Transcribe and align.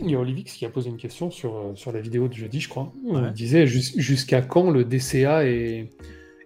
il 0.00 0.10
y 0.10 0.14
a 0.14 0.18
Olivix 0.18 0.52
qui 0.52 0.64
a 0.64 0.70
posé 0.70 0.90
une 0.90 0.96
question 0.96 1.30
sur, 1.30 1.56
euh, 1.56 1.72
sur 1.74 1.92
la 1.92 2.00
vidéo 2.00 2.28
de 2.28 2.34
jeudi, 2.34 2.60
je 2.60 2.68
crois. 2.68 2.92
Il 3.04 3.32
disait 3.32 3.66
jusqu'à 3.66 4.42
quand 4.42 4.70
le 4.70 4.84
DCA 4.84 5.46
est, 5.46 5.90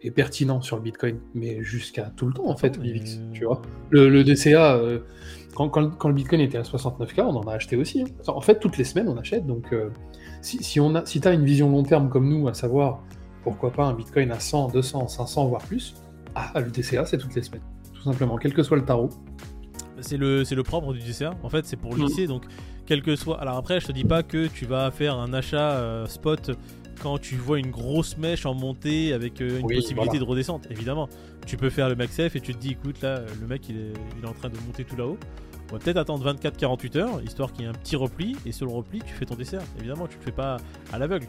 est, 0.02 0.10
pertinent 0.10 0.60
sur 0.60 0.76
le 0.76 0.82
Bitcoin? 0.82 1.18
Mais 1.34 1.62
jusqu'à 1.62 2.12
tout 2.16 2.26
le 2.26 2.32
temps, 2.32 2.48
en 2.48 2.56
fait, 2.56 2.78
Olivix. 2.78 3.18
Tu 3.32 3.44
vois 3.44 3.62
le, 3.90 4.22
DCA, 4.22 4.76
euh, 4.76 5.00
quand, 5.54 5.68
quand, 5.68 6.08
le 6.08 6.14
Bitcoin 6.14 6.40
était 6.40 6.58
à 6.58 6.62
69K, 6.62 7.22
on 7.22 7.36
en 7.36 7.48
a 7.48 7.54
acheté 7.54 7.76
aussi. 7.76 8.02
Hein. 8.02 8.06
En 8.26 8.40
fait, 8.40 8.60
toutes 8.60 8.78
les 8.78 8.84
semaines, 8.84 9.08
on 9.08 9.16
achète. 9.16 9.46
Donc, 9.46 9.72
euh, 9.72 9.90
si, 10.42 10.62
si, 10.62 10.80
on 10.80 10.94
a, 10.94 11.04
si 11.06 11.20
tu 11.20 11.28
as 11.28 11.32
une 11.32 11.44
vision 11.44 11.70
long 11.70 11.82
terme 11.82 12.08
comme 12.08 12.28
nous, 12.28 12.48
à 12.48 12.54
savoir 12.54 13.02
pourquoi 13.42 13.72
pas 13.72 13.84
un 13.84 13.94
Bitcoin 13.94 14.30
à 14.30 14.40
100, 14.40 14.68
200, 14.68 15.08
500, 15.08 15.46
voire 15.46 15.62
plus, 15.62 15.94
ah, 16.34 16.52
le 16.60 16.70
DCA, 16.70 17.04
c'est 17.04 17.18
toutes 17.18 17.34
les 17.34 17.42
semaines. 17.42 17.62
Tout 17.94 18.02
simplement, 18.02 18.36
quel 18.36 18.54
que 18.54 18.62
soit 18.62 18.76
le 18.76 18.84
tarot. 18.84 19.10
C'est 20.00 20.16
le, 20.16 20.42
le 20.42 20.62
propre 20.62 20.92
du 20.92 21.00
DCA. 21.00 21.34
En 21.42 21.48
fait, 21.48 21.66
c'est 21.66 21.76
pour 21.76 21.96
mm. 21.96 22.02
lisser. 22.02 22.26
Donc, 22.26 22.44
quel 22.86 23.02
que 23.02 23.16
soit. 23.16 23.40
Alors 23.40 23.56
après, 23.56 23.80
je 23.80 23.86
te 23.86 23.92
dis 23.92 24.04
pas 24.04 24.22
que 24.22 24.46
tu 24.46 24.64
vas 24.64 24.90
faire 24.90 25.16
un 25.16 25.32
achat 25.32 25.72
euh, 25.72 26.06
spot 26.06 26.52
quand 27.02 27.18
tu 27.18 27.36
vois 27.36 27.58
une 27.58 27.70
grosse 27.70 28.16
mèche 28.16 28.46
en 28.46 28.54
montée 28.54 29.12
avec 29.12 29.40
euh, 29.40 29.60
une 29.60 29.68
possibilité 29.68 30.18
de 30.18 30.24
redescente. 30.24 30.66
Évidemment, 30.70 31.08
tu 31.46 31.56
peux 31.56 31.70
faire 31.70 31.88
le 31.88 31.94
max 31.94 32.16
F 32.16 32.34
et 32.34 32.40
tu 32.40 32.54
te 32.54 32.58
dis, 32.58 32.72
écoute, 32.72 33.00
là, 33.02 33.22
le 33.40 33.46
mec, 33.46 33.68
il 33.68 33.76
est, 33.76 33.92
il 34.18 34.24
est 34.24 34.28
en 34.28 34.32
train 34.32 34.48
de 34.48 34.56
monter 34.66 34.84
tout 34.84 34.96
là-haut. 34.96 35.18
On 35.70 35.74
va 35.74 35.80
peut-être 35.80 35.98
attendre 35.98 36.32
24-48 36.32 36.98
heures, 36.98 37.22
histoire 37.22 37.52
qu'il 37.52 37.64
y 37.64 37.64
ait 37.66 37.70
un 37.70 37.74
petit 37.74 37.94
repli, 37.94 38.34
et 38.46 38.52
sur 38.52 38.64
le 38.64 38.72
repli, 38.72 39.00
tu 39.00 39.12
fais 39.12 39.26
ton 39.26 39.34
dessert. 39.34 39.60
Évidemment, 39.78 40.06
tu 40.06 40.16
le 40.16 40.22
fais 40.22 40.32
pas 40.32 40.56
à 40.92 40.98
l'aveugle. 40.98 41.26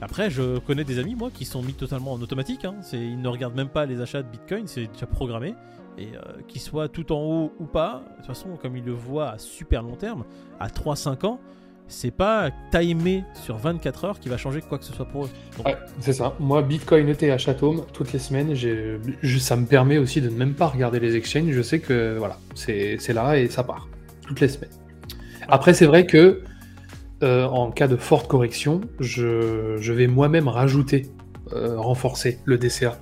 Après, 0.00 0.30
je 0.30 0.58
connais 0.60 0.84
des 0.84 0.98
amis, 0.98 1.14
moi, 1.14 1.30
qui 1.32 1.44
sont 1.44 1.62
mis 1.62 1.74
totalement 1.74 2.14
en 2.14 2.22
automatique. 2.22 2.64
Hein. 2.64 2.76
Ils 2.92 3.20
ne 3.20 3.28
regardent 3.28 3.54
même 3.54 3.68
pas 3.68 3.84
les 3.84 4.00
achats 4.00 4.22
de 4.22 4.28
Bitcoin, 4.28 4.66
c'est 4.66 4.86
déjà 4.86 5.06
programmé. 5.06 5.54
Et 5.98 6.08
euh, 6.16 6.40
qu'il 6.48 6.60
soit 6.60 6.88
tout 6.88 7.12
en 7.12 7.20
haut 7.20 7.52
ou 7.58 7.64
pas, 7.64 8.02
de 8.10 8.16
toute 8.16 8.26
façon, 8.26 8.56
comme 8.60 8.76
ils 8.76 8.84
le 8.84 8.92
voient 8.92 9.30
à 9.30 9.38
super 9.38 9.82
long 9.82 9.94
terme, 9.94 10.24
à 10.58 10.68
3-5 10.68 11.26
ans, 11.26 11.40
c'est 11.88 12.10
pas 12.10 12.50
timé 12.70 13.24
sur 13.34 13.58
24 13.58 14.04
heures 14.04 14.20
qui 14.20 14.28
va 14.28 14.38
changer 14.38 14.62
quoi 14.62 14.78
que 14.78 14.84
ce 14.84 14.92
soit 14.92 15.04
pour 15.04 15.26
eux. 15.26 15.30
Ouais, 15.64 15.76
c'est 16.00 16.14
ça. 16.14 16.34
Moi, 16.40 16.62
Bitcoin 16.62 17.08
ETH 17.08 17.22
à 17.22 17.54
toutes 17.54 18.12
les 18.12 18.18
semaines, 18.18 18.54
ça 19.38 19.56
me 19.56 19.66
permet 19.66 19.98
aussi 19.98 20.20
de 20.20 20.30
ne 20.30 20.36
même 20.36 20.54
pas 20.54 20.68
regarder 20.68 21.00
les 21.00 21.16
exchanges. 21.16 21.52
Je 21.52 21.62
sais 21.62 21.80
que 21.80 22.16
voilà, 22.16 22.38
c'est 22.54 23.12
là 23.12 23.36
et 23.36 23.48
ça 23.48 23.62
part 23.62 23.88
toutes 24.26 24.40
les 24.40 24.48
semaines. 24.48 24.70
Après, 25.48 25.74
c'est 25.74 25.86
vrai 25.86 26.06
que 26.06 26.42
euh, 27.22 27.44
en 27.44 27.70
cas 27.70 27.86
de 27.86 27.96
forte 27.96 28.26
correction, 28.26 28.80
je, 28.98 29.92
vais 29.92 30.06
moi-même 30.08 30.48
rajouter, 30.48 31.06
euh, 31.52 31.78
renforcer 31.78 32.38
le 32.44 32.58
DCA. 32.58 32.98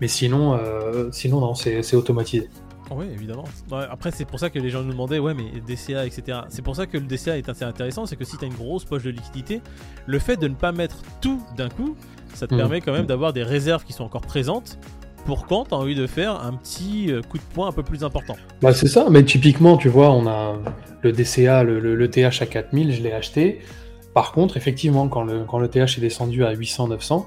Mais 0.00 0.08
sinon, 0.08 0.54
euh, 0.54 1.08
sinon 1.12 1.40
non, 1.40 1.54
c'est 1.54 1.94
automatisé. 1.94 2.48
Oui, 2.90 3.06
évidemment. 3.12 3.44
après, 3.90 4.10
c'est 4.10 4.24
pour 4.24 4.40
ça 4.40 4.48
que 4.50 4.58
les 4.58 4.70
gens 4.70 4.82
nous 4.82 4.92
demandaient, 4.92 5.18
ouais, 5.18 5.34
mais 5.34 5.60
DCA, 5.66 6.06
etc. 6.06 6.38
C'est 6.48 6.62
pour 6.62 6.74
ça 6.74 6.86
que 6.86 6.96
le 6.96 7.04
DCA 7.04 7.36
est 7.36 7.48
assez 7.48 7.64
intéressant, 7.64 8.06
c'est 8.06 8.16
que 8.16 8.24
si 8.24 8.38
tu 8.38 8.44
as 8.44 8.48
une 8.48 8.54
grosse 8.54 8.84
poche 8.84 9.02
de 9.02 9.10
liquidité, 9.10 9.60
le 10.06 10.18
fait 10.18 10.36
de 10.36 10.48
ne 10.48 10.54
pas 10.54 10.72
mettre 10.72 10.96
tout 11.20 11.42
d'un 11.56 11.68
coup, 11.68 11.96
ça 12.34 12.46
te 12.46 12.54
mm. 12.54 12.58
permet 12.58 12.80
quand 12.80 12.92
même 12.92 13.06
d'avoir 13.06 13.32
des 13.32 13.42
réserves 13.42 13.84
qui 13.84 13.92
sont 13.92 14.04
encore 14.04 14.22
présentes 14.22 14.78
pour 15.26 15.46
quand 15.46 15.66
tu 15.66 15.74
as 15.74 15.76
envie 15.76 15.94
de 15.94 16.06
faire 16.06 16.40
un 16.40 16.54
petit 16.54 17.12
euh, 17.12 17.20
coup 17.20 17.36
de 17.36 17.42
poing 17.52 17.68
un 17.68 17.72
peu 17.72 17.82
plus 17.82 18.04
important. 18.04 18.36
Bah 18.62 18.72
c'est 18.72 18.88
ça, 18.88 19.08
mais 19.10 19.22
typiquement, 19.24 19.76
tu 19.76 19.90
vois, 19.90 20.10
on 20.10 20.26
a 20.26 20.56
le 21.02 21.12
DCA, 21.12 21.64
le, 21.64 22.10
TH 22.10 22.40
à 22.40 22.46
4000, 22.46 22.92
je 22.94 23.02
l'ai 23.02 23.12
acheté. 23.12 23.60
Par 24.14 24.32
contre, 24.32 24.56
effectivement, 24.56 25.08
quand 25.08 25.24
le, 25.24 25.44
quand 25.44 25.58
le 25.58 25.68
TH 25.68 25.98
est 25.98 26.00
descendu 26.00 26.44
à 26.44 26.54
800-900, 26.54 27.26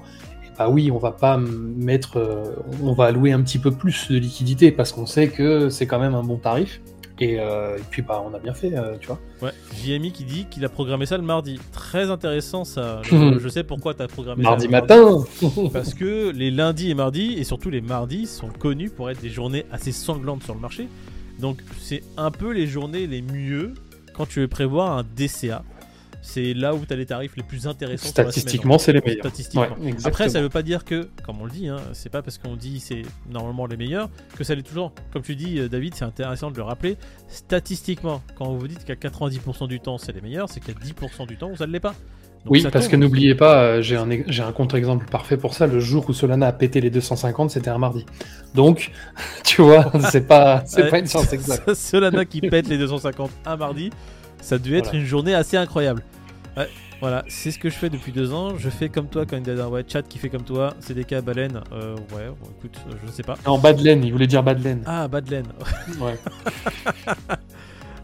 bah 0.62 0.68
oui, 0.68 0.92
on 0.92 0.98
va 0.98 1.10
pas 1.10 1.38
mettre, 1.38 2.18
euh, 2.18 2.54
on 2.84 2.92
va 2.92 3.06
allouer 3.06 3.32
un 3.32 3.42
petit 3.42 3.58
peu 3.58 3.72
plus 3.72 4.08
de 4.08 4.16
liquidité 4.16 4.70
parce 4.70 4.92
qu'on 4.92 5.06
sait 5.06 5.26
que 5.26 5.70
c'est 5.70 5.86
quand 5.86 5.98
même 5.98 6.14
un 6.14 6.22
bon 6.22 6.36
tarif. 6.36 6.80
Euh, 7.20 7.78
et, 7.78 7.82
puis 7.90 8.02
bah 8.02 8.20
on 8.24 8.34
a 8.34 8.38
bien 8.40 8.54
fait, 8.54 8.76
euh, 8.76 8.96
tu 9.00 9.06
vois. 9.06 9.20
Ouais, 9.40 9.52
JMI 9.76 10.10
qui 10.10 10.24
dit 10.24 10.46
qu'il 10.50 10.64
a 10.64 10.68
programmé 10.68 11.06
ça 11.06 11.16
le 11.16 11.22
mardi. 11.22 11.60
Très 11.72 12.10
intéressant 12.10 12.64
ça. 12.64 13.02
Je, 13.04 13.48
sais 13.48 13.64
pourquoi 13.64 13.94
tu 13.94 14.02
as 14.02 14.08
programmé 14.08 14.42
mardi 14.42 14.64
ça. 14.64 14.70
Matin. 14.70 15.24
Parce 15.72 15.94
que 15.94 16.30
les 16.30 16.50
lundis 16.50 16.90
et 16.90 16.94
mardis, 16.94 17.34
et 17.38 17.44
surtout 17.44 17.70
les 17.70 17.80
mardis, 17.80 18.26
sont 18.26 18.48
connus 18.48 18.90
pour 18.90 19.10
être 19.10 19.20
des 19.20 19.30
journées 19.30 19.66
assez 19.72 19.92
sanglantes 19.92 20.44
sur 20.44 20.54
le 20.54 20.60
marché. 20.60 20.88
Donc 21.40 21.58
c'est 21.80 22.02
un 22.16 22.30
peu 22.30 22.52
les 22.52 22.66
journées 22.66 23.06
les 23.06 23.22
mieux 23.22 23.74
quand 24.14 24.26
tu 24.26 24.40
veux 24.40 24.48
prévoir 24.48 24.96
un 24.96 25.02
DCA 25.02 25.64
c'est 26.22 26.54
là 26.54 26.72
où 26.72 26.86
tu 26.86 26.92
as 26.92 26.96
les 26.96 27.04
tarifs 27.04 27.36
les 27.36 27.42
plus 27.42 27.66
intéressants. 27.66 28.08
Statistiquement, 28.08 28.78
c'est 28.78 28.92
les 28.92 29.00
meilleurs. 29.00 29.26
Après, 30.04 30.28
ça 30.28 30.40
veut 30.40 30.48
pas 30.48 30.62
dire 30.62 30.84
que, 30.84 31.08
comme 31.24 31.40
on 31.40 31.44
le 31.44 31.50
dit, 31.50 31.68
hein, 31.68 31.78
c'est 31.92 32.10
pas 32.10 32.22
parce 32.22 32.38
qu'on 32.38 32.56
dit 32.56 32.80
c'est 32.80 33.02
normalement 33.28 33.66
les 33.66 33.76
meilleurs 33.76 34.08
que 34.36 34.44
ça 34.44 34.54
l'est 34.54 34.62
toujours. 34.62 34.92
Comme 35.12 35.22
tu 35.22 35.34
dis, 35.34 35.58
euh, 35.58 35.68
David, 35.68 35.94
c'est 35.94 36.04
intéressant 36.04 36.52
de 36.52 36.56
le 36.56 36.62
rappeler. 36.62 36.96
Statistiquement, 37.28 38.22
quand 38.36 38.52
vous 38.52 38.68
dites 38.68 38.84
qu'à 38.84 38.94
90% 38.94 39.66
du 39.66 39.80
temps 39.80 39.98
c'est 39.98 40.12
les 40.12 40.20
meilleurs, 40.20 40.48
c'est 40.48 40.60
qu'à 40.60 40.72
10% 40.72 41.26
du 41.26 41.36
temps 41.36 41.54
ça 41.56 41.66
ne 41.66 41.72
l'est 41.72 41.80
pas. 41.80 41.94
oui, 42.46 42.64
parce 42.72 42.86
que 42.86 42.94
n'oubliez 42.94 43.34
pas, 43.34 43.62
euh, 43.62 43.82
j'ai 43.82 43.96
un, 43.96 44.08
un 44.08 44.52
contre-exemple 44.52 45.06
parfait 45.06 45.36
pour 45.36 45.54
ça. 45.54 45.66
Le 45.66 45.80
jour 45.80 46.04
où 46.08 46.12
Solana 46.12 46.46
a 46.46 46.52
pété 46.52 46.80
les 46.80 46.90
250, 46.90 47.50
c'était 47.50 47.70
un 47.70 47.78
mardi. 47.78 48.06
Donc, 48.54 48.92
tu 49.44 49.62
vois, 49.62 49.90
c'est 50.10 50.26
pas, 50.28 50.62
pas 50.88 50.98
une 51.00 51.06
science 51.06 51.32
exacte. 51.32 51.74
Solana 51.74 52.24
qui 52.24 52.40
pète 52.40 52.68
les 52.68 52.78
250 52.78 53.30
un 53.44 53.56
mardi, 53.56 53.90
ça 54.42 54.58
devait 54.58 54.78
être 54.78 54.94
une 54.94 55.06
journée 55.06 55.34
assez 55.34 55.56
incroyable. 55.56 56.02
Ouais, 56.56 56.68
voilà, 57.00 57.24
c'est 57.28 57.50
ce 57.50 57.58
que 57.58 57.70
je 57.70 57.74
fais 57.74 57.90
depuis 57.90 58.12
deux 58.12 58.32
ans. 58.32 58.56
Je 58.58 58.68
fais 58.68 58.88
comme 58.88 59.08
toi 59.08 59.24
quand 59.24 59.36
il 59.36 59.46
y 59.46 59.60
a 59.60 59.68
ouais, 59.68 59.84
chat 59.88 60.02
qui 60.02 60.18
fait 60.18 60.28
comme 60.28 60.44
toi. 60.44 60.74
CDK 60.80 61.20
Baleine, 61.20 61.60
euh, 61.72 61.96
ouais, 62.14 62.30
écoute, 62.58 62.78
euh, 62.86 62.94
je 63.04 63.10
sais 63.10 63.22
pas. 63.22 63.36
Non, 63.46 63.58
Badlen, 63.58 64.04
il 64.04 64.12
voulait 64.12 64.26
dire 64.26 64.42
Badlen. 64.42 64.82
Ah, 64.86 65.08
Badlen. 65.08 65.46
ouais. 66.00 66.18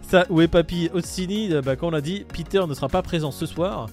Ça, 0.03 0.25
où 0.31 0.41
est 0.41 0.49
Papy 0.49 0.88
Otsini 0.93 1.53
euh, 1.53 1.60
bah, 1.60 1.76
Quand 1.76 1.88
on 1.88 1.91
l'a 1.91 2.00
dit, 2.00 2.25
Peter 2.32 2.62
ne 2.66 2.75
sera 2.75 2.88
pas 2.88 3.03
présent 3.03 3.31
ce 3.31 3.47
soir. 3.47 3.88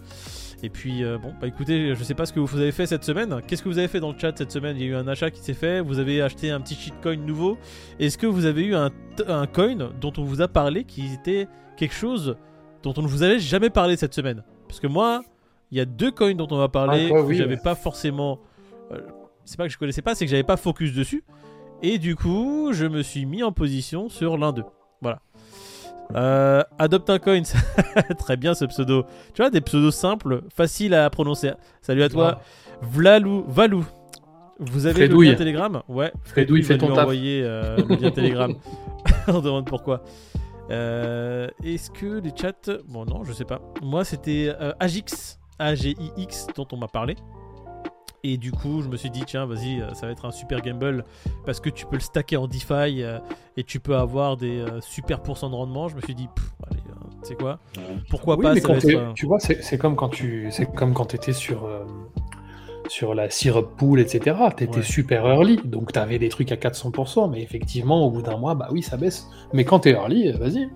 Et 0.64 0.70
puis, 0.70 1.04
bon, 1.22 1.34
bah 1.40 1.46
écoutez, 1.46 1.94
je 1.94 2.04
sais 2.04 2.16
pas 2.16 2.26
ce 2.26 2.34
que 2.34 2.40
vous 2.40 2.60
avez 2.60 2.72
fait 2.72 2.88
cette 2.88 3.04
semaine. 3.04 3.42
Qu'est-ce 3.46 3.62
que 3.62 3.70
vous 3.70 3.78
avez 3.78 3.90
fait 3.90 4.00
dans 4.00 4.12
le 4.12 4.18
chat 4.18 4.36
cette 4.36 4.52
semaine? 4.52 4.76
Il 4.78 4.84
y 4.84 4.86
a 4.88 4.92
eu 4.94 4.96
un 4.96 5.08
achat 5.08 5.30
qui 5.30 5.42
s'est 5.42 5.54
fait, 5.54 5.82
vous 5.82 6.00
avez 6.00 6.24
acheté 6.24 6.50
un 6.50 6.60
petit 6.62 6.74
shitcoin 6.74 7.18
nouveau. 7.18 7.60
Est-ce 8.00 8.18
que 8.18 8.26
vous 8.26 8.46
avez 8.46 8.64
eu 8.64 8.74
un, 8.74 8.90
un 9.28 9.46
coin 9.46 9.76
dont 10.02 10.14
on 10.18 10.24
vous 10.24 10.42
a 10.42 10.48
parlé 10.48 10.86
qui 10.86 11.14
était 11.14 11.48
quelque 11.76 11.94
chose 11.94 12.38
dont 12.84 12.94
on 12.98 13.02
ne 13.02 13.08
vous 13.08 13.24
avait 13.24 13.40
jamais 13.40 13.70
parlé 13.70 13.98
cette 13.98 14.14
semaine. 14.14 14.44
Parce 14.68 14.80
que 14.80 14.88
moi, 14.88 15.22
il 15.72 15.78
y 15.78 15.82
a 15.82 15.86
deux 15.86 16.12
coins 16.12 16.36
dont 16.36 16.48
on 16.52 16.58
va 16.58 16.70
parler 16.70 17.12
ah, 17.14 17.24
que 17.24 17.34
j'avais 17.34 17.58
pas 17.58 17.76
forcément. 17.76 18.40
Euh, 18.92 19.00
c'est 19.44 19.58
pas 19.58 19.66
que 19.66 19.74
je 19.74 19.78
connaissais 19.78 20.02
pas, 20.02 20.16
c'est 20.16 20.26
que 20.26 20.32
j'avais 20.32 20.44
pas 20.44 20.58
focus 20.58 20.94
dessus. 20.94 21.24
Et 21.82 21.98
du 21.98 22.16
coup, 22.16 22.70
je 22.74 22.86
me 22.86 23.02
suis 23.02 23.26
mis 23.26 23.44
en 23.44 23.52
position 23.52 24.10
sur 24.10 24.38
l'un 24.38 24.54
d'eux. 24.54 24.66
Voilà. 25.02 25.20
Euh, 26.16 26.62
adopte 26.78 27.10
un 27.10 27.20
coin, 27.20 27.42
très 28.20 28.38
bien 28.38 28.54
ce 28.54 28.66
pseudo. 28.66 29.06
Tu 29.34 29.42
vois, 29.42 29.50
des 29.50 29.62
pseudos 29.62 29.96
simples, 29.96 30.44
faciles 30.54 30.94
à 30.94 31.10
prononcer. 31.10 31.52
Salut 31.82 32.04
à 32.04 32.10
toi, 32.10 32.42
Vlalou, 32.82 33.46
Valou. 33.48 33.86
Vous 34.60 34.86
avez 34.86 35.08
le 35.08 35.22
lien 35.22 35.36
Telegram? 35.36 35.82
Ouais, 35.90 36.14
Fredouille, 36.24 36.64
fait 36.64 36.78
ton 36.78 36.96
envoyer 36.96 37.42
euh, 37.44 37.78
le 37.78 37.96
lien 37.96 38.12
Telegram. 38.12 38.54
On 39.28 39.42
demande 39.42 39.66
pourquoi. 39.66 40.04
Euh, 40.72 41.48
est-ce 41.64 41.92
que 41.92 42.20
les 42.20 42.32
chats. 42.36 42.54
Bon, 42.88 43.06
non, 43.06 43.24
je 43.24 43.34
sais 43.34 43.46
pas. 43.46 43.62
Moi, 43.82 44.04
c'était 44.04 44.54
euh, 44.60 44.74
Agix, 44.80 45.40
A-G-I-X, 45.60 46.48
dont 46.56 46.68
on 46.72 46.78
m'a 46.78 46.88
parlé. 46.88 47.16
Et 48.24 48.38
du 48.38 48.52
coup, 48.52 48.82
je 48.82 48.90
me 48.90 48.98
suis 48.98 49.12
dit, 49.12 49.24
tiens, 49.26 49.46
vas-y, 49.46 49.82
euh, 49.82 49.94
ça 49.94 50.08
va 50.08 50.12
être 50.12 50.26
un 50.26 50.32
super 50.32 50.62
gamble 50.62 51.06
parce 51.46 51.60
que 51.60 51.70
tu 51.70 51.86
peux 51.86 51.96
le 51.96 52.02
stacker 52.02 52.38
en 52.38 52.48
DeFi 52.48 53.04
et 53.56 53.64
tu 53.64 53.80
peux 53.80 53.96
avoir 53.96 54.36
des 54.36 54.66
super 54.82 55.22
pourcents 55.22 55.50
de 55.50 55.56
rendement. 55.56 55.88
Je 55.90 55.96
me 55.96 56.02
suis 56.02 56.16
dit, 56.16 56.28
allez, 56.68 56.82
tu 57.22 57.30
sais 57.30 57.36
quoi? 57.36 57.60
Pourquoi 58.10 58.40
pas 58.40 58.56
Tu 59.14 59.28
vois, 59.28 59.40
c'est 59.40 59.78
comme 59.78 59.96
quand 59.96 60.10
tu, 60.10 60.48
c'est 60.50 60.66
comme 60.74 60.96
quand 60.96 61.14
étais 61.14 61.34
sur 61.34 61.70
sur 62.90 63.14
la 63.14 63.30
syrup 63.30 63.76
pool, 63.78 64.00
etc. 64.00 64.36
Tu 64.56 64.64
étais 64.64 64.82
super 64.82 65.26
early, 65.26 65.58
donc 65.64 65.92
tu 65.92 66.00
avais 66.00 66.20
des 66.20 66.30
trucs 66.30 66.52
à 66.52 66.56
400%, 66.56 67.30
mais 67.32 67.42
effectivement, 67.42 68.06
au 68.06 68.12
bout 68.12 68.22
d'un 68.22 68.38
mois, 68.38 68.56
bah 68.56 68.68
oui, 68.72 68.82
ça 68.82 68.98
baisse. 68.98 69.28
Mais 69.54 69.64
quand 69.64 69.82
tu 69.82 69.90
es 69.90 69.92
early, 69.94 70.30
euh, 70.30 70.38
vas-y. 70.38 70.70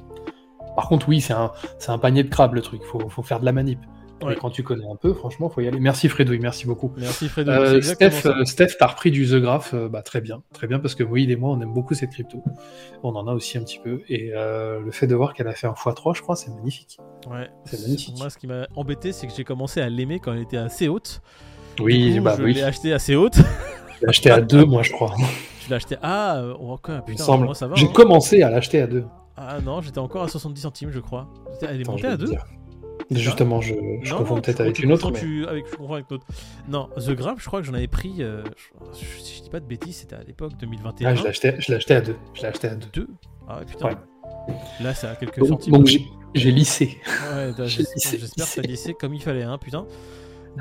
Par 0.76 0.88
contre, 0.88 1.10
oui, 1.10 1.22
c'est 1.22 1.34
un, 1.34 1.52
un 1.88 1.98
panier 1.98 2.24
de 2.24 2.30
crabe 2.30 2.54
le 2.54 2.62
truc, 2.62 2.84
faut, 2.84 3.10
faut 3.10 3.24
faire 3.24 3.40
de 3.40 3.46
la 3.46 3.52
manip. 3.52 3.80
Mais 4.26 4.36
quand 4.36 4.50
tu 4.50 4.64
connais 4.64 4.86
un 4.86 4.98
peu, 4.98 5.14
franchement, 5.14 5.48
faut 5.48 5.62
y 5.62 5.68
aller. 5.70 5.80
Merci 5.80 6.10
Fredouille, 6.10 6.40
merci 6.40 6.68
beaucoup. 6.68 6.92
Merci 6.98 7.30
Fredouille. 7.30 7.54
Euh, 7.54 7.82
Steph, 7.82 8.26
euh, 8.26 8.44
Steph 8.44 8.76
t'as 8.78 8.88
repris 8.88 9.12
du 9.12 9.26
The 9.26 9.36
Graph, 9.36 9.74
bah, 9.74 10.02
très 10.02 10.20
bien, 10.20 10.44
très 10.52 10.68
bien, 10.68 10.80
parce 10.80 10.94
que 10.94 11.04
oui, 11.04 11.26
et 11.32 11.36
moi, 11.38 11.52
on 11.52 11.62
aime 11.62 11.74
beaucoup 11.74 11.94
cette 11.94 12.10
crypto. 12.10 12.44
On 13.02 13.16
en 13.16 13.28
a 13.28 13.34
aussi 13.34 13.58
un 13.58 13.62
petit 13.62 13.80
peu. 13.80 14.02
Et 14.10 14.32
le 14.34 14.92
fait 14.92 15.08
de 15.08 15.16
voir 15.16 15.34
qu'elle 15.34 15.48
a 15.48 15.54
fait 15.54 15.68
un 15.68 15.72
x3, 15.72 16.16
je 16.16 16.22
crois, 16.22 16.36
c'est 16.36 16.52
magnifique. 16.52 16.98
Ouais. 17.30 17.50
C'est 17.64 17.82
magnifique. 17.82 18.18
Moi, 18.18 18.30
ce 18.30 18.38
qui 18.38 18.48
m'a 18.48 18.68
embêté, 18.76 19.14
c'est 19.14 19.26
que 19.26 19.34
j'ai 19.34 19.46
commencé 19.46 19.80
à 19.80 19.90
l'aimer 19.90 20.20
quand 20.20 20.34
elle 20.34 20.42
était 20.42 20.58
assez 20.58 20.90
haute. 20.90 21.22
Oui, 21.80 22.20
bah 22.20 22.36
je 22.38 22.44
oui. 22.44 22.54
l'ai 22.54 22.64
acheté 22.64 22.94
assez 22.94 23.16
haute. 23.16 23.38
Je 24.00 24.06
l'ai 24.06 24.10
acheté 24.12 24.32
à 24.32 24.40
2, 24.40 24.64
moi, 24.64 24.82
je 24.82 24.94
crois. 24.94 25.14
Tu 25.62 25.70
l'as 25.70 25.76
acheté 25.76 25.98
Ah, 26.02 26.42
oh, 26.58 26.78
putain, 27.06 27.22
semble. 27.22 27.50
J'ai 27.76 27.86
hein. 27.86 27.92
commencé 27.94 28.42
à 28.44 28.50
l'acheter 28.50 28.82
à 28.82 28.88
2. 28.88 29.04
Ah 29.36 29.58
non, 29.62 29.82
j'étais 29.82 30.00
encore 30.00 30.24
à 30.24 30.30
70 30.30 30.62
centimes, 30.62 30.92
je 30.92 31.02
crois. 31.02 31.28
Elle 31.62 31.82
est 31.82 31.88
montée 31.88 32.08
à 32.08 32.16
2 32.16 32.28
Justement, 33.12 33.60
je, 33.60 33.74
je 34.04 34.14
confonds 34.14 34.40
peut-être 34.40 34.62
avec 34.62 34.80
une 34.80 34.92
autre. 34.92 35.12
Mais... 35.12 35.48
avec, 35.48 35.66
je 35.70 35.76
confonds 35.76 35.94
avec 35.96 36.06
une 36.12 36.18
autre. 36.18 36.28
Non, 36.68 36.90
The 36.96 37.12
Grab, 37.12 37.40
je 37.40 37.46
crois 37.46 37.60
que 37.60 37.66
j'en 37.66 37.74
avais 37.74 37.88
pris. 37.88 38.18
Euh, 38.20 38.44
je, 38.94 39.22
si 39.22 39.38
je 39.38 39.44
dis 39.44 39.50
pas 39.50 39.60
de 39.60 39.66
bêtises, 39.66 39.98
c'était 39.98 40.16
à 40.16 40.24
l'époque 40.24 40.54
2021. 40.60 41.10
Ah, 41.10 41.16
je 41.16 41.24
l'ai 41.24 41.30
acheté, 41.30 41.50
à 41.50 41.52
2. 42.02 42.16
Je 42.36 42.42
l'ai 42.42 42.48
acheté 42.48 42.68
à 42.68 42.76
2. 42.76 42.88
2 42.94 43.08
Ah 43.48 43.60
putain. 43.68 43.90
Là, 44.80 44.94
c'est 44.94 45.08
à 45.08 45.16
quelques 45.16 45.46
centimes. 45.46 45.74
Donc, 45.74 45.90
J'ai 46.36 46.52
lissé. 46.52 46.98
Ouais, 47.34 47.52
j'espère 47.68 48.46
que 48.48 48.62
t'as 48.62 48.62
lissé 48.62 48.94
comme 48.94 49.14
il 49.14 49.22
fallait, 49.22 49.44
hein, 49.44 49.58
putain. 49.58 49.86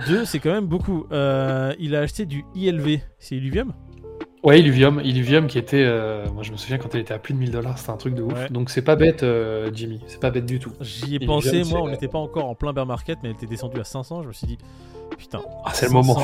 Deux, 0.06 0.25
c'est 0.25 0.38
quand 0.38 0.52
même 0.52 0.67
beaucoup. 0.67 1.06
Euh, 1.12 1.75
il 1.79 1.94
a 1.96 2.00
acheté 2.00 2.26
du 2.26 2.44
ILV. 2.55 3.00
C'est 3.19 3.37
Illuvium 3.37 3.73
Ouais, 4.44 4.61
Illuvium. 4.61 5.00
Illuvium 5.02 5.46
qui 5.49 5.58
était. 5.58 5.85
Euh, 5.85 6.26
moi, 6.31 6.43
je 6.43 6.52
me 6.52 6.56
souviens 6.56 6.79
quand 6.79 6.94
elle 6.94 7.00
était 7.00 7.14
à 7.14 7.19
plus 7.19 7.35
de 7.35 7.38
1000 7.38 7.50
dollars, 7.50 7.79
c'était 7.79 7.90
un 7.90 7.96
truc 7.96 8.14
de 8.14 8.23
ouf. 8.23 8.50
Donc, 8.52 8.70
c'est 8.70 8.82
pas 8.82 8.94
bête, 8.96 9.23
euh, 9.23 9.70
Jimmy. 9.75 10.00
C'est 10.06 10.20
pas 10.20 10.31
bête 10.31 10.46
du 10.46 10.58
tout. 10.61 10.73
J'y 10.81 11.17
ai 11.17 11.19
pensé, 11.19 11.64
moi, 11.64 11.82
on 11.82 11.88
n'était 11.88 12.08
pas 12.08 12.19
encore 12.19 12.46
en 12.46 12.55
plein 12.55 12.73
bear 12.73 12.87
market, 12.87 13.19
mais 13.23 13.31
elle 13.31 13.35
était 13.35 13.46
descendue 13.46 13.81
à 13.81 13.85
500. 13.85 14.23
Je 14.23 14.29
me 14.29 14.32
suis 14.32 14.46
dit, 14.46 14.58
putain. 15.19 15.40
Ah, 15.64 15.70
c'est 15.75 15.87
le 15.87 15.93
moment. 15.93 16.19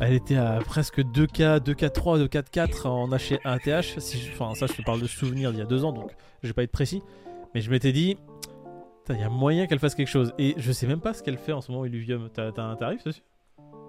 Elle 0.00 0.14
était 0.14 0.36
à 0.36 0.58
presque 0.66 1.00
2K, 1.00 1.60
2K3, 1.60 2.26
2K4 2.26 2.88
en 2.88 3.12
ATH. 3.12 3.98
Si 3.98 4.28
Enfin, 4.32 4.52
ça, 4.54 4.66
je 4.66 4.72
te 4.72 4.82
parle 4.82 5.00
de 5.00 5.06
souvenirs 5.06 5.52
d'il 5.52 5.60
y 5.60 5.62
a 5.62 5.66
deux 5.66 5.84
ans, 5.84 5.92
donc 5.92 6.10
je 6.42 6.48
vais 6.48 6.52
pas 6.52 6.64
être 6.64 6.72
précis. 6.72 7.02
Mais 7.54 7.60
je 7.60 7.70
m'étais 7.70 7.92
dit, 7.92 8.16
il 9.10 9.20
y 9.20 9.22
a 9.22 9.28
moyen 9.28 9.66
qu'elle 9.66 9.78
fasse 9.78 9.94
quelque 9.94 10.08
chose. 10.08 10.32
Et 10.38 10.54
je 10.56 10.72
sais 10.72 10.86
même 10.86 11.00
pas 11.00 11.12
ce 11.12 11.22
qu'elle 11.22 11.38
fait 11.38 11.52
en 11.52 11.60
ce 11.60 11.70
moment, 11.70 11.84
Illuvium. 11.84 12.28
T'as 12.32 12.50
un 12.62 12.76
tarif 12.76 13.04
dessus? 13.04 13.22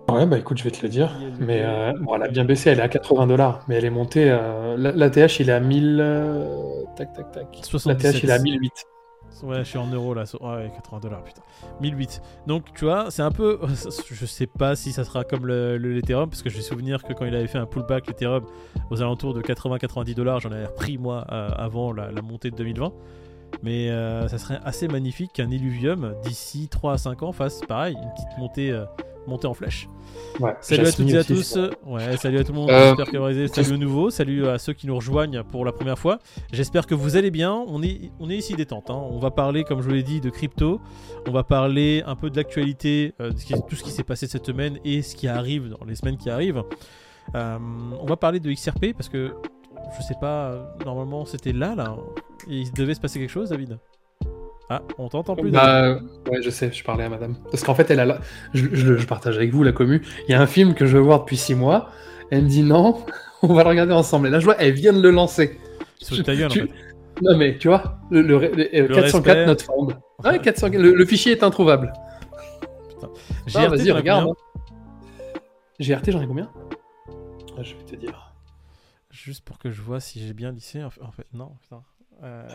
Ouais, 0.10 0.26
bah 0.28 0.38
écoute, 0.38 0.58
je 0.58 0.64
vais 0.64 0.72
te 0.72 0.84
le 0.84 0.90
dire. 0.90 1.12
Mais 1.40 1.64
euh, 1.64 1.94
bon, 2.00 2.16
elle 2.16 2.24
a 2.24 2.28
bien 2.28 2.46
baissé, 2.46 2.70
elle 2.70 2.80
est 2.80 2.84
à 2.84 2.90
80 2.90 3.28
dollars. 3.28 3.64
Mais 3.68 3.76
elle 3.76 3.86
est 3.86 3.90
montée. 3.90 4.28
Euh, 4.30 4.76
L'ATH, 4.78 5.40
il 5.40 5.50
est 5.50 5.54
à 5.54 5.60
1000. 5.60 6.00
Euh, 6.00 6.84
tac, 6.96 7.14
tac, 7.14 7.32
tac. 7.32 7.48
L'ATH, 7.86 8.24
il 8.24 8.30
est 8.30 8.34
à 8.34 8.40
1008. 8.40 8.72
Ouais, 9.44 9.60
je 9.60 9.64
suis 9.64 9.78
en 9.78 9.88
euros 9.88 10.14
là. 10.14 10.24
Ouais, 10.40 10.72
80 10.76 11.00
dollars, 11.00 11.24
putain. 11.24 11.42
1008. 11.82 12.22
Donc, 12.48 12.72
tu 12.74 12.86
vois, 12.86 13.08
c'est 13.10 13.24
un 13.24 13.32
peu. 13.32 13.60
Je 14.12 14.26
sais 14.26 14.48
pas 14.48 14.76
si 14.76 14.94
ça 14.94 15.04
sera 15.04 15.24
comme 15.24 15.46
le, 15.46 15.78
l'Ethereum, 15.78 16.30
parce 16.30 16.42
que 16.42 16.50
j'ai 16.50 16.62
souvenir 16.62 17.04
que 17.04 17.12
quand 17.12 17.26
il 17.26 17.36
avait 17.36 17.48
fait 17.48 17.58
un 17.58 17.66
pullback, 17.66 18.08
l'Ethereum, 18.08 18.46
aux 18.92 19.02
alentours 19.02 19.34
de 19.34 19.42
80-90 19.42 20.14
dollars, 20.14 20.40
j'en 20.40 20.52
avais 20.52 20.68
repris 20.68 20.98
moi 20.98 21.22
avant 21.22 21.92
la, 21.92 22.12
la, 22.12 22.22
montée 22.22 22.50
de 22.50 22.56
2020. 22.56 22.94
Mais 23.64 23.90
euh, 23.90 24.28
ça 24.28 24.38
serait 24.38 24.60
assez 24.64 24.88
magnifique 24.88 25.34
qu'un 25.34 25.50
Illuvium 25.50 26.16
d'ici 26.24 26.68
3 26.70 26.94
à 26.94 26.98
5 26.98 27.24
ans 27.24 27.32
fasse 27.32 27.62
pareil, 27.68 27.96
une 27.96 28.12
petite 28.12 28.38
montée, 28.38 28.72
euh, 28.72 28.86
montée 29.28 29.48
en 29.48 29.54
flèche. 29.54 29.90
salut 30.62 30.86
à 30.86 30.92
toutes 30.92 31.10
et 31.10 31.18
à 31.18 31.24
tous. 31.24 31.58
Ouais, 31.86 32.16
salut 32.18 32.38
à 32.38 32.44
tout 32.44 32.52
le 32.52 32.60
monde. 32.60 32.70
Euh, 32.70 32.90
J'espère 32.90 33.12
que 33.12 33.18
vous 33.18 33.48
Salut 33.48 33.74
au 33.74 33.78
nouveau. 33.78 34.10
Salut 34.10 34.48
à 34.48 34.60
ceux 34.60 34.74
qui 34.74 34.88
nous 34.88 34.96
rejoignent 34.96 35.44
pour 35.44 35.66
la 35.66 35.72
première 35.72 35.98
fois. 35.98 36.20
J'espère 36.52 36.86
que 36.86 36.94
vous 36.94 37.16
allez 37.16 37.32
bien. 37.32 37.54
On 37.68 37.82
est, 37.82 38.12
on 38.20 38.30
est 38.30 38.38
ici 38.38 38.54
détente. 38.54 38.90
Hein. 38.90 39.02
On 39.10 39.18
va 39.18 39.32
parler, 39.32 39.64
comme 39.64 39.82
je 39.82 39.88
vous 39.88 39.94
l'ai 39.96 40.04
dit, 40.04 40.22
de 40.22 40.30
crypto. 40.30 40.80
On 41.28 41.32
va 41.32 41.44
parler 41.44 42.04
un 42.06 42.16
peu 42.16 42.30
de 42.30 42.36
l'actualité, 42.36 43.14
de 43.20 43.68
tout 43.68 43.76
ce 43.76 43.84
qui 43.84 43.92
s'est 43.92 44.04
passé 44.04 44.28
cette 44.28 44.46
semaine 44.46 44.78
et 44.86 45.02
ce 45.02 45.16
qui 45.16 45.28
arrive 45.28 45.70
dans 45.70 45.86
les 45.86 45.96
semaines 45.96 46.18
qui 46.18 46.30
arrivent. 46.30 46.64
on 47.34 48.06
va 48.06 48.16
parler 48.18 48.40
de 48.40 48.52
XRP 48.52 48.94
parce 48.94 49.10
que 49.10 49.34
je 49.98 50.04
sais 50.04 50.16
pas, 50.20 50.76
normalement 50.86 51.26
c'était 51.26 51.54
là, 51.54 51.76
là. 51.76 51.96
il 52.48 52.72
devait 52.74 52.94
se 52.94 53.00
passer 53.00 53.20
quelque 53.20 53.32
chose, 53.32 53.50
David 53.50 53.78
Ah, 54.70 54.82
on 54.98 55.10
t'entend 55.10 55.36
plus 55.36 55.52
Bah, 55.52 56.00
ouais, 56.30 56.42
je 56.42 56.50
sais, 56.50 56.72
je 56.72 56.84
parlais 56.84 57.04
à 57.04 57.10
madame. 57.10 57.36
Parce 57.52 57.64
qu'en 57.64 57.76
fait, 57.76 57.90
elle 57.92 58.00
a 58.00 58.20
je, 58.54 59.06
partage 59.06 59.38
avec 59.38 59.52
vous 59.52 59.64
la 59.64 59.72
commu. 59.72 60.02
Il 60.28 60.32
y 60.32 60.36
a 60.36 60.42
un 60.42 60.48
film 60.48 60.74
que 60.74 60.86
je 60.86 60.98
veux 60.98 61.04
voir 61.04 61.22
depuis 61.22 61.38
6 61.38 61.56
mois. 61.56 61.90
Elle 62.32 62.44
me 62.44 62.50
dit 62.50 62.64
non, 62.64 63.06
on 63.42 63.54
va 63.54 63.64
le 63.64 63.70
regarder 63.70 63.94
ensemble. 63.94 64.28
Et 64.28 64.30
là, 64.32 64.40
je 64.40 64.46
vois, 64.46 64.56
elle 64.60 64.74
vient 64.74 64.94
de 64.94 65.02
le 65.02 65.12
lancer. 65.12 65.60
Sur 66.00 66.24
ta 66.24 66.36
gueule, 66.36 66.48
en 66.48 66.50
fait. 66.50 66.70
Non, 67.22 67.38
mais 67.38 67.58
tu 67.58 67.70
vois, 67.70 67.98
le, 68.12 68.88
404 68.88 69.48
not 69.48 69.56
found. 69.60 69.98
Ouais, 70.24 70.40
400... 70.40 70.70
le, 70.74 71.06
fichier 71.06 71.32
est 71.32 71.44
introuvable. 71.44 71.94
Putain. 73.48 73.70
vas-y, 73.70 73.92
regarde. 73.92 74.34
GRT, 75.80 76.12
j'en 76.12 76.22
ai 76.22 76.28
combien? 76.28 76.50
Ah, 77.58 77.64
Je 77.64 77.76
vais 77.76 77.84
te 77.84 77.96
dire. 77.96 78.25
Juste 79.26 79.44
pour 79.44 79.58
que 79.58 79.72
je 79.72 79.82
vois 79.82 80.00
si 80.00 80.24
j'ai 80.24 80.34
bien 80.34 80.52
lissé. 80.52 80.84
En 80.84 80.92
fait, 80.92 81.26
non, 81.34 81.56
putain. 81.60 81.82
Euh, 82.22 82.48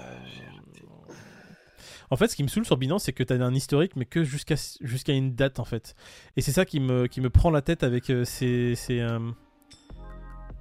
en 2.10 2.16
fait, 2.16 2.28
ce 2.28 2.36
qui 2.36 2.44
me 2.44 2.48
saoule 2.48 2.64
sur 2.64 2.76
Binance, 2.76 3.02
c'est 3.02 3.12
que 3.12 3.24
tu 3.24 3.32
as 3.32 3.44
un 3.44 3.54
historique, 3.56 3.96
mais 3.96 4.04
que 4.04 4.22
jusqu'à 4.22 4.54
jusqu'à 4.80 5.12
une 5.12 5.34
date, 5.34 5.58
en 5.58 5.64
fait. 5.64 5.96
Et 6.36 6.42
c'est 6.42 6.52
ça 6.52 6.64
qui 6.64 6.78
me, 6.78 7.08
qui 7.08 7.20
me 7.20 7.28
prend 7.28 7.50
la 7.50 7.60
tête 7.60 7.82
avec 7.82 8.08
euh, 8.10 8.24
ces, 8.24 8.76
ces, 8.76 9.00
euh, 9.00 9.18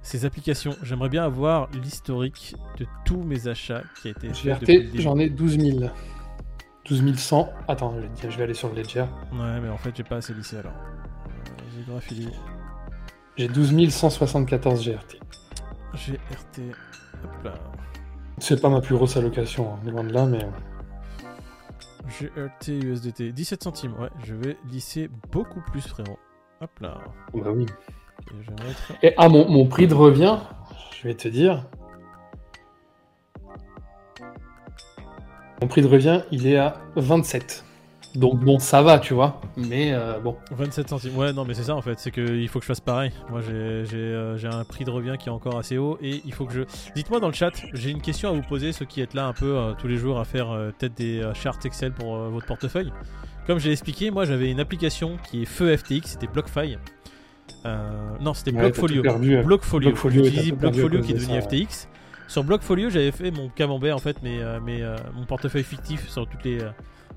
ces, 0.02 0.24
applications. 0.24 0.74
J'aimerais 0.82 1.10
bien 1.10 1.22
avoir 1.22 1.70
l'historique 1.70 2.56
de 2.78 2.86
tous 3.04 3.22
mes 3.22 3.46
achats 3.46 3.84
qui 4.02 4.08
a 4.08 4.10
été 4.10 4.34
fait. 4.34 5.00
j'en 5.00 5.16
ai 5.16 5.30
12 5.30 5.60
000. 5.60 5.90
12 6.86 7.16
100. 7.16 7.52
Attends, 7.68 7.94
je 8.20 8.36
vais 8.36 8.42
aller 8.42 8.54
sur 8.54 8.68
le 8.68 8.82
Ledger. 8.82 9.06
Ouais, 9.32 9.60
mais 9.60 9.68
en 9.68 9.78
fait, 9.78 9.96
j'ai 9.96 10.02
pas 10.02 10.16
assez 10.16 10.34
lissé 10.34 10.56
alors. 10.56 10.74
J'ai 13.36 13.46
12 13.46 13.90
174 13.90 14.84
GRT. 14.84 15.20
GRT. 15.94 16.60
Hop 17.24 17.44
là. 17.44 17.54
C'est 18.38 18.60
pas 18.60 18.68
ma 18.68 18.80
plus 18.80 18.94
grosse 18.94 19.16
allocation, 19.16 19.74
hein, 19.74 19.90
loin 19.90 20.04
de 20.04 20.12
là, 20.12 20.26
mais. 20.26 20.46
GRT 22.08 22.68
USDT. 22.68 23.32
17 23.32 23.62
centimes, 23.62 23.94
ouais, 24.00 24.08
je 24.24 24.34
vais 24.34 24.56
lisser 24.70 25.10
beaucoup 25.30 25.60
plus, 25.60 25.86
frérot. 25.86 26.18
Hop 26.60 26.70
là. 26.80 26.98
Bah 27.34 27.50
oui. 27.52 27.66
Et 29.02 29.14
ah, 29.16 29.28
mon, 29.28 29.48
mon 29.48 29.66
prix 29.66 29.86
de 29.86 29.94
revient, 29.94 30.38
je 31.00 31.08
vais 31.08 31.14
te 31.14 31.28
dire. 31.28 31.66
Mon 35.60 35.68
prix 35.68 35.82
de 35.82 35.88
revient, 35.88 36.22
il 36.30 36.46
est 36.46 36.56
à 36.56 36.80
27. 36.96 37.64
Donc 38.14 38.40
bon, 38.40 38.58
ça 38.58 38.82
va, 38.82 38.98
tu 38.98 39.14
vois. 39.14 39.40
Mais 39.56 39.92
euh, 39.92 40.18
bon. 40.18 40.36
27 40.50 40.88
centimes. 40.88 41.16
Ouais, 41.16 41.32
non, 41.32 41.44
mais 41.44 41.54
c'est 41.54 41.64
ça 41.64 41.76
en 41.76 41.82
fait. 41.82 41.98
C'est 41.98 42.10
qu'il 42.10 42.48
faut 42.48 42.58
que 42.58 42.64
je 42.64 42.68
fasse 42.68 42.80
pareil. 42.80 43.12
Moi, 43.30 43.40
euh, 43.48 44.36
j'ai 44.36 44.48
un 44.48 44.64
prix 44.64 44.84
de 44.84 44.90
revient 44.90 45.14
qui 45.18 45.28
est 45.28 45.32
encore 45.32 45.58
assez 45.58 45.78
haut 45.78 45.96
et 46.02 46.20
il 46.24 46.32
faut 46.32 46.44
que 46.44 46.52
je. 46.52 46.62
Dites-moi 46.94 47.20
dans 47.20 47.28
le 47.28 47.32
chat. 47.34 47.52
J'ai 47.72 47.90
une 47.90 48.00
question 48.00 48.30
à 48.30 48.32
vous 48.32 48.42
poser, 48.42 48.72
ceux 48.72 48.84
qui 48.84 49.00
êtes 49.00 49.14
là 49.14 49.26
un 49.26 49.32
peu 49.32 49.56
euh, 49.56 49.72
tous 49.78 49.86
les 49.86 49.96
jours 49.96 50.18
à 50.18 50.24
faire 50.24 50.48
peut-être 50.78 50.96
des 50.96 51.22
charts 51.34 51.58
Excel 51.64 51.92
pour 51.92 52.16
votre 52.16 52.46
portefeuille. 52.46 52.92
Comme 53.46 53.58
j'ai 53.58 53.72
expliqué, 53.72 54.10
moi 54.10 54.24
j'avais 54.24 54.50
une 54.50 54.60
application 54.60 55.18
qui 55.28 55.42
est 55.42 55.46
feu 55.46 55.76
FTX, 55.76 56.02
c'était 56.04 56.26
BlockFi. 56.26 56.78
non, 58.20 58.34
c'était 58.34 58.52
Blockfolio. 58.52 59.02
Blockfolio. 59.02 59.42
Blockfolio, 59.42 59.90
Blockfolio 60.56 61.00
qui 61.00 61.12
est 61.12 61.14
devenu 61.14 61.40
FTX. 61.40 61.88
Sur 62.28 62.44
Blockfolio, 62.44 62.90
j'avais 62.90 63.10
fait 63.10 63.30
mon 63.30 63.48
camembert 63.48 63.96
en 63.96 63.98
fait, 64.00 64.16
mais, 64.22 64.38
mais 64.64 64.82
mon 65.14 65.26
portefeuille 65.26 65.64
fictif 65.64 66.08
sur 66.08 66.28
toutes 66.28 66.44
les 66.44 66.58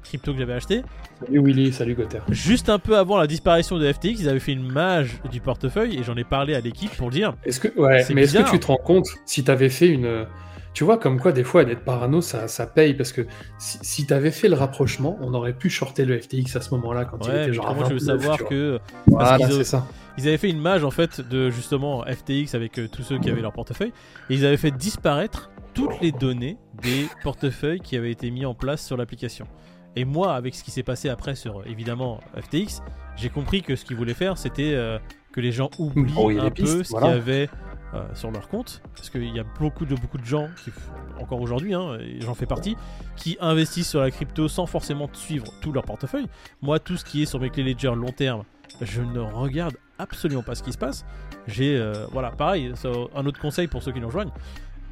crypto 0.03 0.33
que 0.33 0.39
j'avais 0.39 0.53
acheté. 0.53 0.81
Salut 1.25 1.43
Willy, 1.43 1.73
salut 1.73 1.95
Gotter. 1.95 2.19
Juste 2.29 2.69
un 2.69 2.79
peu 2.79 2.97
avant 2.97 3.17
la 3.17 3.27
disparition 3.27 3.77
de 3.77 3.91
FTX, 3.91 4.19
ils 4.19 4.29
avaient 4.29 4.39
fait 4.39 4.53
une 4.53 4.69
mage 4.71 5.19
du 5.31 5.39
portefeuille 5.39 5.97
et 5.97 6.03
j'en 6.03 6.15
ai 6.15 6.23
parlé 6.23 6.55
à 6.55 6.59
l'équipe 6.59 6.95
pour 6.95 7.09
dire. 7.09 7.33
Est-ce 7.45 7.59
que, 7.59 7.79
ouais, 7.79 8.05
mais 8.13 8.23
est-ce 8.23 8.37
que 8.37 8.49
tu 8.49 8.59
te 8.59 8.67
rends 8.67 8.77
compte 8.77 9.07
si 9.25 9.43
tu 9.43 9.51
avais 9.51 9.69
fait 9.69 9.87
une. 9.87 10.25
Tu 10.73 10.83
vois, 10.83 10.97
comme 10.97 11.19
quoi, 11.19 11.31
des 11.31 11.43
fois, 11.43 11.65
d'être 11.65 11.83
parano, 11.83 12.19
ça, 12.19 12.47
ça 12.47 12.65
paye 12.65 12.95
parce 12.95 13.11
que 13.11 13.27
si, 13.59 13.77
si 13.83 14.07
tu 14.07 14.13
avais 14.13 14.31
fait 14.31 14.49
le 14.49 14.55
rapprochement, 14.55 15.19
on 15.21 15.35
aurait 15.35 15.53
pu 15.53 15.69
shorter 15.69 16.03
le 16.03 16.19
FTX 16.19 16.55
à 16.55 16.61
ce 16.61 16.73
moment-là 16.73 17.05
quand 17.05 17.19
il 17.27 17.29
était 17.29 17.53
genre. 17.53 17.75
Moi, 17.75 17.85
je 17.87 17.93
veux 17.93 17.99
savoir 17.99 18.37
que. 18.39 18.79
Voilà, 19.05 19.37
c'est 19.49 19.63
ça. 19.63 19.85
Ils 20.17 20.27
avaient 20.27 20.37
fait 20.37 20.49
une 20.49 20.59
mage 20.59 20.83
en 20.83 20.91
fait 20.91 21.21
de 21.27 21.49
justement 21.49 22.03
FTX 22.03 22.53
avec 22.53 22.77
euh, 22.77 22.87
tous 22.87 23.01
ceux 23.01 23.17
qui 23.17 23.29
avaient 23.29 23.41
leur 23.41 23.53
portefeuille 23.53 23.93
et 24.29 24.35
ils 24.35 24.45
avaient 24.45 24.57
fait 24.57 24.71
disparaître 24.71 25.49
toutes 25.73 25.99
les 26.01 26.11
données 26.11 26.57
des 26.83 27.07
portefeuilles 27.23 27.79
qui 27.79 27.97
avaient 27.97 28.11
été 28.11 28.29
mis 28.29 28.45
en 28.45 28.53
place 28.53 28.85
sur 28.85 28.95
l'application. 28.95 29.47
Et 29.95 30.05
moi, 30.05 30.35
avec 30.35 30.55
ce 30.55 30.63
qui 30.63 30.71
s'est 30.71 30.83
passé 30.83 31.09
après 31.09 31.35
sur 31.35 31.65
évidemment 31.67 32.19
FTX, 32.35 32.81
j'ai 33.15 33.29
compris 33.29 33.61
que 33.61 33.75
ce 33.75 33.85
qu'ils 33.85 33.97
voulaient 33.97 34.13
faire, 34.13 34.37
c'était 34.37 34.73
euh, 34.73 34.97
que 35.31 35.41
les 35.41 35.51
gens 35.51 35.69
oublient 35.77 36.39
un 36.39 36.49
peu 36.49 36.83
ce 36.83 36.93
qu'il 36.93 37.07
y 37.07 37.11
avait 37.11 37.49
euh, 37.93 38.03
sur 38.15 38.31
leur 38.31 38.47
compte. 38.47 38.81
Parce 38.95 39.09
qu'il 39.09 39.33
y 39.35 39.39
a 39.39 39.45
beaucoup 39.59 39.85
de, 39.85 39.95
beaucoup 39.95 40.17
de 40.17 40.25
gens, 40.25 40.47
qui, 40.63 40.71
encore 41.19 41.41
aujourd'hui, 41.41 41.73
hein, 41.73 41.97
j'en 42.19 42.33
fais 42.33 42.47
partie, 42.47 42.75
qui 43.15 43.37
investissent 43.39 43.89
sur 43.89 44.01
la 44.01 44.09
crypto 44.09 44.47
sans 44.47 44.65
forcément 44.65 45.09
suivre 45.13 45.45
tout 45.61 45.71
leur 45.71 45.83
portefeuille. 45.83 46.27
Moi, 46.61 46.79
tout 46.79 46.97
ce 46.97 47.05
qui 47.05 47.21
est 47.21 47.25
sur 47.25 47.39
mes 47.39 47.49
clés 47.49 47.63
Ledger 47.63 47.93
long 47.95 48.11
terme, 48.11 48.43
je 48.81 49.01
ne 49.01 49.19
regarde 49.19 49.75
absolument 49.99 50.43
pas 50.43 50.55
ce 50.55 50.63
qui 50.63 50.73
se 50.73 50.77
passe. 50.77 51.05
J'ai, 51.47 51.77
euh, 51.77 52.07
voilà, 52.11 52.31
pareil, 52.31 52.73
un 53.15 53.25
autre 53.25 53.39
conseil 53.39 53.67
pour 53.67 53.83
ceux 53.83 53.91
qui 53.91 53.99
nous 53.99 54.07
rejoignent 54.07 54.31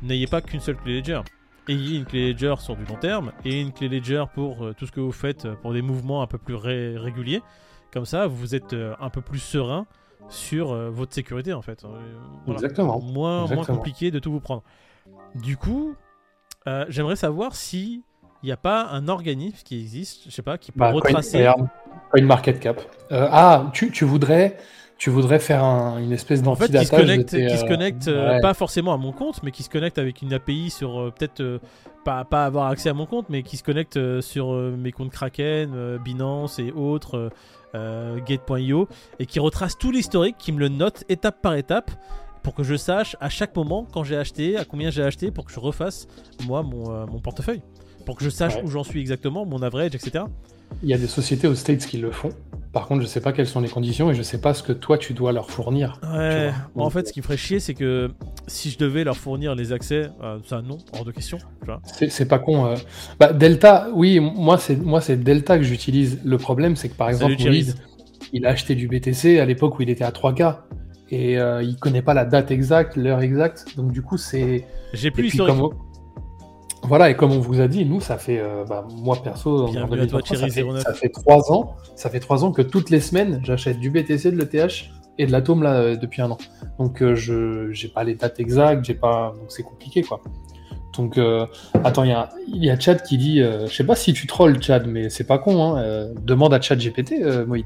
n'ayez 0.01 0.27
pas 0.27 0.41
qu'une 0.41 0.59
seule 0.59 0.77
clé 0.77 0.97
Ledger 0.97 1.21
ayez 1.71 1.97
une 1.97 2.05
clé 2.05 2.29
Ledger 2.33 2.55
sur 2.59 2.75
du 2.75 2.85
long 2.85 2.95
terme 2.95 3.31
et 3.45 3.61
une 3.61 3.71
clé 3.71 3.89
Ledger 3.89 4.25
pour 4.33 4.63
euh, 4.63 4.73
tout 4.73 4.85
ce 4.85 4.91
que 4.91 4.99
vous 4.99 5.11
faites 5.11 5.45
euh, 5.45 5.55
pour 5.55 5.73
des 5.73 5.81
mouvements 5.81 6.21
un 6.21 6.27
peu 6.27 6.37
plus 6.37 6.55
réguliers. 6.55 7.41
Comme 7.91 8.05
ça, 8.05 8.27
vous 8.27 8.55
êtes 8.55 8.73
euh, 8.73 8.95
un 8.99 9.09
peu 9.09 9.21
plus 9.21 9.39
serein 9.39 9.85
sur 10.29 10.73
votre 10.91 11.13
sécurité 11.13 11.51
en 11.51 11.63
fait. 11.63 11.83
Exactement. 12.47 13.01
Moins, 13.01 13.47
moins 13.47 13.65
compliqué 13.65 14.11
de 14.11 14.19
tout 14.19 14.31
vous 14.31 14.39
prendre. 14.39 14.63
Du 15.35 15.57
coup, 15.57 15.95
j'aimerais 16.87 17.15
savoir 17.15 17.55
si 17.55 18.03
il 18.43 18.45
n'y 18.45 18.51
a 18.51 18.57
pas 18.57 18.87
un 18.91 19.07
organisme 19.07 19.57
qui 19.65 19.79
existe, 19.79 20.25
je 20.25 20.29
sais 20.29 20.43
pas, 20.43 20.57
qui 20.57 20.71
peut 20.71 20.79
bah, 20.79 20.91
retracer. 20.91 21.51
une 22.15 22.25
market 22.25 22.59
cap. 22.59 22.81
ah, 23.09 23.71
tu, 23.73 23.91
tu 23.91 24.05
voudrais 24.05 24.57
tu 25.01 25.09
voudrais 25.09 25.39
faire 25.39 25.63
une 25.63 26.11
espèce 26.11 26.43
d'antidatage 26.43 26.93
en 26.93 26.97
fait, 26.97 27.25
qui 27.25 27.57
se 27.57 27.65
connecte, 27.65 28.07
euh, 28.07 28.39
pas 28.39 28.53
forcément 28.53 28.93
à 28.93 28.97
mon 28.97 29.11
compte, 29.11 29.41
mais 29.41 29.49
qui 29.49 29.63
se 29.63 29.69
connecte 29.71 29.97
avec 29.97 30.21
une 30.21 30.31
API 30.31 30.69
sur 30.69 30.99
euh, 30.99 31.09
peut-être 31.09 31.41
euh, 31.41 31.57
pas, 32.05 32.23
pas 32.23 32.45
avoir 32.45 32.67
accès 32.67 32.89
à 32.89 32.93
mon 32.93 33.07
compte, 33.07 33.25
mais 33.27 33.41
qui 33.41 33.57
se 33.57 33.63
connecte 33.63 33.99
sur 34.21 34.53
mes 34.53 34.91
comptes 34.91 35.09
Kraken, 35.09 35.97
Binance 35.97 36.59
et 36.59 36.71
autres, 36.71 37.31
Gate.io, 37.73 38.87
et 39.17 39.25
qui 39.25 39.39
retrace 39.39 39.75
tout 39.75 39.89
l'historique, 39.89 40.35
qui 40.37 40.51
me 40.51 40.59
le 40.59 40.69
note 40.69 41.03
étape 41.09 41.41
par 41.41 41.55
étape 41.55 41.89
pour 42.43 42.53
que 42.53 42.61
je 42.61 42.75
sache 42.75 43.15
à 43.19 43.29
chaque 43.29 43.55
moment 43.55 43.87
quand 43.91 44.03
j'ai 44.03 44.17
acheté, 44.17 44.55
à 44.55 44.65
combien 44.65 44.91
j'ai 44.91 45.03
acheté, 45.03 45.31
pour 45.31 45.45
que 45.45 45.51
je 45.51 45.59
refasse 45.59 46.07
moi 46.45 46.61
mon, 46.61 47.07
mon 47.07 47.19
portefeuille. 47.19 47.63
pour 48.05 48.17
que 48.17 48.23
je 48.23 48.29
sache 48.29 48.53
où 48.63 48.67
j'en 48.67 48.83
suis 48.83 48.99
exactement, 48.99 49.47
mon 49.47 49.63
average, 49.63 49.95
etc. 49.95 50.25
Il 50.83 50.89
y 50.89 50.93
a 50.93 50.97
des 50.97 51.07
sociétés 51.07 51.47
aux 51.47 51.55
States 51.55 51.85
qui 51.85 51.97
le 51.97 52.11
font. 52.11 52.29
Par 52.73 52.87
contre, 52.87 53.01
je 53.01 53.07
sais 53.07 53.19
pas 53.19 53.33
quelles 53.33 53.47
sont 53.47 53.59
les 53.59 53.67
conditions 53.67 54.11
et 54.11 54.15
je 54.15 54.21
sais 54.21 54.39
pas 54.39 54.53
ce 54.53 54.63
que 54.63 54.71
toi 54.71 54.97
tu 54.97 55.13
dois 55.13 55.33
leur 55.33 55.51
fournir. 55.51 55.99
Ouais. 56.03 56.51
en 56.75 56.89
fait, 56.89 57.07
ce 57.07 57.13
qui 57.13 57.19
me 57.19 57.23
ferait 57.23 57.35
chier, 57.35 57.59
c'est 57.59 57.73
que 57.73 58.09
si 58.47 58.69
je 58.69 58.77
devais 58.77 59.03
leur 59.03 59.17
fournir 59.17 59.55
les 59.55 59.73
accès, 59.73 60.09
euh, 60.23 60.39
ça 60.45 60.61
non, 60.61 60.77
hors 60.93 61.03
de 61.03 61.11
question. 61.11 61.37
C'est 61.91 62.27
pas 62.27 62.39
con. 62.39 62.65
Euh. 62.65 62.75
Bah, 63.19 63.33
Delta, 63.33 63.89
oui, 63.93 64.21
moi 64.21 64.57
c'est 64.57 64.77
moi 64.77 65.01
c'est 65.01 65.17
Delta 65.17 65.57
que 65.57 65.63
j'utilise. 65.63 66.19
Le 66.23 66.37
problème, 66.37 66.77
c'est 66.77 66.87
que 66.87 66.95
par 66.95 67.09
exemple, 67.09 67.35
il 68.33 68.45
a 68.45 68.49
acheté 68.49 68.75
du 68.75 68.87
BTC 68.87 69.39
à 69.39 69.45
l'époque 69.45 69.77
où 69.77 69.81
il 69.81 69.89
était 69.89 70.05
à 70.05 70.11
3K 70.11 70.55
et 71.09 71.37
euh, 71.37 71.61
il 71.61 71.75
connaît 71.75 72.01
pas 72.01 72.13
la 72.13 72.23
date 72.23 72.51
exacte, 72.51 72.95
l'heure 72.95 73.21
exacte. 73.21 73.65
Donc 73.75 73.91
du 73.91 74.01
coup, 74.01 74.17
c'est. 74.17 74.65
J'ai 74.93 75.11
plus 75.11 75.27
historique. 75.27 75.73
Voilà, 76.83 77.09
et 77.09 77.15
comme 77.15 77.31
on 77.31 77.39
vous 77.39 77.61
a 77.61 77.67
dit, 77.67 77.85
nous, 77.85 78.01
ça 78.01 78.17
fait, 78.17 78.39
euh, 78.39 78.65
bah, 78.67 78.85
moi 78.89 79.15
perso, 79.21 79.67
en 79.67 79.71
2023, 79.71 80.37
ça, 80.37 80.47
fait, 80.47 80.65
ça 80.79 80.93
fait 80.93 81.09
trois 81.09 81.51
ans, 81.51 81.75
ça 81.95 82.09
fait 82.09 82.19
trois 82.19 82.43
ans 82.43 82.51
que 82.51 82.61
toutes 82.61 82.89
les 82.89 82.99
semaines, 82.99 83.39
j'achète 83.43 83.79
du 83.79 83.89
BTC, 83.89 84.31
de 84.31 84.37
l'ETH 84.37 84.89
et 85.17 85.25
de 85.25 85.31
l'atome 85.31 85.61
là 85.61 85.75
euh, 85.75 85.95
depuis 85.95 86.21
un 86.21 86.31
an. 86.31 86.37
Donc 86.79 87.01
euh, 87.03 87.15
je 87.15 87.71
j'ai 87.71 87.87
pas 87.87 88.03
les 88.03 88.15
dates 88.15 88.39
exactes, 88.39 88.85
j'ai 88.85 88.95
pas, 88.95 89.33
donc 89.37 89.51
c'est 89.51 89.63
compliqué 89.63 90.01
quoi. 90.01 90.21
Donc 90.97 91.17
attends, 91.85 92.03
il 92.03 92.09
y 92.09 92.13
a, 92.13 92.29
y 92.47 92.69
a 92.69 92.77
Chad 92.77 93.01
qui 93.03 93.17
dit, 93.17 93.39
je 93.39 93.73
sais 93.73 93.85
pas 93.85 93.95
si 93.95 94.11
tu 94.11 94.27
trolls 94.27 94.61
Chad, 94.61 94.87
mais 94.87 95.09
c'est 95.09 95.23
pas 95.23 95.37
con, 95.37 95.63
hein, 95.63 96.09
demande 96.21 96.53
à 96.53 96.59
Chad 96.59 96.79
GPT, 96.79 97.13
Moïd. 97.47 97.65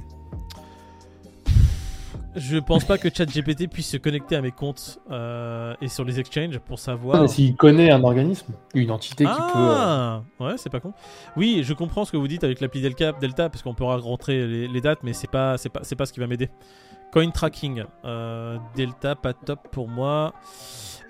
Je 2.35 2.57
pense 2.57 2.83
pas 2.83 2.97
que 2.97 3.07
ChatGPT 3.13 3.67
puisse 3.69 3.89
se 3.89 3.97
connecter 3.97 4.35
à 4.35 4.41
mes 4.41 4.51
comptes 4.51 4.99
euh, 5.09 5.73
et 5.81 5.87
sur 5.87 6.03
les 6.03 6.19
exchanges 6.19 6.59
pour 6.59 6.79
savoir. 6.79 7.23
Ah, 7.23 7.27
s'il 7.27 7.55
connaît 7.55 7.91
un 7.91 8.03
organisme, 8.03 8.53
une 8.73 8.91
entité 8.91 9.23
qui 9.23 9.29
peut. 9.29 9.35
Ah 9.55 10.21
Ouais, 10.39 10.53
c'est 10.57 10.69
pas 10.69 10.79
con. 10.79 10.93
Oui, 11.37 11.61
je 11.63 11.73
comprends 11.73 12.03
ce 12.03 12.11
que 12.11 12.17
vous 12.17 12.27
dites 12.27 12.43
avec 12.43 12.59
l'appli 12.59 12.81
Delta, 12.81 13.13
Delta 13.13 13.49
parce 13.49 13.63
qu'on 13.63 13.73
pourra 13.73 13.97
rentrer 13.97 14.45
les, 14.67 14.81
dates, 14.81 14.99
mais 15.03 15.13
c'est 15.13 15.29
pas, 15.29 15.57
c'est 15.57 15.69
pas, 15.69 15.81
c'est 15.83 15.95
pas 15.95 16.05
ce 16.05 16.13
qui 16.13 16.19
va 16.19 16.27
m'aider. 16.27 16.49
Coin 17.13 17.29
tracking, 17.29 17.83
euh, 18.03 18.57
Delta, 18.75 19.15
pas 19.15 19.33
top 19.33 19.69
pour 19.71 19.87
moi. 19.87 20.33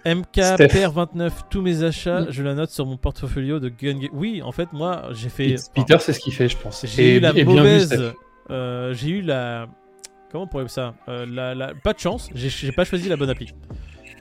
MKPR29, 0.06 1.32
tous 1.50 1.62
mes 1.62 1.84
achats, 1.84 2.30
je 2.30 2.44
la 2.44 2.54
note 2.54 2.70
sur 2.70 2.86
mon 2.86 2.98
portfolio 2.98 3.60
de 3.60 3.70
Gun. 3.70 4.00
Oui, 4.14 4.44
en 4.44 4.52
fait, 4.52 4.72
moi, 4.72 5.10
j'ai 5.14 5.30
fait. 5.30 5.56
Peter, 5.74 5.98
c'est 6.00 6.14
ce 6.14 6.20
qu'il 6.20 6.34
fait, 6.34 6.48
je 6.48 6.58
pense. 6.58 6.86
J'ai 6.86 7.18
eu 7.18 7.20
la 7.20 7.34
mauvaise. 7.34 8.14
Euh, 8.52 8.94
j'ai 8.94 9.10
eu 9.10 9.22
la 9.22 9.68
Comment 10.32 10.46
on 10.46 10.48
pourrait 10.48 10.68
ça 10.68 10.96
euh, 11.08 11.26
la, 11.26 11.74
Pas 11.84 11.94
de 11.94 12.00
chance, 12.00 12.30
j'ai 12.34 12.72
pas 12.72 12.84
choisi 12.84 13.10
la 13.10 13.16
bonne 13.16 13.30
appli. 13.30 13.54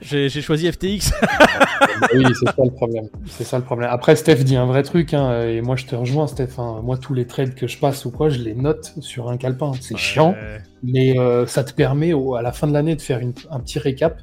J'ai 0.01 0.29
choisi 0.29 0.69
FTX. 0.71 0.83
oui, 2.13 2.25
c'est 2.33 2.45
ça 2.45 2.63
le 2.63 2.69
problème. 2.69 3.07
C'est 3.27 3.43
ça 3.43 3.57
le 3.57 3.63
problème. 3.63 3.89
Après, 3.91 4.15
Steph 4.15 4.43
dit 4.43 4.57
un 4.57 4.65
vrai 4.65 4.83
truc, 4.83 5.13
hein, 5.13 5.47
et 5.47 5.61
moi 5.61 5.75
je 5.77 5.85
te 5.85 5.95
rejoins, 5.95 6.27
Steph. 6.27 6.59
Hein. 6.59 6.81
Moi, 6.83 6.97
tous 6.97 7.13
les 7.13 7.25
trades 7.25 7.55
que 7.55 7.65
je 7.65 7.77
passe 7.77 8.03
ou 8.05 8.11
quoi, 8.11 8.29
je 8.29 8.39
les 8.39 8.53
note 8.53 8.93
sur 8.99 9.29
un 9.29 9.37
calepin. 9.37 9.71
C'est 9.79 9.97
chiant, 9.97 10.35
mais 10.83 11.17
euh, 11.17 11.45
ça 11.47 11.63
te 11.63 11.73
permet 11.73 12.11
à 12.37 12.41
la 12.41 12.51
fin 12.51 12.67
de 12.67 12.73
l'année 12.73 12.95
de 12.95 13.01
faire 13.01 13.21
un 13.49 13.59
petit 13.59 13.79
récap 13.79 14.21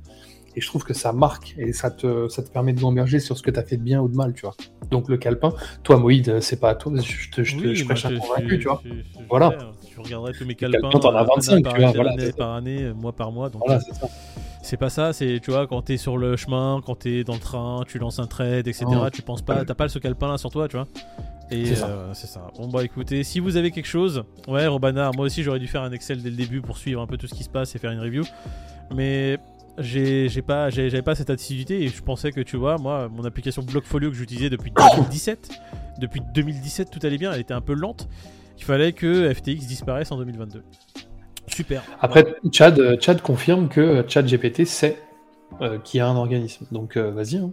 et 0.55 0.61
je 0.61 0.67
trouve 0.67 0.85
que 0.85 0.95
ça 0.95 1.13
marque 1.13 1.55
et 1.59 1.73
ça 1.73 1.91
te, 1.91 2.29
ça 2.29 2.43
te 2.43 2.51
permet 2.51 2.73
de 2.73 2.81
gamberger 2.81 3.21
sur 3.21 3.37
ce 3.37 3.43
que 3.43 3.51
tu 3.51 3.59
as 3.59 3.63
fait 3.63 3.77
de 3.77 3.83
bien 3.83 4.01
ou 4.01 4.09
de 4.09 4.17
mal, 4.17 4.35
tu 4.35 4.43
vois. 4.43 4.55
Donc 4.91 5.09
le 5.09 5.17
calepin, 5.17 5.53
toi 5.83 5.97
Moïd, 5.97 6.41
c'est 6.41 6.61
pas 6.61 6.75
toi, 6.75 6.93
je 7.01 7.31
te, 7.31 7.43
je 7.43 7.57
te, 7.57 7.75
je 7.75 7.85
prêche 7.85 8.05
un 8.05 8.19
convaincu, 8.19 8.59
tu 8.59 8.69
vois. 8.69 8.83
voilà. 9.29 9.73
Tu 9.93 10.01
regarderais 10.01 10.33
tous 10.33 10.47
mes 10.47 10.55
calepins. 10.55 10.91
T'en 10.91 11.15
as 11.15 11.25
25, 11.25 11.57
tu 11.57 11.81
vois, 11.81 11.93
voilà. 11.93 12.13
Année 12.13 12.33
par 12.33 12.55
année, 12.55 12.93
mois 12.93 13.13
par 13.13 13.33
mois. 13.33 13.51
Donc 13.51 13.63
voilà, 13.67 13.81
c'est 13.81 13.95
ça. 13.95 14.09
C'est 14.63 14.77
pas 14.77 14.91
ça, 14.91 15.13
c'est 15.13 15.41
tu 15.43 15.51
vois, 15.51 15.67
quand 15.67 15.83
t'es 15.83 15.97
sur 15.97 16.17
le 16.17 16.37
chemin, 16.37 16.81
quand 16.87 16.95
t'es 16.95 17.25
dans 17.25 17.35
le 17.35 17.41
train, 17.41 17.83
tu 17.87 17.99
lances 17.99 18.21
un 18.21 18.27
trade, 18.27 18.69
etc. 18.69 18.87
Tu 19.13 19.21
penses 19.23 19.43
pas, 19.43 19.65
t'as 19.65 19.75
pas 19.75 19.89
ce 19.89 19.99
calepin 19.99 20.29
là 20.29 20.39
sur 20.39 20.51
toi, 20.51 20.69
tu 20.69 20.77
vois. 20.77 20.87
Et 21.51 21.67
c'est 21.67 21.75
ça. 21.75 21.89
Euh, 21.89 22.15
ça. 22.15 22.47
Bon 22.57 22.69
bah 22.69 22.85
écoutez, 22.85 23.25
si 23.25 23.41
vous 23.41 23.57
avez 23.57 23.73
quelque 23.73 23.87
chose, 23.87 24.23
ouais 24.49 24.67
Robana, 24.67 25.11
moi 25.15 25.27
aussi 25.27 25.43
j'aurais 25.43 25.59
dû 25.59 25.67
faire 25.67 25.83
un 25.83 25.93
Excel 25.93 26.23
dès 26.23 26.31
le 26.31 26.37
début 26.37 26.63
pour 26.63 26.79
suivre 26.79 27.03
un 27.03 27.07
peu 27.07 27.19
tout 27.19 27.27
ce 27.27 27.35
qui 27.35 27.43
se 27.43 27.51
passe 27.51 27.75
et 27.75 27.79
faire 27.79 27.91
une 27.91 28.01
review. 28.01 28.25
Mais 28.95 29.39
j'ai 29.79 30.29
pas 30.47 30.71
j'avais 30.71 31.03
pas 31.03 31.15
cette 31.15 31.31
assiduité 31.31 31.83
et 31.83 31.89
je 31.89 32.03
pensais 32.03 32.31
que 32.31 32.41
tu 32.41 32.57
vois 32.57 32.77
moi 32.77 33.09
mon 33.09 33.25
application 33.25 33.63
Blockfolio 33.63 34.11
que 34.11 34.17
j'utilisais 34.17 34.51
depuis 34.51 34.71
2017 34.71 35.51
depuis 35.99 36.21
2017 36.35 36.91
tout 36.91 36.99
allait 37.03 37.17
bien 37.17 37.33
elle 37.33 37.41
était 37.41 37.55
un 37.55 37.63
peu 37.63 37.73
lente 37.73 38.07
il 38.63 38.65
fallait 38.65 38.93
que 38.93 39.35
FTX 39.35 39.67
disparaisse 39.67 40.13
en 40.13 40.17
2022 40.19 40.63
super. 41.49 41.83
Après 42.01 42.37
Chad 42.53 43.01
Chad 43.01 43.21
confirme 43.21 43.69
que 43.69 44.05
Chad 44.07 44.27
GPT 44.27 44.65
sait 44.65 45.03
euh, 45.61 45.79
qu'il 45.79 45.99
y 45.99 46.01
a 46.01 46.07
un 46.07 46.15
organisme. 46.15 46.67
Donc 46.71 46.97
euh, 46.97 47.11
vas-y 47.11 47.39
hein. 47.39 47.51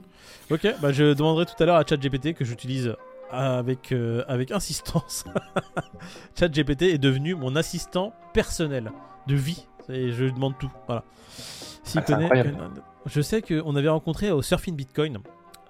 ok 0.51 0.67
bah 0.81 0.91
je 0.91 1.13
demanderai 1.13 1.45
tout 1.47 1.61
à 1.61 1.65
l'heure 1.65 1.77
à 1.77 1.83
Chad 1.83 1.99
GPT 1.99 2.35
que 2.35 2.45
j'utilise 2.45 2.95
avec, 3.31 3.91
euh, 3.91 4.23
avec 4.27 4.51
insistance. 4.51 5.25
Chad 6.39 6.53
GPT 6.53 6.83
est 6.83 6.97
devenu 6.99 7.33
mon 7.33 7.55
assistant 7.55 8.13
personnel 8.33 8.91
de 9.27 9.35
vie. 9.35 9.65
Et 9.89 10.11
je 10.11 10.25
demande 10.25 10.53
tout 10.59 10.71
voilà. 10.85 11.03
Ah, 11.95 12.43
je 13.07 13.21
sais 13.21 13.41
qu'on 13.41 13.75
avait 13.75 13.89
rencontré 13.89 14.29
au 14.29 14.43
Surfing 14.43 14.75
Bitcoin 14.75 15.17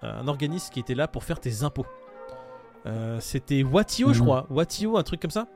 un 0.02 0.28
organisme 0.28 0.74
qui 0.74 0.82
était 0.82 0.96
là 0.96 1.08
pour 1.08 1.24
faire 1.24 1.40
tes 1.40 1.64
impôts. 1.64 1.86
Euh, 2.86 3.20
c'était 3.20 3.64
Watio, 3.64 4.14
je 4.14 4.20
mhm. 4.20 4.26
crois. 4.26 4.48
Watio, 4.50 4.98
un 4.98 5.04
truc 5.04 5.22
comme 5.22 5.32
ça. 5.32 5.48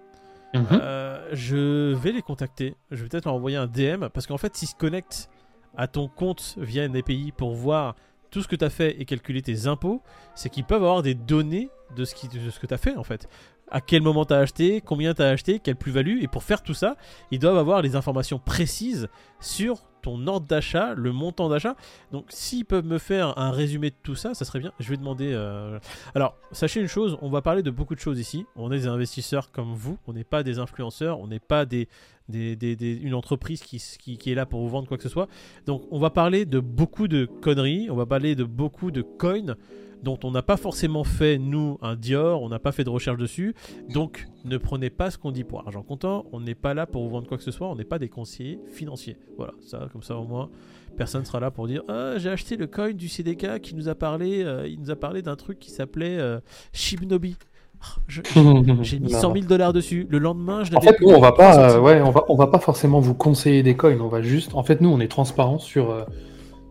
Mhm. 0.53 0.67
Euh, 0.71 1.29
je 1.33 1.93
vais 1.93 2.11
les 2.11 2.21
contacter. 2.21 2.75
Je 2.91 3.03
vais 3.03 3.09
peut-être 3.09 3.25
leur 3.25 3.33
envoyer 3.35 3.57
un 3.57 3.67
DM 3.67 4.07
parce 4.13 4.27
qu'en 4.27 4.37
fait, 4.37 4.55
s'ils 4.55 4.67
se 4.67 4.75
connectent 4.75 5.29
à 5.75 5.87
ton 5.87 6.07
compte 6.07 6.55
via 6.57 6.83
un 6.83 6.93
API 6.93 7.31
pour 7.35 7.55
voir 7.55 7.95
tout 8.29 8.41
ce 8.41 8.47
que 8.47 8.55
tu 8.55 8.65
as 8.65 8.69
fait 8.69 8.99
et 8.99 9.05
calculer 9.05 9.41
tes 9.41 9.67
impôts, 9.67 10.01
c'est 10.35 10.49
qu'ils 10.49 10.63
peuvent 10.63 10.83
avoir 10.83 11.01
des 11.01 11.15
données 11.15 11.69
de 11.95 12.05
ce, 12.05 12.15
qui, 12.15 12.27
de 12.27 12.49
ce 12.49 12.59
que 12.59 12.67
tu 12.67 12.73
as 12.73 12.77
fait 12.77 12.95
en 12.95 13.03
fait 13.03 13.27
à 13.73 13.81
quel 13.81 14.01
moment 14.03 14.23
tu 14.23 14.33
as 14.33 14.37
acheté, 14.37 14.81
combien 14.81 15.13
tu 15.13 15.23
as 15.23 15.29
acheté, 15.29 15.59
quelle 15.59 15.75
plus-value. 15.75 16.21
Et 16.21 16.27
pour 16.27 16.43
faire 16.43 16.61
tout 16.61 16.75
ça, 16.75 16.95
ils 17.31 17.39
doivent 17.39 17.57
avoir 17.57 17.81
les 17.81 17.95
informations 17.95 18.37
précises 18.37 19.09
sur 19.39 19.81
ton 20.03 20.27
ordre 20.27 20.45
d'achat, 20.45 20.93
le 20.93 21.11
montant 21.11 21.49
d'achat. 21.49 21.75
Donc 22.11 22.25
s'ils 22.29 22.65
peuvent 22.65 22.85
me 22.85 22.99
faire 22.99 23.37
un 23.39 23.49
résumé 23.49 23.89
de 23.89 23.95
tout 24.03 24.15
ça, 24.15 24.35
ça 24.35 24.45
serait 24.45 24.59
bien. 24.59 24.71
Je 24.79 24.89
vais 24.89 24.97
demander... 24.97 25.31
Euh, 25.33 25.79
alors, 26.13 26.37
sachez 26.51 26.79
une 26.79 26.87
chose, 26.87 27.17
on 27.21 27.29
va 27.29 27.41
parler 27.41 27.63
de 27.63 27.71
beaucoup 27.71 27.95
de 27.95 27.99
choses 27.99 28.19
ici. 28.19 28.45
On 28.55 28.71
est 28.71 28.79
des 28.79 28.87
investisseurs 28.87 29.51
comme 29.51 29.73
vous, 29.73 29.97
on 30.05 30.13
n'est 30.13 30.23
pas 30.23 30.43
des 30.43 30.59
influenceurs, 30.59 31.19
on 31.19 31.27
n'est 31.27 31.39
pas 31.39 31.65
des, 31.65 31.87
une 32.31 33.13
entreprise 33.13 33.63
qui, 33.63 33.81
qui, 34.17 34.31
est 34.31 34.35
là 34.35 34.45
pour 34.45 34.61
vous 34.61 34.69
vendre 34.69 34.87
quoi 34.87 34.97
que 34.97 35.03
ce 35.03 35.09
soit. 35.09 35.27
Donc 35.65 35.83
on 35.89 35.99
va 35.99 36.09
parler 36.09 36.45
de 36.45 36.59
beaucoup 36.59 37.07
de 37.07 37.25
conneries, 37.25 37.89
on 37.89 37.95
va 37.95 38.05
parler 38.05 38.35
de 38.35 38.43
beaucoup 38.43 38.91
de 38.91 39.01
coins 39.01 39.55
dont 40.03 40.19
on 40.23 40.31
n'a 40.31 40.41
pas 40.41 40.57
forcément 40.57 41.03
fait, 41.03 41.37
nous, 41.37 41.77
un 41.81 41.95
Dior, 41.95 42.41
on 42.41 42.49
n'a 42.49 42.59
pas 42.59 42.71
fait 42.71 42.83
de 42.83 42.89
recherche 42.89 43.17
dessus. 43.17 43.55
Donc, 43.89 44.27
ne 44.43 44.57
prenez 44.57 44.89
pas 44.89 45.09
ce 45.09 45.17
qu'on 45.17 45.31
dit 45.31 45.45
pour 45.45 45.65
argent 45.65 45.81
comptant. 45.81 46.25
On 46.33 46.41
n'est 46.41 46.55
pas 46.55 46.73
là 46.73 46.85
pour 46.85 47.03
vous 47.03 47.09
vendre 47.09 47.27
quoi 47.27 47.37
que 47.37 47.43
ce 47.43 47.51
soit. 47.51 47.67
On 47.67 47.75
n'est 47.75 47.85
pas 47.85 47.99
des 47.99 48.09
conseillers 48.09 48.59
financiers. 48.69 49.17
Voilà, 49.37 49.53
ça, 49.61 49.87
comme 49.91 50.03
ça, 50.03 50.17
au 50.17 50.25
moins, 50.25 50.49
personne 50.97 51.23
sera 51.23 51.39
là 51.39 51.51
pour 51.51 51.67
dire 51.67 51.83
ah, 51.87 52.17
j'ai 52.17 52.29
acheté 52.29 52.57
le 52.57 52.67
coin 52.67 52.91
du 52.91 53.07
CDK 53.07 53.59
qui 53.61 53.75
nous 53.75 53.87
a 53.87 53.95
parlé, 53.95 54.43
euh, 54.43 54.67
il 54.67 54.79
nous 54.79 54.91
a 54.91 54.95
parlé 54.95 55.21
d'un 55.21 55.35
truc 55.35 55.57
qui 55.57 55.71
s'appelait 55.71 56.17
euh, 56.19 56.39
Shibnobi. 56.73 57.37
Ah, 57.81 57.99
j'ai 58.81 58.99
mis 58.99 59.09
100 59.09 59.33
000 59.33 59.45
dollars 59.45 59.71
dessus. 59.71 60.05
Le 60.09 60.19
lendemain, 60.19 60.65
je 60.65 60.73
l'avais. 60.73 60.87
En 60.87 60.91
fait, 60.91 61.01
nous, 61.01 61.09
on 61.09 61.21
va 61.21 61.31
pas, 61.31 61.75
euh, 61.75 61.79
ouais, 61.79 62.01
on 62.01 62.11
va, 62.11 62.25
on 62.27 62.35
va 62.35 62.47
pas 62.47 62.59
forcément 62.59 62.99
vous 62.99 63.13
conseiller 63.13 63.63
des 63.63 63.75
coins. 63.75 63.97
On 63.99 64.09
va 64.09 64.21
juste, 64.21 64.53
en 64.53 64.63
fait, 64.63 64.81
nous, 64.81 64.89
on 64.89 64.99
est 64.99 65.07
transparent 65.07 65.59
sur 65.59 66.05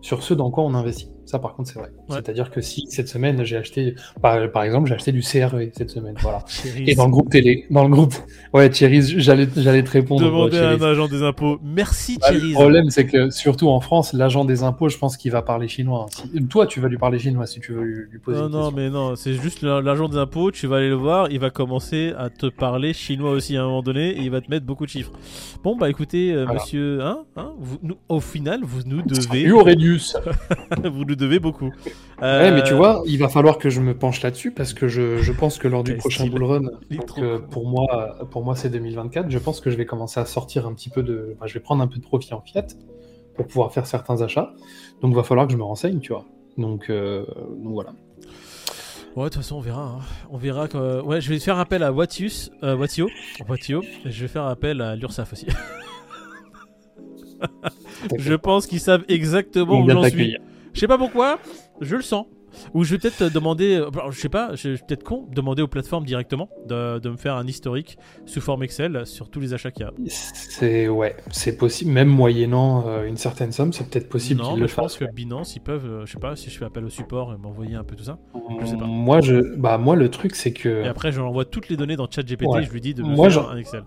sur 0.02 0.22
ce 0.22 0.34
dans 0.34 0.50
quoi 0.50 0.64
on 0.64 0.74
investit. 0.74 1.08
Ça, 1.24 1.38
par 1.38 1.54
contre, 1.54 1.70
c'est 1.70 1.78
vrai. 1.78 1.90
C'est-à-dire 2.08 2.50
que 2.50 2.60
si 2.60 2.86
cette 2.88 3.08
semaine 3.08 3.44
j'ai 3.44 3.56
acheté, 3.56 3.94
par, 4.20 4.50
par 4.50 4.64
exemple, 4.64 4.88
j'ai 4.88 4.94
acheté 4.94 5.12
du 5.12 5.20
CRV 5.20 5.70
cette 5.74 5.90
semaine, 5.90 6.14
voilà. 6.20 6.44
Et 6.86 6.94
dans 6.94 7.06
le 7.06 7.10
groupe 7.10 7.30
télé, 7.30 7.66
dans 7.70 7.84
le 7.84 7.90
groupe, 7.90 8.14
ouais, 8.52 8.68
Thierry, 8.70 9.02
j'allais, 9.02 9.48
j'allais 9.56 9.82
te 9.82 9.90
répondre. 9.90 10.22
Demander 10.22 10.58
à 10.58 10.70
un 10.70 10.82
agent 10.82 11.08
des 11.08 11.22
impôts. 11.22 11.58
Merci 11.62 12.18
bah, 12.18 12.28
Thierry. 12.30 12.48
le 12.48 12.54
problème, 12.54 12.90
c'est 12.90 13.06
que 13.06 13.30
surtout 13.30 13.68
en 13.68 13.80
France, 13.80 14.12
l'agent 14.12 14.44
des 14.44 14.62
impôts, 14.62 14.88
je 14.88 14.98
pense 14.98 15.16
qu'il 15.16 15.32
va 15.32 15.42
parler 15.42 15.68
chinois. 15.68 16.06
Toi, 16.50 16.66
tu 16.66 16.80
vas 16.80 16.88
lui 16.88 16.98
parler 16.98 17.18
chinois 17.18 17.46
si 17.46 17.60
tu 17.60 17.72
veux 17.72 17.82
lui, 17.82 18.18
poser. 18.18 18.40
Non, 18.40 18.48
non, 18.48 18.72
mais 18.72 18.90
non, 18.90 19.16
c'est 19.16 19.34
juste 19.34 19.62
l'agent 19.62 20.08
des 20.08 20.18
impôts. 20.18 20.50
Tu 20.50 20.66
vas 20.66 20.76
aller 20.76 20.88
le 20.88 20.96
voir, 20.96 21.30
il 21.30 21.38
va 21.38 21.50
commencer 21.50 22.12
à 22.18 22.30
te 22.30 22.46
parler 22.46 22.92
chinois 22.92 23.30
aussi 23.30 23.56
à 23.56 23.62
un 23.62 23.66
moment 23.66 23.82
donné, 23.82 24.10
et 24.10 24.20
il 24.20 24.30
va 24.30 24.40
te 24.40 24.50
mettre 24.50 24.66
beaucoup 24.66 24.84
de 24.84 24.90
chiffres. 24.90 25.12
Bon, 25.62 25.76
bah 25.76 25.88
écoutez, 25.88 26.32
euh, 26.32 26.46
monsieur, 26.46 27.02
hein, 27.02 27.24
hein 27.36 27.52
vous, 27.58 27.78
nous, 27.82 27.96
au 28.08 28.20
final, 28.20 28.60
vous 28.64 28.82
nous 28.84 29.02
devez. 29.02 29.48
Vous 30.92 31.04
nous 31.04 31.11
devez 31.14 31.38
beaucoup. 31.38 31.70
Ouais, 32.22 32.52
mais 32.52 32.62
tu 32.62 32.74
euh, 32.74 32.76
vois, 32.76 33.02
il 33.04 33.18
va 33.18 33.28
falloir 33.28 33.58
que 33.58 33.68
je 33.68 33.80
me 33.80 33.98
penche 33.98 34.22
là-dessus 34.22 34.52
parce 34.52 34.74
que 34.74 34.86
je, 34.86 35.16
je 35.16 35.32
pense 35.32 35.58
que 35.58 35.66
lors 35.66 35.82
du 35.82 35.96
prochain 35.96 36.28
bull 36.28 36.44
run, 36.44 36.62
euh, 37.18 37.40
pour 37.40 37.66
moi, 37.66 38.16
pour 38.30 38.44
moi 38.44 38.54
c'est 38.54 38.70
2024, 38.70 39.28
je 39.28 39.38
pense 39.38 39.60
que 39.60 39.70
je 39.70 39.76
vais 39.76 39.86
commencer 39.86 40.20
à 40.20 40.24
sortir 40.24 40.68
un 40.68 40.72
petit 40.72 40.88
peu 40.88 41.02
de, 41.02 41.36
je 41.44 41.52
vais 41.52 41.58
prendre 41.58 41.82
un 41.82 41.88
peu 41.88 41.96
de 41.96 42.04
profit 42.04 42.32
en 42.32 42.40
fiat 42.40 42.68
pour 43.34 43.48
pouvoir 43.48 43.72
faire 43.72 43.88
certains 43.88 44.22
achats. 44.22 44.52
Donc, 45.00 45.10
il 45.10 45.16
va 45.16 45.24
falloir 45.24 45.48
que 45.48 45.52
je 45.52 45.58
me 45.58 45.64
renseigne, 45.64 45.98
tu 45.98 46.12
vois. 46.12 46.24
Donc, 46.58 46.90
euh, 46.90 47.26
donc 47.60 47.72
voilà. 47.72 47.90
Ouais, 49.16 49.24
de 49.24 49.30
toute 49.30 49.42
façon, 49.42 49.56
on 49.56 49.60
verra. 49.60 49.82
Hein. 49.82 49.98
On 50.30 50.36
verra 50.36 50.68
que. 50.68 51.02
Ouais, 51.02 51.20
je 51.20 51.28
vais 51.28 51.40
faire 51.40 51.58
appel 51.58 51.82
à 51.82 51.92
Watius, 51.92 52.52
Watio, 52.62 53.08
Watio, 53.48 53.82
je 54.04 54.22
vais 54.22 54.28
faire 54.28 54.44
appel 54.44 54.80
à 54.80 54.94
l'URSAF 54.94 55.32
aussi. 55.32 55.46
je 58.16 58.34
pense 58.34 58.68
qu'ils 58.68 58.80
savent 58.80 59.04
exactement 59.08 59.80
où 59.80 59.90
j'en 59.90 60.04
suis. 60.04 60.36
Je 60.72 60.80
sais 60.80 60.88
pas 60.88 60.98
pourquoi, 60.98 61.38
je 61.80 61.96
le 61.96 62.02
sens. 62.02 62.26
Ou 62.74 62.84
je 62.84 62.94
vais 62.94 62.98
peut-être 62.98 63.32
demander, 63.32 63.76
euh, 63.76 63.90
je 64.10 64.18
sais 64.18 64.28
pas, 64.28 64.54
je 64.54 64.70
vais 64.70 64.76
peut-être 64.76 65.02
con, 65.02 65.26
demander 65.30 65.62
aux 65.62 65.68
plateformes 65.68 66.04
directement 66.04 66.48
de, 66.68 66.98
de, 66.98 67.10
me 67.10 67.16
faire 67.16 67.36
un 67.36 67.46
historique 67.46 67.98
sous 68.26 68.40
forme 68.40 68.62
Excel 68.62 69.06
sur 69.06 69.30
tous 69.30 69.40
les 69.40 69.54
achats 69.54 69.70
qu'il 69.70 69.86
y 69.86 69.88
a. 69.88 69.92
C'est 70.08 70.88
ouais, 70.88 71.16
c'est 71.30 71.56
possible, 71.56 71.90
même 71.92 72.08
moyennant 72.08 72.86
euh, 72.86 73.06
une 73.06 73.16
certaine 73.16 73.52
somme, 73.52 73.72
c'est 73.72 73.88
peut-être 73.88 74.08
possible. 74.08 74.42
Non, 74.42 74.56
mais 74.56 74.68
je 74.68 74.74
pense 74.74 74.96
que 74.96 75.04
Binance, 75.04 75.56
ils 75.56 75.60
peuvent, 75.60 75.86
euh, 75.86 76.06
je 76.06 76.12
sais 76.12 76.18
pas, 76.18 76.36
si 76.36 76.50
je 76.50 76.58
fais 76.58 76.64
appel 76.64 76.84
au 76.84 76.90
support 76.90 77.32
et 77.32 77.38
m'envoyer 77.38 77.74
un 77.74 77.84
peu 77.84 77.96
tout 77.96 78.04
ça. 78.04 78.18
Je 78.60 78.66
sais 78.66 78.76
pas. 78.76 78.84
Moi, 78.84 79.20
je, 79.20 79.56
bah 79.56 79.78
moi 79.78 79.96
le 79.96 80.10
truc 80.10 80.34
c'est 80.34 80.52
que. 80.52 80.84
Et 80.84 80.88
après, 80.88 81.12
je 81.12 81.20
envoie 81.20 81.44
toutes 81.44 81.68
les 81.68 81.76
données 81.76 81.96
dans 81.96 82.10
ChatGPT 82.10 82.56
et 82.58 82.62
je 82.64 82.70
lui 82.70 82.80
dis 82.80 82.94
de 82.94 83.02
me 83.02 83.16
faire 83.16 83.48
un 83.48 83.56
Excel. 83.56 83.84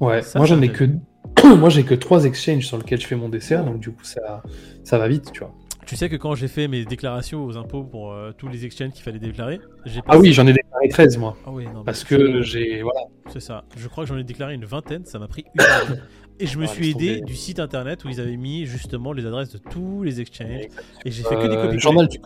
Ouais, 0.00 0.22
moi 0.34 0.46
j'en 0.46 0.62
ai 0.62 0.70
que 0.70 0.84
moi 1.58 1.68
j'ai 1.68 1.84
que 1.84 1.94
trois 1.94 2.24
exchanges 2.24 2.66
sur 2.66 2.78
lesquels 2.78 3.00
je 3.00 3.06
fais 3.06 3.16
mon 3.16 3.28
DCA, 3.28 3.62
donc 3.62 3.80
du 3.80 3.90
coup 3.90 4.04
ça, 4.04 4.42
ça 4.82 4.98
va 4.98 5.08
vite, 5.08 5.30
tu 5.32 5.40
vois. 5.40 5.54
Tu 5.86 5.96
sais 5.96 6.08
que 6.08 6.16
quand 6.16 6.34
j'ai 6.34 6.48
fait 6.48 6.68
mes 6.68 6.84
déclarations 6.84 7.44
aux 7.44 7.56
impôts 7.56 7.82
pour 7.82 8.12
euh, 8.12 8.32
tous 8.36 8.48
les 8.48 8.64
exchanges 8.64 8.92
qu'il 8.92 9.02
fallait 9.02 9.18
déclarer, 9.18 9.60
j'ai 9.84 10.00
Ah 10.06 10.18
oui, 10.18 10.32
j'en 10.32 10.46
ai 10.46 10.52
déclaré 10.52 10.88
13 10.88 11.18
moi. 11.18 11.36
Ah 11.46 11.50
oui, 11.50 11.66
non, 11.72 11.84
Parce 11.84 12.04
que 12.04 12.42
j'ai. 12.42 12.82
Voilà. 12.82 13.00
C'est 13.28 13.40
ça. 13.40 13.64
Je 13.76 13.88
crois 13.88 14.04
que 14.04 14.08
j'en 14.08 14.18
ai 14.18 14.24
déclaré 14.24 14.54
une 14.54 14.64
vingtaine, 14.64 15.04
ça 15.04 15.18
m'a 15.18 15.28
pris 15.28 15.44
une 15.54 15.60
heure. 15.62 15.96
Et 16.40 16.46
je 16.46 16.58
me 16.58 16.66
suis 16.66 16.90
aidé 16.90 17.20
du 17.20 17.36
site 17.36 17.60
internet 17.60 18.04
où 18.04 18.08
ils 18.08 18.18
avaient 18.18 18.38
mis 18.38 18.64
justement 18.64 19.12
les 19.12 19.26
adresses 19.26 19.52
de 19.52 19.58
tous 19.58 20.02
les 20.02 20.22
exchanges. 20.22 20.68
Et 21.04 21.10
j'ai 21.10 21.22
fait 21.22 21.36
que 21.36 21.46
des 21.46 21.56
euh, 21.56 21.66
copies. 21.66 21.78
Journal 21.78 22.08
du 22.08 22.18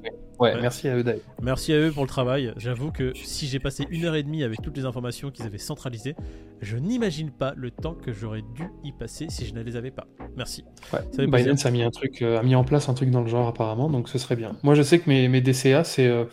Ouais, 0.45 0.61
merci 0.61 0.89
à 0.89 0.97
eux 0.97 1.03
d'ailleurs. 1.03 1.23
Merci 1.43 1.73
à 1.73 1.77
eux 1.77 1.91
pour 1.91 2.03
le 2.03 2.09
travail. 2.09 2.53
J'avoue 2.57 2.91
que 2.91 3.13
si 3.15 3.47
j'ai 3.47 3.59
passé 3.59 3.87
une 3.91 4.05
heure 4.05 4.15
et 4.15 4.23
demie 4.23 4.43
avec 4.43 4.61
toutes 4.63 4.77
les 4.77 4.85
informations 4.85 5.31
qu'ils 5.31 5.47
avaient 5.47 5.59
centralisées, 5.59 6.15
je 6.61 6.77
n'imagine 6.77 7.31
pas 7.31 7.55
le 7.57 7.71
temps 7.71 7.95
que 7.95 8.13
j'aurais 8.13 8.43
dû 8.55 8.69
y 8.85 8.93
passer 8.93 9.27
si 9.29 9.47
je 9.47 9.55
ne 9.55 9.63
les 9.63 9.77
avais 9.77 9.91
pas. 9.91 10.07
Merci. 10.37 10.65
Ouais. 10.93 11.27
Binance 11.27 11.67
a 11.67 11.71
mis 11.71 11.83
un 11.83 11.91
truc, 11.91 12.23
euh, 12.23 12.39
a 12.39 12.43
mis 12.43 12.55
en 12.55 12.65
place 12.65 12.89
un 12.89 12.95
truc 12.95 13.11
dans 13.11 13.23
le 13.23 13.29
genre 13.29 13.49
apparemment, 13.49 13.89
donc 13.89 14.09
ce 14.09 14.19
serait 14.19 14.37
bien. 14.37 14.57
Moi, 14.63 14.75
je 14.75 14.83
sais 14.83 14.99
que 14.99 15.09
mes, 15.09 15.29
mes 15.29 15.41
DCA, 15.41 15.85
c'est 15.85 16.07
euh, 16.07 16.25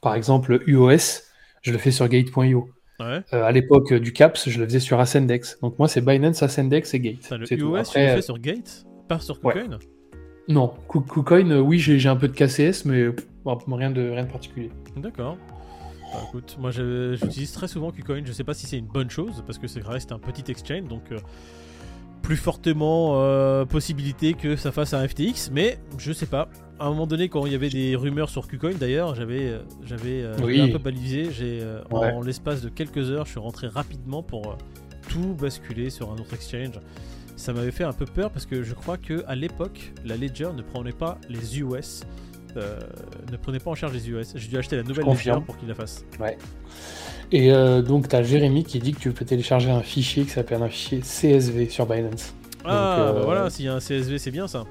par 0.00 0.14
exemple 0.14 0.62
UOS, 0.66 1.22
je 1.62 1.72
le 1.72 1.78
fais 1.78 1.90
sur 1.90 2.08
Gate.io. 2.08 2.68
Ouais. 2.98 3.20
Euh, 3.32 3.44
à 3.44 3.52
l'époque 3.52 3.94
du 3.94 4.12
CAPS, 4.12 4.48
je 4.48 4.58
le 4.58 4.66
faisais 4.66 4.80
sur 4.80 5.00
Ascendex. 5.00 5.58
Donc 5.62 5.78
moi, 5.78 5.88
c'est 5.88 6.02
Binance, 6.02 6.42
Ascendex 6.42 6.92
et 6.94 7.00
Gate. 7.00 7.30
le 7.30 7.52
UOS, 7.52 7.82
tu 7.84 7.98
le 7.98 8.06
fais 8.08 8.22
sur 8.22 8.38
Gate, 8.38 8.84
pas 9.08 9.20
sur 9.20 9.40
KuCoin? 9.40 9.78
Non, 10.48 10.72
KuCoin, 10.88 11.60
oui, 11.60 11.78
j'ai 11.78 12.08
un 12.08 12.16
peu 12.16 12.28
de 12.28 12.32
KCS, 12.32 12.84
mais 12.84 13.08
rien, 13.44 13.90
de, 13.90 14.10
rien 14.10 14.24
de 14.24 14.30
particulier. 14.30 14.70
D'accord. 14.96 15.36
Bah, 16.12 16.20
écoute, 16.28 16.56
moi 16.58 16.70
j'utilise 16.70 17.52
très 17.52 17.68
souvent 17.68 17.90
KuCoin. 17.90 18.22
Je 18.24 18.32
sais 18.32 18.44
pas 18.44 18.54
si 18.54 18.66
c'est 18.66 18.78
une 18.78 18.86
bonne 18.86 19.10
chose 19.10 19.42
parce 19.46 19.58
que 19.58 19.66
c'est 19.66 19.82
reste 19.82 20.12
un 20.12 20.18
petit 20.18 20.50
exchange 20.50 20.88
donc 20.88 21.02
euh, 21.12 21.18
plus 22.22 22.36
fortement 22.36 23.22
euh, 23.22 23.64
possibilité 23.64 24.34
que 24.34 24.56
ça 24.56 24.72
fasse 24.72 24.92
un 24.92 25.06
FTX. 25.06 25.50
Mais 25.52 25.78
je 25.98 26.12
sais 26.12 26.26
pas. 26.26 26.48
À 26.78 26.86
un 26.86 26.90
moment 26.90 27.06
donné, 27.06 27.28
quand 27.28 27.44
il 27.46 27.52
y 27.52 27.54
avait 27.54 27.68
des 27.68 27.94
rumeurs 27.94 28.30
sur 28.30 28.48
KuCoin 28.48 28.72
d'ailleurs, 28.72 29.14
j'avais 29.14 29.48
euh, 29.48 29.60
j'avais 29.84 30.24
un 30.24 30.68
peu 30.68 30.78
balisé. 30.78 31.30
J'ai 31.30 31.60
en, 31.90 32.20
l'espace 32.22 32.62
de 32.62 32.68
quelques 32.68 33.10
heures, 33.10 33.26
je 33.26 33.32
suis 33.32 33.40
rentré 33.40 33.68
rapidement 33.68 34.22
pour 34.22 34.56
tout 35.08 35.34
basculer 35.34 35.90
sur 35.90 36.10
un 36.10 36.14
autre 36.14 36.34
exchange. 36.34 36.80
Ça 37.36 37.52
m'avait 37.52 37.70
fait 37.70 37.84
un 37.84 37.92
peu 37.92 38.04
peur 38.04 38.30
parce 38.30 38.46
que 38.46 38.62
je 38.62 38.74
crois 38.74 38.98
que 38.98 39.24
à 39.26 39.34
l'époque, 39.34 39.92
la 40.04 40.16
Ledger 40.16 40.50
ne 40.54 40.62
prenait 40.62 40.92
pas 40.92 41.18
les 41.28 41.60
US 41.60 42.02
euh, 42.56 42.78
ne 43.30 43.36
prenez 43.36 43.58
pas 43.58 43.70
en 43.70 43.74
charge 43.74 43.92
les 43.92 44.08
US. 44.10 44.32
J'ai 44.34 44.48
dû 44.48 44.58
acheter 44.58 44.76
la 44.76 44.82
nouvelle 44.82 45.04
version 45.04 45.42
pour 45.42 45.56
qu'il 45.58 45.68
la 45.68 45.74
fasse. 45.74 46.04
Ouais. 46.18 46.36
Et 47.32 47.52
euh, 47.52 47.82
donc, 47.82 48.08
tu 48.08 48.16
as 48.16 48.22
Jérémy 48.22 48.64
qui 48.64 48.78
dit 48.78 48.92
que 48.92 48.98
tu 48.98 49.12
peux 49.12 49.24
télécharger 49.24 49.70
un 49.70 49.82
fichier 49.82 50.24
qui 50.24 50.30
s'appelle 50.30 50.62
un 50.62 50.68
fichier 50.68 51.00
CSV 51.00 51.68
sur 51.68 51.86
Binance. 51.86 52.34
Ah, 52.64 52.66
bah 52.66 52.98
euh, 52.98 53.22
voilà, 53.24 53.50
s'il 53.50 53.64
y 53.64 53.68
a 53.68 53.74
un 53.74 53.78
CSV, 53.78 54.18
c'est 54.18 54.30
bien 54.30 54.46
ça. 54.46 54.64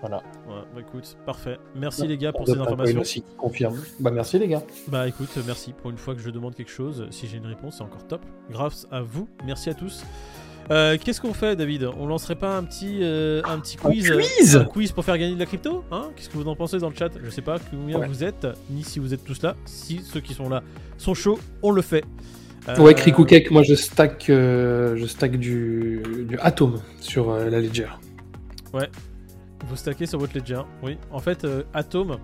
Voilà. 0.00 0.18
Ouais, 0.46 0.62
bah 0.74 0.80
écoute, 0.80 1.16
parfait. 1.24 1.56
Merci 1.74 2.06
les 2.06 2.18
gars 2.18 2.32
pour 2.32 2.46
ces 2.46 2.58
informations. 2.58 3.00
Aussi 3.00 3.24
confirme. 3.38 3.80
Bah 4.00 4.10
merci 4.10 4.38
les 4.38 4.48
gars. 4.48 4.62
Bah 4.88 5.08
écoute, 5.08 5.30
merci 5.46 5.72
pour 5.72 5.90
une 5.90 5.96
fois 5.96 6.14
que 6.14 6.20
je 6.20 6.28
demande 6.28 6.54
quelque 6.54 6.70
chose. 6.70 7.06
Si 7.10 7.26
j'ai 7.26 7.38
une 7.38 7.46
réponse, 7.46 7.76
c'est 7.78 7.84
encore 7.84 8.06
top. 8.06 8.20
Grâce 8.50 8.86
à 8.90 9.00
vous. 9.00 9.28
Merci 9.46 9.70
à 9.70 9.74
tous. 9.74 10.04
Euh, 10.70 10.96
qu'est-ce 11.02 11.20
qu'on 11.20 11.34
fait, 11.34 11.56
David 11.56 11.88
On 11.98 12.06
lancerait 12.06 12.36
pas 12.36 12.56
un 12.56 12.62
petit, 12.64 13.00
euh, 13.02 13.42
un 13.44 13.58
petit 13.58 13.76
quiz, 13.76 14.56
un 14.56 14.64
quiz, 14.64 14.92
pour 14.92 15.04
faire 15.04 15.18
gagner 15.18 15.34
de 15.34 15.38
la 15.38 15.46
crypto 15.46 15.84
hein 15.90 16.10
Qu'est-ce 16.16 16.28
que 16.28 16.36
vous 16.38 16.48
en 16.48 16.56
pensez 16.56 16.78
dans 16.78 16.88
le 16.88 16.96
chat 16.96 17.10
Je 17.22 17.28
sais 17.30 17.42
pas 17.42 17.58
combien 17.70 17.98
vous 18.06 18.24
êtes, 18.24 18.46
ni 18.70 18.82
si 18.82 18.98
vous 18.98 19.12
êtes 19.12 19.24
tous 19.24 19.42
là. 19.42 19.56
Si 19.66 20.00
ceux 20.02 20.20
qui 20.20 20.32
sont 20.34 20.48
là 20.48 20.62
sont 20.96 21.14
chauds, 21.14 21.38
on 21.62 21.70
le 21.70 21.82
fait. 21.82 22.04
Euh... 22.68 22.78
Ouais, 22.78 22.94
Cake, 22.94 23.50
moi 23.50 23.62
je 23.62 23.74
stack, 23.74 24.30
euh, 24.30 24.96
je 24.96 25.06
stack 25.06 25.36
du, 25.38 26.02
du 26.26 26.38
Atom 26.38 26.80
sur 27.00 27.34
la 27.34 27.60
Ledger. 27.60 27.88
Ouais, 28.72 28.88
vous 29.66 29.76
stackez 29.76 30.06
sur 30.06 30.18
votre 30.18 30.36
Ledger. 30.36 30.62
Oui, 30.82 30.96
en 31.10 31.18
fait, 31.18 31.46
Atom, 31.74 32.16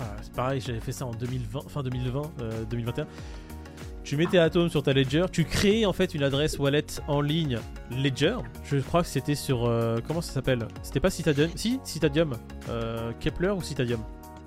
ah, 0.00 0.16
c'est 0.22 0.32
pareil, 0.32 0.60
j'avais 0.64 0.80
fait 0.80 0.92
ça 0.92 1.06
en 1.06 1.12
2020, 1.12 1.68
fin 1.68 1.82
2020, 1.82 2.22
2021 2.70 3.06
tu 4.10 4.16
mettais 4.16 4.38
Atom 4.38 4.68
sur 4.68 4.82
ta 4.82 4.92
Ledger, 4.92 5.26
tu 5.30 5.44
créais 5.44 5.86
en 5.86 5.92
fait 5.92 6.16
une 6.16 6.24
adresse 6.24 6.58
wallet 6.58 6.84
en 7.06 7.20
ligne 7.20 7.60
Ledger. 7.92 8.38
Je 8.64 8.78
crois 8.78 9.02
que 9.02 9.06
c'était 9.06 9.36
sur. 9.36 9.66
Euh, 9.66 9.98
comment 10.04 10.20
ça 10.20 10.32
s'appelle? 10.32 10.66
C'était 10.82 10.98
pas 10.98 11.10
Citadium? 11.10 11.48
Si, 11.54 11.78
Citadium. 11.84 12.32
Euh, 12.68 13.12
Kepler 13.20 13.50
ou 13.50 13.62
Citadium? 13.62 14.00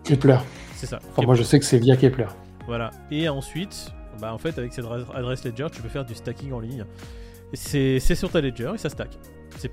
Kepler. 0.04 0.40
C'est 0.76 0.86
ça. 0.86 1.00
Enfin, 1.10 1.26
moi 1.26 1.36
je 1.36 1.44
sais 1.44 1.60
que 1.60 1.66
c'est 1.66 1.78
via 1.78 1.96
Kepler. 1.96 2.26
Voilà. 2.68 2.92
Et 3.10 3.30
ensuite, 3.30 3.94
bah 4.20 4.34
en 4.34 4.38
fait, 4.38 4.58
avec 4.58 4.74
cette 4.74 4.84
adresse 5.16 5.46
Ledger, 5.46 5.68
tu 5.72 5.82
peux 5.82 5.88
faire 5.88 6.04
du 6.04 6.14
stacking 6.14 6.52
en 6.52 6.60
ligne. 6.60 6.84
C'est 7.54 8.00
sur 8.02 8.30
ta 8.30 8.42
Ledger 8.42 8.72
et 8.76 8.78
ça 8.78 8.90
stack. 8.90 9.18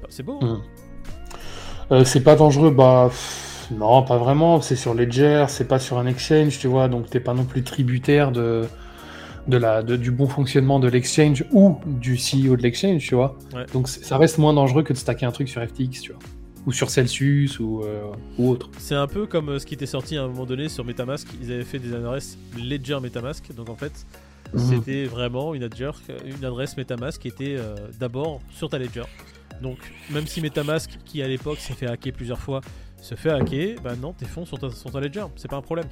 C'est 0.08 0.22
beau. 0.22 0.38
Hein? 0.40 0.60
Hmm. 1.90 1.94
euh, 1.94 2.04
c'est 2.04 2.22
pas 2.22 2.36
dangereux, 2.36 2.70
bah. 2.70 3.10
non, 3.72 4.04
pas 4.04 4.18
vraiment. 4.18 4.60
C'est 4.60 4.76
sur 4.76 4.94
Ledger, 4.94 5.46
c'est 5.48 5.66
pas 5.66 5.80
sur 5.80 5.98
un 5.98 6.06
exchange, 6.06 6.60
tu 6.60 6.68
vois, 6.68 6.86
donc 6.86 7.10
t'es 7.10 7.18
pas 7.18 7.34
non 7.34 7.44
plus 7.44 7.64
tributaire 7.64 8.30
de 8.30 8.68
de 9.46 9.56
la, 9.56 9.82
du 9.82 10.10
bon 10.10 10.26
fonctionnement 10.26 10.80
de 10.80 10.88
l'exchange 10.88 11.44
ou 11.52 11.78
du 11.86 12.16
CEO 12.16 12.56
de 12.56 12.62
l'exchange, 12.62 13.06
tu 13.06 13.14
vois. 13.14 13.36
Donc 13.72 13.88
ça 13.88 14.18
reste 14.18 14.38
moins 14.38 14.52
dangereux 14.52 14.82
que 14.82 14.92
de 14.92 14.98
stacker 14.98 15.26
un 15.26 15.32
truc 15.32 15.48
sur 15.48 15.62
FTX, 15.62 16.02
tu 16.02 16.12
vois. 16.12 16.20
Ou 16.66 16.72
sur 16.72 16.90
Celsius 16.90 17.58
ou, 17.58 17.82
euh, 17.82 18.12
ou 18.38 18.50
autre. 18.50 18.68
C'est 18.78 18.94
un 18.94 19.06
peu 19.06 19.26
comme 19.26 19.48
euh, 19.48 19.58
ce 19.58 19.64
qui 19.64 19.72
était 19.72 19.86
sorti 19.86 20.18
à 20.18 20.24
un 20.24 20.28
moment 20.28 20.44
donné 20.44 20.68
sur 20.68 20.84
Metamask. 20.84 21.26
Ils 21.42 21.50
avaient 21.50 21.64
fait 21.64 21.78
des 21.78 21.94
adresses 21.94 22.36
Ledger 22.58 22.98
Metamask. 23.00 23.54
Donc 23.54 23.70
en 23.70 23.76
fait, 23.76 24.06
mhm. 24.52 24.60
c'était 24.60 25.04
vraiment 25.04 25.54
une, 25.54 25.66
une 26.26 26.44
adresse 26.44 26.76
Metamask 26.76 27.22
qui 27.22 27.28
était 27.28 27.56
euh, 27.56 27.74
d'abord 27.98 28.40
sur 28.50 28.68
ta 28.68 28.78
Ledger. 28.78 29.04
Donc 29.62 29.78
même 30.10 30.26
si 30.26 30.42
Metamask, 30.42 30.98
qui 31.06 31.22
à 31.22 31.28
l'époque 31.28 31.58
s'est 31.58 31.72
fait 31.72 31.86
hacker 31.86 32.12
plusieurs 32.12 32.40
fois, 32.40 32.60
se 33.00 33.14
fait 33.14 33.30
hacker, 33.30 33.80
bah 33.82 33.96
non, 33.96 34.12
tes 34.12 34.26
fonds 34.26 34.44
sont, 34.44 34.58
sont 34.70 34.90
ta 34.90 35.00
Ledger. 35.00 35.24
C'est 35.36 35.50
pas 35.50 35.56
un 35.56 35.62
problème. 35.62 35.86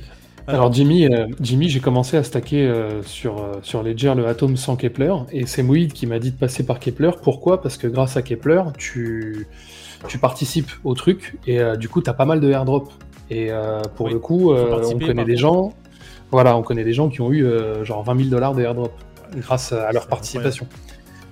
Alors 0.48 0.72
Jimmy, 0.72 1.06
euh, 1.06 1.26
Jimmy 1.42 1.68
j'ai 1.68 1.80
commencé 1.80 2.16
à 2.16 2.22
stacker 2.22 2.66
euh, 2.66 3.02
sur, 3.02 3.38
euh, 3.38 3.52
sur 3.60 3.82
Ledger 3.82 4.14
le 4.16 4.26
Atom 4.26 4.56
sans 4.56 4.76
Kepler, 4.76 5.12
et 5.30 5.44
c'est 5.44 5.62
Moïd 5.62 5.92
qui 5.92 6.06
m'a 6.06 6.18
dit 6.18 6.30
de 6.30 6.38
passer 6.38 6.64
par 6.64 6.80
Kepler. 6.80 7.10
Pourquoi? 7.22 7.60
Parce 7.60 7.76
que 7.76 7.86
grâce 7.86 8.16
à 8.16 8.22
Kepler, 8.22 8.62
tu, 8.78 9.46
tu 10.08 10.16
participes 10.16 10.70
au 10.84 10.94
truc, 10.94 11.36
et 11.46 11.60
du 11.78 11.90
coup, 11.90 12.00
tu 12.00 12.08
as 12.08 12.14
pas 12.14 12.24
mal 12.24 12.40
de 12.40 12.50
airdrop. 12.50 12.90
Et 13.30 13.50
pour 13.96 14.08
le 14.08 14.18
coup, 14.18 14.54
on 14.54 14.98
connaît 14.98 15.26
des 15.26 15.36
gens, 15.36 15.74
voilà, 16.30 16.56
on 16.56 16.62
connaît 16.62 16.84
des 16.84 16.94
gens 16.94 17.10
qui 17.10 17.20
ont 17.20 17.30
eu 17.30 17.46
genre 17.82 18.02
20 18.02 18.16
000 18.16 18.30
dollars 18.30 18.54
de 18.54 18.62
airdrop 18.62 18.92
grâce 19.36 19.72
à 19.72 19.92
leur 19.92 20.06
participation. 20.06 20.66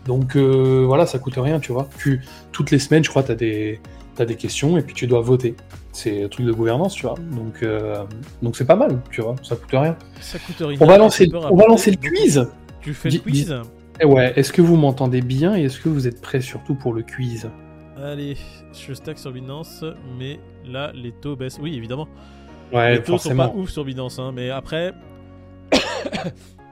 Donc 0.05 0.37
voilà, 0.37 1.07
ça 1.07 1.19
coûte 1.19 1.37
rien, 1.39 1.59
tu 1.59 1.73
vois. 1.73 1.89
Tu, 1.99 2.21
toutes 2.53 2.71
les 2.71 2.79
semaines, 2.79 3.03
je 3.03 3.09
crois, 3.09 3.23
tu 3.23 3.33
as 3.33 3.37
des 3.37 3.81
tu 4.17 4.23
as 4.23 4.27
des 4.27 4.37
questions 4.37 4.77
et 4.77 4.83
puis 4.83 4.95
tu 4.95 5.07
dois 5.07 5.21
voter. 5.21 5.55
C'est 5.93 6.25
un 6.25 6.29
truc 6.29 6.47
de 6.47 6.53
gouvernance, 6.53 6.95
tu 6.95 7.07
vois. 7.07 7.15
Donc, 7.33 7.63
euh, 7.63 8.05
donc 8.43 8.57
c'est 8.57 8.65
pas 8.65 8.77
mal, 8.77 9.01
tu 9.11 9.21
vois. 9.21 9.37
Ça 9.43 9.57
coûte 9.57 9.71
rien. 9.73 9.97
Ça 10.21 10.39
coûte 10.39 10.57
rien. 10.61 10.79
On 10.81 10.87
va 10.87 10.99
lancer, 10.99 11.29
on 11.33 11.57
va 11.57 11.67
lancer 11.67 11.91
le 11.91 11.97
quiz. 11.97 12.49
Tu 12.81 12.95
fais 12.95 13.11
le 13.11 13.19
quiz 13.19 13.55
eh 14.01 14.05
Ouais. 14.05 14.33
Est-ce 14.37 14.53
que 14.53 14.63
vous 14.63 14.77
m'entendez 14.77 15.23
bien 15.23 15.57
et 15.57 15.65
est-ce 15.65 15.81
que 15.81 15.89
vous 15.89 16.07
êtes 16.07 16.21
prêts 16.21 16.41
surtout 16.41 16.75
pour 16.75 16.93
le 16.93 17.03
quiz? 17.03 17.49
Allez, 17.97 18.37
je 18.75 18.93
stack 18.93 19.19
sur 19.19 19.33
Binance, 19.33 19.85
mais 20.19 20.39
là 20.67 20.93
les 20.95 21.13
taux 21.13 21.35
baissent. 21.35 21.59
Oui, 21.61 21.77
évidemment. 21.77 22.09
Ouais, 22.73 22.97
les 22.97 23.03
taux 23.03 23.17
sont 23.17 23.35
pas 23.35 23.53
ouf 23.55 23.71
sur 23.71 23.85
Binance, 23.85 24.19
hein, 24.19 24.33
mais 24.35 24.51
après, 24.51 24.93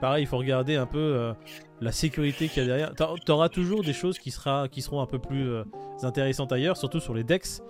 pareil, 0.05 0.23
il 0.23 0.27
faut 0.27 0.37
regarder 0.37 0.75
un 0.75 0.85
peu 0.85 0.99
euh, 0.99 1.33
la 1.81 1.91
sécurité 1.91 2.47
qu'il 2.47 2.61
y 2.61 2.65
a 2.65 2.67
derrière. 2.67 2.93
Tu 2.93 3.31
auras 3.31 3.49
toujours 3.49 3.83
des 3.83 3.91
choses 3.91 4.19
qui, 4.19 4.29
sera, 4.29 4.67
qui 4.67 4.83
seront 4.83 5.01
un 5.01 5.07
peu 5.07 5.17
plus 5.17 5.49
euh, 5.49 5.63
intéressantes 6.03 6.51
ailleurs, 6.51 6.77
surtout 6.77 6.99
sur 6.99 7.15
les 7.15 7.23
DEX. 7.23 7.63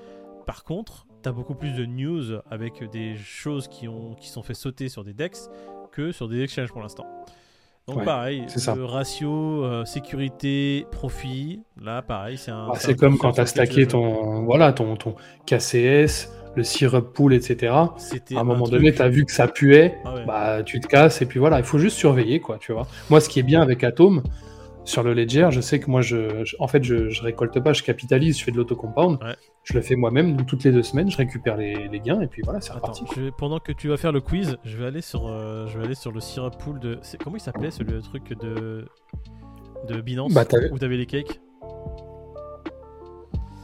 Par 0.45 0.65
contre, 0.65 1.07
tu 1.23 1.29
as 1.29 1.31
beaucoup 1.31 1.55
plus 1.55 1.71
de 1.71 1.85
news 1.85 2.41
avec 2.51 2.83
des 2.91 3.15
choses 3.15 3.69
qui, 3.69 3.87
ont, 3.87 4.15
qui 4.15 4.27
sont 4.27 4.43
fait 4.43 4.53
sauter 4.53 4.89
sur 4.89 5.05
des 5.05 5.13
DEX 5.13 5.49
que 5.93 6.11
sur 6.11 6.27
des 6.27 6.41
exchanges 6.41 6.73
pour 6.73 6.81
l'instant. 6.81 7.05
Donc 7.87 8.03
pareil, 8.03 8.45
le 8.75 8.83
ratio 8.83 9.63
euh, 9.63 9.85
sécurité 9.85 10.87
profit, 10.91 11.61
là 11.79 12.01
pareil, 12.01 12.37
c'est 12.37 12.51
un. 12.51 12.69
Ah, 12.73 12.79
c'est 12.79 12.95
comme 12.95 13.17
quand 13.17 13.33
tu 13.33 13.41
as 13.41 13.45
stacké 13.45 13.87
ton 13.87 14.43
voilà 14.43 14.73
ton 14.73 14.97
ton 14.97 15.15
KCS, 15.45 16.31
le 16.55 16.63
syrup 16.63 17.13
pool, 17.13 17.33
etc. 17.33 17.73
À 17.73 17.93
un 18.37 18.43
moment 18.43 18.67
donné, 18.67 18.93
tu 18.93 19.01
as 19.01 19.09
vu 19.09 19.25
que 19.25 19.31
ça 19.31 19.47
puait, 19.47 19.97
ah 20.05 20.15
bah, 20.25 20.63
tu 20.63 20.79
te 20.79 20.87
casses, 20.87 21.21
et 21.21 21.25
puis 21.25 21.39
voilà, 21.39 21.59
il 21.59 21.65
faut 21.65 21.79
juste 21.79 21.97
surveiller, 21.97 22.39
quoi, 22.39 22.57
tu 22.59 22.71
vois. 22.71 22.87
Moi, 23.09 23.19
ce 23.21 23.29
qui 23.29 23.39
est 23.39 23.43
bien 23.43 23.61
avec 23.61 23.83
Atom, 23.83 24.23
sur 24.85 25.01
le 25.01 25.13
Ledger, 25.13 25.49
je 25.51 25.61
sais 25.61 25.79
que 25.79 25.89
moi, 25.89 26.01
je, 26.01 26.45
en 26.59 26.67
fait, 26.67 26.83
je, 26.83 27.09
je, 27.09 27.23
récolte 27.23 27.59
pas, 27.59 27.73
je 27.73 27.83
capitalise, 27.83 28.37
je 28.37 28.43
fais 28.43 28.51
de 28.51 28.57
l'autocompound. 28.57 29.21
Ouais. 29.21 29.35
Je 29.63 29.73
le 29.73 29.81
fais 29.81 29.95
moi-même, 29.95 30.45
toutes 30.45 30.63
les 30.63 30.71
deux 30.71 30.83
semaines, 30.83 31.09
je 31.09 31.17
récupère 31.17 31.57
les, 31.57 31.87
les 31.87 31.99
gains 31.99 32.21
et 32.21 32.27
puis 32.27 32.43
voilà, 32.43 32.61
c'est 32.61 32.71
reparti. 32.71 33.03
pendant 33.35 33.59
que 33.59 33.71
tu 33.71 33.87
vas 33.87 33.97
faire 33.97 34.11
le 34.11 34.21
quiz, 34.21 34.57
je 34.63 34.77
vais 34.77 34.85
aller 34.85 35.01
sur, 35.01 35.27
euh, 35.27 35.65
je 35.67 35.79
vais 35.79 35.85
aller 35.85 35.95
sur 35.95 36.11
le 36.11 36.19
syrup 36.19 36.55
pool 36.59 36.79
de. 36.79 36.99
Comment 37.23 37.37
il 37.37 37.39
s'appelait 37.39 37.71
ce 37.71 37.81
le 37.81 37.99
truc 38.01 38.37
de 38.39 38.85
de 39.87 40.01
Binance 40.01 40.33
bah, 40.33 40.45
où 40.71 40.77
t'avais 40.77 40.97
les 40.97 41.07
cakes? 41.07 41.41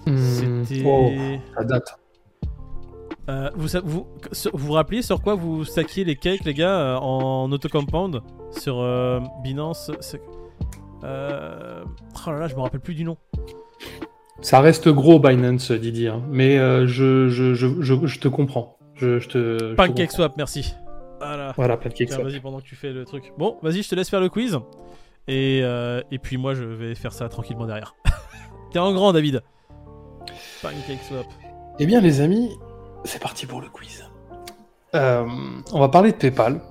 Hmm. 0.08 0.17
C'était. 0.17 0.84
Oh, 0.84 1.12
ça 1.56 1.63
date. 1.63 2.00
Euh, 3.29 3.49
vous, 3.55 3.67
vous, 3.84 4.07
vous 4.53 4.71
rappelez 4.73 5.01
sur 5.01 5.21
quoi 5.21 5.36
vous 5.36 5.63
stackiez 5.63 6.03
les 6.03 6.15
cakes, 6.15 6.43
les 6.43 6.53
gars, 6.53 6.79
euh, 6.79 6.97
en 6.97 7.51
autocompound 7.51 8.21
Sur 8.51 8.84
Binance 9.43 9.91
euh... 11.03 11.84
Oh 12.27 12.31
là 12.31 12.39
là, 12.39 12.47
je 12.47 12.55
me 12.55 12.62
rappelle 12.62 12.79
plus 12.79 12.93
du 12.93 13.03
nom. 13.03 13.17
Ça 14.41 14.60
reste 14.60 14.89
gros 14.89 15.19
Binance, 15.19 15.71
Didier, 15.71 16.10
hein. 16.10 16.23
mais 16.29 16.57
euh, 16.57 16.88
je, 16.88 17.29
je, 17.29 17.53
je, 17.53 17.67
je, 17.81 18.19
te 18.19 18.27
comprends. 18.27 18.77
Je, 18.95 19.19
te, 19.27 19.75
PancakeSwap, 19.75 20.36
merci. 20.38 20.73
Voilà, 21.19 21.53
voilà 21.55 21.77
PancakeSwap. 21.77 22.23
Vas-y, 22.23 22.39
pendant 22.39 22.60
que 22.60 22.65
tu 22.65 22.75
fais 22.75 22.91
le 22.91 23.05
truc. 23.05 23.34
Bon, 23.38 23.57
vas-y, 23.62 23.84
je 23.84 23.89
te 23.89 23.95
laisse 23.95 24.10
faire 24.10 24.19
le 24.19 24.29
quiz. 24.29 24.57
Et, 25.27 25.62
euh, 25.63 26.01
et 26.10 26.17
puis 26.17 26.38
moi, 26.38 26.55
je 26.55 26.63
vais 26.63 26.95
faire 26.95 27.13
ça 27.13 27.29
tranquillement 27.29 27.67
derrière. 27.67 27.95
T'es 28.71 28.79
en 28.79 28.93
grand, 28.93 29.13
David. 29.13 29.41
PancakeSwap. 30.63 31.27
Eh 31.79 31.86
bien, 31.86 32.01
les 32.01 32.21
amis, 32.21 32.49
c'est 33.03 33.21
parti 33.21 33.45
pour 33.45 33.61
le 33.61 33.69
quiz. 33.69 34.05
Euh, 34.95 35.25
on 35.71 35.79
va 35.79 35.89
parler 35.89 36.11
de 36.11 36.17
PayPal. 36.17 36.61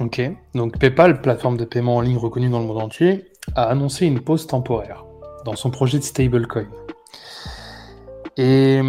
Ok? 0.00 0.20
Donc, 0.54 0.78
PayPal, 0.78 1.20
plateforme 1.20 1.56
de 1.56 1.64
paiement 1.64 1.96
en 1.96 2.00
ligne 2.00 2.18
reconnue 2.18 2.48
dans 2.48 2.60
le 2.60 2.66
monde 2.66 2.82
entier, 2.82 3.32
a 3.54 3.64
annoncé 3.64 4.06
une 4.06 4.20
pause 4.20 4.46
temporaire 4.46 5.04
dans 5.44 5.56
son 5.56 5.70
projet 5.70 5.98
de 5.98 6.04
stablecoin. 6.04 6.66
Et 8.36 8.80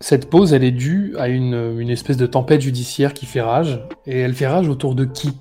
cette 0.00 0.30
pause, 0.30 0.52
elle 0.52 0.64
est 0.64 0.72
due 0.72 1.16
à 1.18 1.28
une, 1.28 1.90
espèce 1.90 2.16
de 2.16 2.26
tempête 2.26 2.60
judiciaire 2.60 3.14
qui 3.14 3.26
fait 3.26 3.40
rage. 3.40 3.80
Et 4.06 4.20
elle 4.20 4.34
fait 4.34 4.46
rage 4.46 4.68
autour 4.68 4.94
de 4.94 5.04
qui 5.04 5.36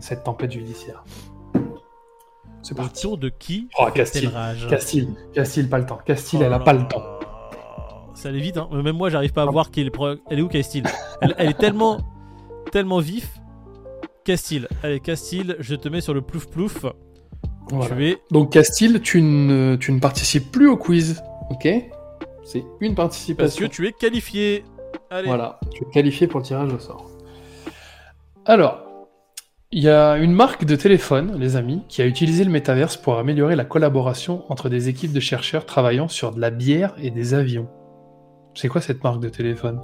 Cette 0.00 0.24
tempête 0.24 0.52
judiciaire? 0.52 1.04
C'est 2.62 2.74
parti. 2.74 3.06
Autour 3.06 3.18
de 3.18 3.28
qui 3.28 3.68
Oh, 3.78 3.86
Castille. 3.94 4.30
Castille. 4.68 5.14
Castille, 5.34 5.68
pas 5.68 5.78
le 5.78 5.86
temps. 5.86 5.98
Castille, 6.04 6.42
elle 6.42 6.52
a 6.52 6.60
pas 6.60 6.72
le 6.72 6.88
temps. 6.88 7.02
Ça 8.14 8.28
allait 8.28 8.40
vite, 8.40 8.56
hein. 8.56 8.68
Même 8.72 8.96
moi, 8.96 9.10
j'arrive 9.10 9.32
pas 9.32 9.42
à 9.42 9.46
ah. 9.48 9.50
voir 9.50 9.70
qui 9.70 9.80
est 9.80 9.84
le 9.84 9.92
Elle 10.30 10.38
est 10.38 10.42
où, 10.42 10.48
Castille? 10.48 10.84
Elle, 11.20 11.34
elle, 11.38 11.50
est 11.50 11.58
tellement, 11.58 11.98
tellement 12.70 13.00
vif. 13.00 13.40
Castille. 14.24 14.66
Allez, 14.82 15.00
Castille, 15.00 15.56
je 15.58 15.74
te 15.74 15.88
mets 15.88 16.00
sur 16.00 16.14
le 16.14 16.22
plouf 16.22 16.46
plouf. 16.46 16.86
Donc 18.30 18.52
Castille, 18.52 19.00
tu 19.00 19.22
ne, 19.22 19.76
tu 19.76 19.92
ne 19.92 20.00
participes 20.00 20.50
plus 20.50 20.68
au 20.68 20.76
quiz, 20.76 21.22
ok? 21.50 21.68
C'est 22.44 22.64
une 22.80 22.94
participation. 22.94 23.44
Parce 23.44 23.56
que 23.70 23.74
tu 23.74 23.86
es 23.86 23.92
qualifié. 23.92 24.64
Allez. 25.10 25.26
Voilà, 25.26 25.58
tu 25.72 25.82
es 25.82 25.86
qualifié 25.90 26.26
pour 26.26 26.40
le 26.40 26.46
tirage 26.46 26.72
au 26.72 26.78
sort. 26.78 27.10
Alors, 28.44 28.84
il 29.72 29.82
y 29.82 29.88
a 29.88 30.16
une 30.18 30.32
marque 30.32 30.64
de 30.64 30.76
téléphone, 30.76 31.36
les 31.38 31.56
amis, 31.56 31.82
qui 31.88 32.02
a 32.02 32.06
utilisé 32.06 32.44
le 32.44 32.50
métaverse 32.50 32.96
pour 32.96 33.18
améliorer 33.18 33.56
la 33.56 33.64
collaboration 33.64 34.44
entre 34.50 34.68
des 34.68 34.88
équipes 34.88 35.12
de 35.12 35.20
chercheurs 35.20 35.66
travaillant 35.66 36.08
sur 36.08 36.32
de 36.32 36.40
la 36.40 36.50
bière 36.50 36.94
et 36.98 37.10
des 37.10 37.34
avions. 37.34 37.68
C'est 38.54 38.68
quoi 38.68 38.80
cette 38.80 39.02
marque 39.02 39.20
de 39.20 39.28
téléphone? 39.28 39.80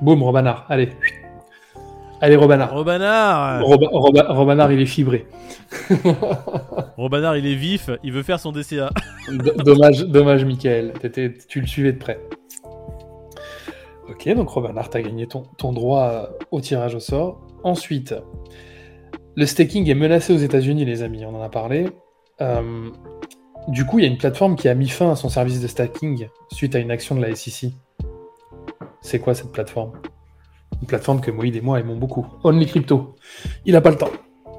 Boum, 0.00 0.22
Robanard, 0.22 0.66
allez. 0.68 0.90
Allez, 2.20 2.36
Robanard. 2.36 2.74
Robanard 2.74 4.34
Robanard, 4.34 4.72
il 4.72 4.80
est 4.80 4.86
fibré. 4.86 5.26
Robanard, 6.96 7.36
il 7.36 7.46
est 7.46 7.54
vif, 7.54 7.90
il 8.02 8.12
veut 8.12 8.22
faire 8.22 8.40
son 8.40 8.52
DCA. 8.52 8.90
dommage, 9.64 10.04
dommage, 10.04 10.44
Michael. 10.44 10.94
tu 11.48 11.60
le 11.60 11.66
suivais 11.66 11.92
de 11.92 11.98
près. 11.98 12.18
Ok, 14.08 14.28
donc 14.34 14.48
Robanard, 14.48 14.88
t'as 14.88 15.02
gagné 15.02 15.26
ton, 15.26 15.42
ton 15.58 15.72
droit 15.72 16.30
au 16.50 16.60
tirage 16.60 16.94
au 16.94 17.00
sort. 17.00 17.46
Ensuite, 17.62 18.14
le 19.36 19.46
staking 19.46 19.88
est 19.88 19.94
menacé 19.94 20.32
aux 20.32 20.38
États-Unis, 20.38 20.84
les 20.84 21.02
amis, 21.02 21.24
on 21.24 21.36
en 21.36 21.42
a 21.42 21.48
parlé. 21.48 21.88
Euh, 22.40 22.90
du 23.68 23.84
coup, 23.84 23.98
il 23.98 24.02
y 24.02 24.08
a 24.08 24.10
une 24.10 24.18
plateforme 24.18 24.56
qui 24.56 24.68
a 24.68 24.74
mis 24.74 24.88
fin 24.88 25.12
à 25.12 25.16
son 25.16 25.28
service 25.28 25.60
de 25.60 25.66
staking 25.66 26.28
suite 26.50 26.74
à 26.74 26.78
une 26.78 26.90
action 26.90 27.14
de 27.14 27.20
la 27.20 27.34
SEC. 27.34 27.70
C'est 29.00 29.20
quoi 29.20 29.34
cette 29.34 29.52
plateforme? 29.52 29.92
Une 30.80 30.86
plateforme 30.86 31.20
que 31.20 31.30
Moïd 31.30 31.54
et 31.54 31.60
moi 31.60 31.78
aimons 31.78 31.96
beaucoup. 31.96 32.26
Only 32.44 32.66
Crypto. 32.66 33.14
Il 33.64 33.76
a 33.76 33.80
pas 33.80 33.90
le 33.90 33.96
temps. 33.96 34.10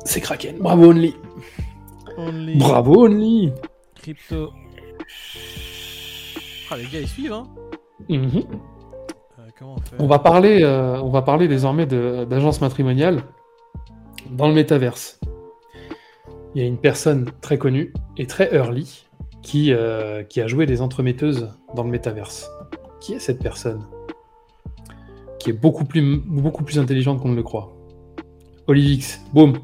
C'est 0.06 0.22
Kraken. 0.22 0.58
Bravo 0.60 0.92
Only. 0.92 1.16
Bravo 2.58 3.06
Only. 3.06 3.52
Crypto. 3.96 4.52
Ah 6.72 6.78
les 6.78 6.84
gars 6.84 7.00
ils 7.02 7.08
suivent 7.08 7.34
hein. 7.34 7.48
Mhm. 8.10 8.44
Euh, 9.62 9.66
on, 9.98 10.08
va 10.08 10.20
parler, 10.20 10.64
euh, 10.64 11.02
on 11.02 11.10
va 11.10 11.22
parler 11.22 11.48
désormais 11.48 11.86
d'agence 11.86 12.62
matrimoniale 12.62 13.24
dans 14.30 14.48
le 14.48 14.54
métaverse. 14.54 15.20
Il 16.56 16.62
y 16.62 16.66
a 16.66 16.68
une 16.68 16.80
personne 16.80 17.30
très 17.42 17.58
connue 17.58 17.94
et 18.18 18.26
très 18.26 18.54
early 18.56 19.06
qui, 19.44 19.72
euh, 19.72 20.24
qui 20.24 20.42
a 20.42 20.48
joué 20.48 20.66
des 20.66 20.82
entremetteuses 20.82 21.54
dans 21.76 21.84
le 21.84 21.92
métaverse. 21.92 22.50
Qui 23.00 23.14
est 23.14 23.20
cette 23.20 23.42
personne? 23.42 23.86
Qui 25.40 25.52
est 25.52 25.54
beaucoup 25.54 25.86
plus, 25.86 26.18
beaucoup 26.18 26.64
plus 26.64 26.80
intelligente 26.80 27.22
qu'on 27.22 27.30
ne 27.30 27.36
le 27.36 27.44
croit. 27.44 27.72
Olivix, 28.68 29.22
boum. 29.34 29.60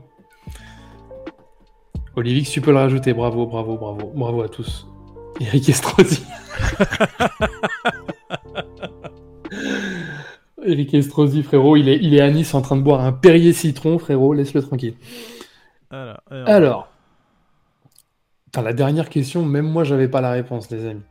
Olivix, 2.16 2.50
tu 2.50 2.62
peux 2.62 2.72
le 2.72 2.78
rajouter. 2.78 3.14
Bravo, 3.14 3.48
bravo, 3.48 3.78
bravo. 3.78 4.12
Bravo 4.16 4.42
à 4.42 4.50
tous. 4.50 4.88
Eric 5.42 5.68
Estrosi. 5.70 6.24
Eric 10.66 10.94
Estrosi, 10.94 11.44
frérot, 11.44 11.76
il 11.78 11.90
est, 11.90 12.00
il 12.02 12.14
est 12.16 12.22
à 12.22 12.30
Nice 12.32 12.54
en 12.54 12.62
train 12.62 12.78
de 12.78 12.82
boire 12.82 13.02
un 13.02 13.12
Perrier 13.12 13.54
citron, 13.54 14.00
frérot, 14.00 14.34
laisse-le 14.34 14.62
tranquille. 14.64 14.96
Alors, 15.90 16.22
alors. 16.30 16.88
la 18.56 18.74
dernière 18.74 19.10
question, 19.10 19.46
même 19.46 19.68
moi, 19.68 19.84
j'avais 19.84 20.08
pas 20.08 20.22
la 20.22 20.32
réponse, 20.32 20.70
les 20.72 20.86
amis. 20.86 21.04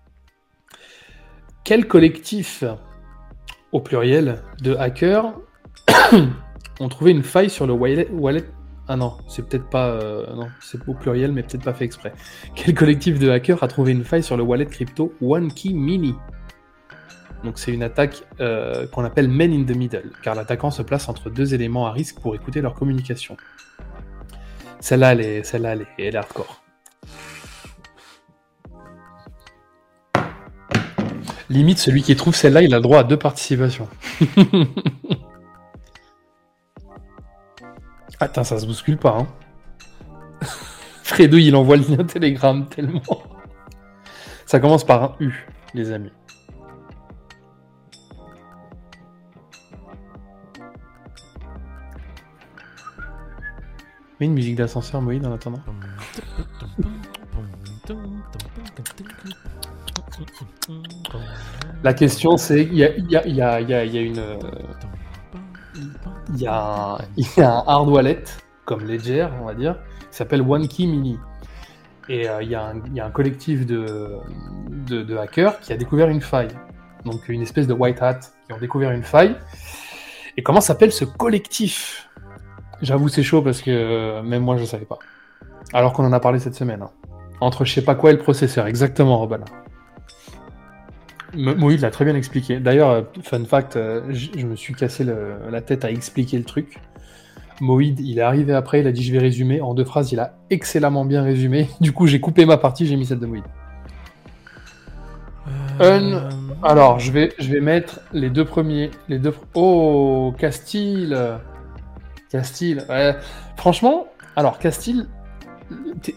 Quel 1.65 1.89
collectif 1.89 2.65
au 3.75 3.81
pluriel, 3.81 4.39
de 4.63 4.77
hackers 4.77 5.35
ont 6.81 6.89
trouvé 6.89 7.11
une 7.11 7.25
faille 7.25 7.51
sur 7.51 7.67
le 7.67 7.73
wallet. 7.73 8.07
ah 8.87 8.97
non, 8.97 9.15
c'est 9.29 9.47
peut-être 9.47 9.69
pas. 9.69 9.89
Euh, 9.89 10.33
non, 10.35 10.47
c'est 10.61 10.79
au 10.89 10.95
pluriel, 10.95 11.33
mais 11.33 11.43
peut-être 11.43 11.65
pas 11.65 11.75
fait 11.75 11.85
exprès. 11.85 12.13
Quel 12.55 12.75
collectif 12.75 13.19
de 13.19 13.29
hackers 13.29 13.63
a 13.63 13.69
trouvé 13.69 13.91
une 13.91 14.05
faille 14.05 14.23
sur 14.23 14.37
le 14.37 14.45
wallet 14.45 14.67
crypto 14.67 15.13
OneKey 15.21 15.73
Mini? 15.73 16.15
Donc 17.43 17.59
c'est 17.59 17.73
une 17.73 17.83
attaque 17.83 18.23
euh, 18.41 18.87
qu'on 18.87 19.05
appelle 19.05 19.29
Men 19.29 19.53
in 19.53 19.65
the 19.65 19.77
Middle, 19.77 20.13
car 20.23 20.37
l'attaquant 20.37 20.71
se 20.71 20.83
place 20.83 21.09
entre 21.09 21.29
deux 21.29 21.53
éléments 21.53 21.87
à 21.87 21.91
risque 21.91 22.21
pour 22.21 22.37
écouter 22.37 22.61
leur 22.61 22.75
communication. 22.75 23.37
Celle-là, 24.85 25.13
elle 25.13 25.23
est, 25.23 25.43
celle-là, 25.45 25.73
elle 25.73 25.87
est, 25.97 26.15
hardcore. 26.15 26.63
Limite, 31.49 31.79
celui 31.79 32.03
qui 32.03 32.15
trouve 32.17 32.37
celle-là, 32.37 32.61
il 32.61 32.75
a 32.75 32.77
le 32.77 32.83
droit 32.83 32.99
à 32.99 33.05
deux 33.05 33.17
participations. 33.17 33.89
Attends, 38.21 38.45
ça 38.45 38.59
se 38.59 38.67
bouscule 38.67 38.99
pas, 38.99 39.17
hein. 39.21 39.27
Il 41.19 41.57
envoie 41.57 41.79
le 41.79 41.85
lien 41.85 42.05
Telegram 42.05 42.69
tellement. 42.69 43.01
Ça 44.45 44.61
commence 44.61 44.85
par 44.85 45.03
un 45.03 45.17
U, 45.19 45.47
les 45.73 45.93
amis. 45.93 46.13
Mais 54.21 54.27
une 54.27 54.35
musique 54.35 54.57
d'ascenseur, 54.57 55.03
Moïse, 55.03 55.25
en 55.25 55.33
attendant. 55.33 55.61
La 61.83 61.95
question, 61.95 62.37
c'est 62.37 62.63
il 62.63 62.75
y 62.75 62.85
a, 62.85 62.95
une. 62.97 63.07
Il 66.33 66.41
y, 66.41 66.47
a, 66.47 66.99
un 67.39 67.65
hard 67.67 67.89
wallet, 67.89 68.25
comme 68.65 68.85
Ledger, 68.85 69.29
on 69.41 69.47
va 69.47 69.55
dire, 69.55 69.77
qui 70.11 70.17
s'appelle 70.17 70.43
OneKey 70.43 70.87
Mini. 70.87 71.19
Et 72.09 72.27
il 72.43 72.49
y, 72.49 72.55
a 72.55 72.73
un 73.05 73.11
collectif 73.11 73.67
de, 73.67 74.19
de, 74.69 75.17
hackers 75.17 75.59
qui 75.61 75.73
a 75.73 75.77
découvert 75.77 76.09
une 76.09 76.21
faille. 76.21 76.49
Donc 77.05 77.29
une 77.29 77.43
espèce 77.43 77.67
de 77.67 77.75
white 77.75 78.01
hat 78.01 78.21
qui 78.47 78.53
ont 78.53 78.59
découvert 78.59 78.93
une 78.93 79.03
faille. 79.03 79.37
Et 80.37 80.43
comment 80.43 80.61
s'appelle 80.61 80.93
ce 80.93 81.05
collectif? 81.05 82.04
J'avoue, 82.83 83.09
c'est 83.09 83.23
chaud 83.23 83.43
parce 83.43 83.63
que 83.63 84.21
même 84.23 84.43
moi, 84.43 84.57
je 84.57 84.63
ne 84.63 84.67
savais 84.67 84.85
pas. 84.85 84.99
Alors 85.73 85.93
qu'on 85.93 86.05
en 86.05 86.13
a 86.13 86.21
parlé 86.21 86.39
cette 86.39 86.55
semaine. 86.55 86.83
Hein. 86.83 86.91
Entre 87.41 87.65
je 87.65 87.73
sais 87.73 87.83
pas 87.83 87.95
quoi 87.95 88.11
et 88.11 88.13
le 88.13 88.19
processeur, 88.19 88.67
exactement. 88.67 89.29
Oui, 91.37 91.75
il 91.75 91.81
l'a 91.81 91.91
très 91.91 92.05
bien 92.05 92.15
expliqué. 92.15 92.61
D'ailleurs, 92.61 92.91
euh, 92.91 93.03
fun 93.23 93.45
fact, 93.45 93.77
euh, 93.77 94.03
je 94.11 94.47
me 94.47 94.55
suis 94.55 94.75
cassé 94.75 95.05
la 95.05 95.61
tête 95.61 95.85
à 95.85 95.91
expliquer 95.91 96.39
le 96.39 96.45
truc 96.45 96.81
Moïd, 97.61 98.01
il 98.01 98.19
est 98.19 98.23
arrivé 98.23 98.53
après, 98.53 98.81
il 98.81 98.87
a 98.87 98.93
dit 98.93 99.03
je 99.03 99.13
vais 99.13 99.19
résumer. 99.19 99.61
En 99.61 99.75
deux 99.75 99.85
phrases, 99.85 100.13
il 100.13 100.21
a 100.21 100.35
excellemment 100.51 101.05
bien 101.05 101.23
résumé. 101.23 101.69
Du 101.81 101.93
coup, 101.93 102.07
j'ai 102.07 102.21
coupé 102.21 102.47
ma 102.47 102.57
partie, 102.57 102.87
j'ai 102.87 102.97
mis 102.97 103.07
celle 103.07 103.21
de 103.21 103.27
Moïd. 103.27 103.45
Euh, 105.81 106.21
Alors, 106.63 106.99
je 107.01 107.13
vais, 107.13 107.33
je 107.39 107.51
vais 107.51 107.61
mettre 107.61 108.01
les 108.13 108.31
deux 108.31 108.45
premiers. 108.45 108.91
Les 109.09 109.19
deux... 109.19 109.35
Oh, 109.55 110.33
Castille 110.39 111.17
Castille, 112.31 112.83
ouais. 112.89 113.17
Franchement, 113.57 114.07
alors 114.37 114.59
Castille, 114.59 115.07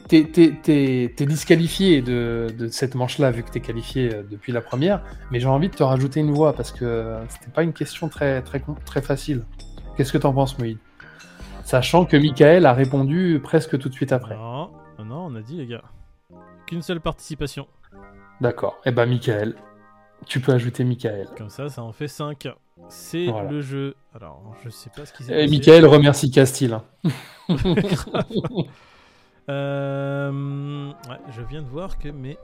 t'es 0.08 1.26
disqualifié 1.26 2.02
de, 2.02 2.48
de 2.58 2.67
cette 2.67 2.96
manche-là, 2.96 3.32
vu 3.32 3.43
que 3.43 3.52
t'es 3.52 3.60
qualifié 3.60 4.13
euh, 4.13 4.24
depuis 4.30 4.52
la 4.52 4.62
première, 4.62 5.04
mais 5.32 5.39
j'ai 5.39 5.48
envie 5.48 5.70
de 5.70 5.76
te 5.76 5.84
rajouter 5.84 6.20
une 6.20 6.32
voix, 6.32 6.54
parce 6.54 6.72
que 6.72 7.17
c'était 7.30 7.52
pas 7.52 7.63
une 7.63 7.74
question 7.74 8.10
très, 8.10 8.41
très, 8.41 8.62
très 8.86 9.02
facile. 9.02 9.46
Qu'est-ce 9.96 10.12
que 10.13 10.17
t'en 10.17 10.34
penses, 10.34 10.58
Moïd 10.60 10.78
Sachant 11.63 12.06
que 12.06 12.15
Michael 12.15 12.65
a 12.65 12.74
répondu 12.74 13.39
presque 13.43 13.78
tout 13.78 13.89
de 13.89 13.93
suite 13.93 14.12
après. 14.13 14.36
Non, 14.36 14.72
non, 15.00 15.28
on 15.28 15.36
a 15.36 15.41
dit, 15.41 15.58
les 15.58 15.67
gars. 15.67 15.84
Qu'une 16.65 16.82
seule 16.82 17.02
participation. 17.02 17.67
D'accord. 18.41 18.80
Eh 18.86 18.91
ben, 18.91 19.06
Michael, 19.06 19.56
tu 20.26 20.39
peux 20.39 20.54
ajouter 20.54 20.84
Michael. 20.84 21.28
Comme 21.38 21.50
ça, 21.50 21.70
ça 21.70 21.84
en 21.84 21.91
fait 21.91 22.08
5. 22.08 22.48
C'est 22.90 23.26
Voilà. 23.28 23.50
le 23.52 23.62
jeu. 23.62 23.96
Alors, 24.16 24.56
je 24.63 24.70
sais 24.70 24.90
pas 24.90 25.06
ce 25.06 25.13
qui 25.13 25.24
s'est 25.24 25.34
Et 25.34 25.46
passé. 25.46 25.50
Michael 25.50 25.86
remercie 25.86 26.32
Castille. 26.32 26.78
Euh, 29.50 30.90
ouais, 31.10 31.18
je 31.30 31.42
viens 31.42 31.62
de 31.62 31.68
voir 31.70 31.98
que 31.98 32.10
mes 32.10 32.38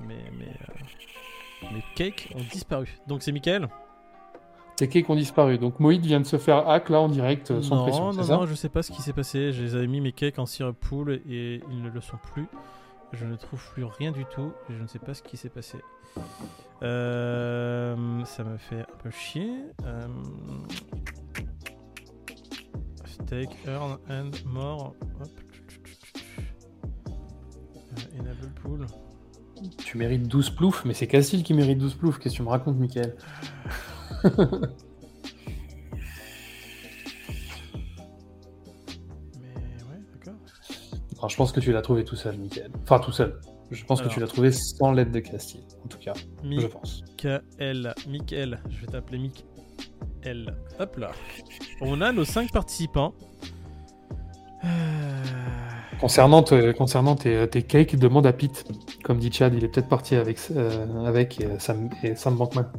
mes 0.00 0.16
mes, 0.36 0.46
euh, 0.48 1.70
mes 1.72 1.84
cakes 1.94 2.32
ont 2.34 2.42
disparu. 2.52 2.98
Donc 3.06 3.22
c'est 3.22 3.30
Michael? 3.30 3.68
Tes 4.76 4.88
cakes 4.88 5.08
ont 5.08 5.14
disparu. 5.14 5.56
Donc 5.58 5.78
Moïd 5.78 6.04
vient 6.04 6.18
de 6.20 6.26
se 6.26 6.36
faire 6.36 6.68
hack 6.68 6.90
là 6.90 7.00
en 7.00 7.08
direct 7.08 7.52
euh, 7.52 7.62
sans 7.62 7.76
Non, 7.76 7.82
pression, 7.84 8.12
non, 8.12 8.22
ça? 8.24 8.34
non, 8.36 8.46
je 8.46 8.54
sais 8.54 8.68
pas 8.68 8.82
ce 8.82 8.90
qui 8.90 9.02
s'est 9.02 9.12
passé. 9.12 9.52
Je 9.52 9.62
les 9.62 9.74
avais 9.76 9.86
mis 9.86 10.00
mes 10.00 10.10
cakes 10.12 10.38
en 10.40 10.46
syrup 10.46 10.76
pool 10.80 11.20
et 11.30 11.60
ils 11.70 11.80
ne 11.82 11.88
le 11.90 12.00
sont 12.00 12.18
plus. 12.34 12.48
Je 13.12 13.24
ne 13.24 13.36
trouve 13.36 13.62
plus 13.72 13.84
rien 13.84 14.12
du 14.12 14.24
tout. 14.24 14.52
Je 14.68 14.80
ne 14.80 14.86
sais 14.86 14.98
pas 14.98 15.14
ce 15.14 15.22
qui 15.22 15.36
s'est 15.36 15.48
passé. 15.48 15.78
Euh, 16.82 18.24
ça 18.24 18.44
me 18.44 18.56
fait 18.56 18.80
un 18.80 18.96
peu 19.02 19.10
chier. 19.10 19.50
Euh, 19.84 20.06
steak, 23.06 23.50
earn 23.66 23.98
and 24.10 24.30
more. 24.44 24.94
Hop. 25.20 25.28
Euh, 27.58 28.20
enable 28.20 28.52
pool. 28.62 28.86
Tu 29.78 29.96
mérites 29.96 30.28
12 30.28 30.50
ploufs, 30.50 30.84
mais 30.84 30.92
c'est 30.92 31.06
Castille 31.06 31.42
qui 31.42 31.54
mérite 31.54 31.78
12 31.78 31.94
ploufs. 31.94 32.18
Qu'est-ce 32.18 32.34
que 32.34 32.38
tu 32.38 32.42
me 32.42 32.48
racontes, 32.48 32.78
Michael? 32.78 33.16
Je 41.28 41.36
pense 41.36 41.52
que 41.52 41.60
tu 41.60 41.72
l'as 41.72 41.82
trouvé 41.82 42.04
tout 42.04 42.16
seul, 42.16 42.36
Michael. 42.38 42.70
Enfin, 42.82 42.98
tout 42.98 43.12
seul. 43.12 43.40
Je 43.70 43.84
pense 43.84 43.98
Alors. 44.00 44.10
que 44.10 44.14
tu 44.14 44.20
l'as 44.20 44.26
trouvé 44.28 44.52
sans 44.52 44.92
l'aide 44.92 45.10
de 45.10 45.18
Castille, 45.20 45.64
en 45.84 45.88
tout 45.88 45.98
cas. 45.98 46.12
Je 46.44 46.66
pense. 46.66 47.02
Michael, 47.08 47.94
Michael, 48.08 48.60
je 48.70 48.80
vais 48.80 48.86
t'appeler 48.86 49.18
Michael. 49.18 50.56
Hop 50.78 50.96
là. 50.96 51.10
On 51.80 52.00
a 52.00 52.12
nos 52.12 52.24
5 52.24 52.52
participants. 52.52 53.12
Euh, 54.64 54.68
Concernant, 56.00 56.42
te- 56.42 56.72
concernant 56.72 57.14
tes, 57.16 57.48
tes 57.48 57.62
cakes, 57.62 57.96
demande 57.96 58.26
à 58.26 58.32
Pete. 58.32 58.64
Comme 59.02 59.18
dit 59.18 59.32
Chad, 59.32 59.54
il 59.54 59.64
est 59.64 59.68
peut-être 59.68 59.88
parti 59.88 60.14
avec, 60.14 60.38
euh, 60.50 61.04
avec 61.04 61.42
ça 61.58 61.72
me, 61.74 61.88
et 62.04 62.14
ça 62.16 62.30
me 62.30 62.36
manque 62.36 62.54
mal. 62.54 62.70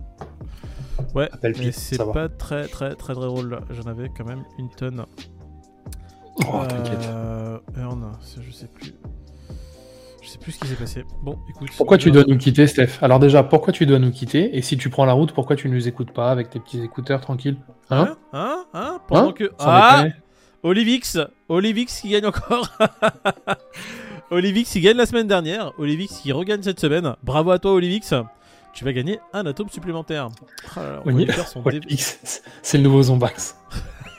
Ouais, 1.16 1.30
Appelle 1.32 1.56
mais 1.58 1.72
c'est 1.72 1.98
pas 1.98 2.28
très 2.30 2.68
très 2.68 2.96
très 2.96 3.14
drôle. 3.14 3.60
J'en 3.72 3.90
avais 3.90 4.10
quand 4.16 4.26
même 4.26 4.44
une 4.60 4.70
tonne. 4.70 5.06
Oh, 6.48 6.64
t'inquiète. 6.68 7.10
Euh, 7.78 7.82
Earn, 7.82 8.12
je 8.42 8.52
sais 8.52 8.68
plus. 8.68 8.94
Je 10.22 10.30
sais 10.30 10.38
plus 10.40 10.52
ce 10.52 10.60
qui 10.60 10.68
s'est 10.68 10.76
passé. 10.76 11.06
Bon, 11.22 11.38
écoute. 11.50 11.70
Pourquoi 11.78 11.98
tu 11.98 12.10
on 12.10 12.14
dois 12.14 12.24
nous 12.28 12.38
quitter, 12.38 12.68
Steph? 12.68 12.98
Alors 13.02 13.20
déjà, 13.20 13.44
pourquoi 13.44 13.72
tu 13.72 13.86
dois 13.86 14.00
nous 14.00 14.12
quitter? 14.12 14.58
Et 14.58 14.62
si 14.62 14.78
tu 14.78 14.90
prends 14.90 15.06
la 15.06 15.14
route, 15.14 15.32
pourquoi 15.32 15.56
tu 15.56 15.70
nous 15.70 15.88
écoutes 15.88 16.12
pas 16.12 16.32
avec 16.32 16.50
tes 16.50 16.60
petits 16.60 16.82
écouteurs 16.84 17.22
tranquilles? 17.22 17.58
Hein? 17.90 18.18
Hein? 18.34 18.34
Hein? 18.34 18.66
Hein? 18.74 19.02
Pendant 19.08 19.30
Hein? 19.30 19.34
que. 19.34 19.46
Sans 19.58 19.66
Ah 19.68 19.98
déconner. 20.04 20.16
Olivix 20.64 21.18
Olivix 21.48 22.02
qui 22.02 22.10
gagne 22.10 22.26
encore 22.26 22.68
Olivix 24.32 24.70
qui 24.72 24.82
gagne 24.82 24.98
la 24.98 25.06
semaine 25.06 25.28
dernière. 25.28 25.72
Olivix 25.78 26.18
qui 26.18 26.32
regagne 26.34 26.62
cette 26.64 26.80
semaine. 26.80 27.16
Bravo 27.24 27.52
à 27.52 27.60
toi, 27.60 27.74
Olivix. 27.74 28.14
Tu 28.74 28.84
vas 28.84 28.92
gagner 28.92 29.20
un 29.34 29.46
atome 29.46 29.70
supplémentaire. 29.70 30.30
Là 30.76 30.82
là, 30.84 31.02
Oui. 31.06 31.26
dé- 31.72 31.80
X, 31.90 32.42
c'est 32.62 32.78
le 32.78 32.84
nouveau 32.84 33.02
Zombax. 33.04 33.56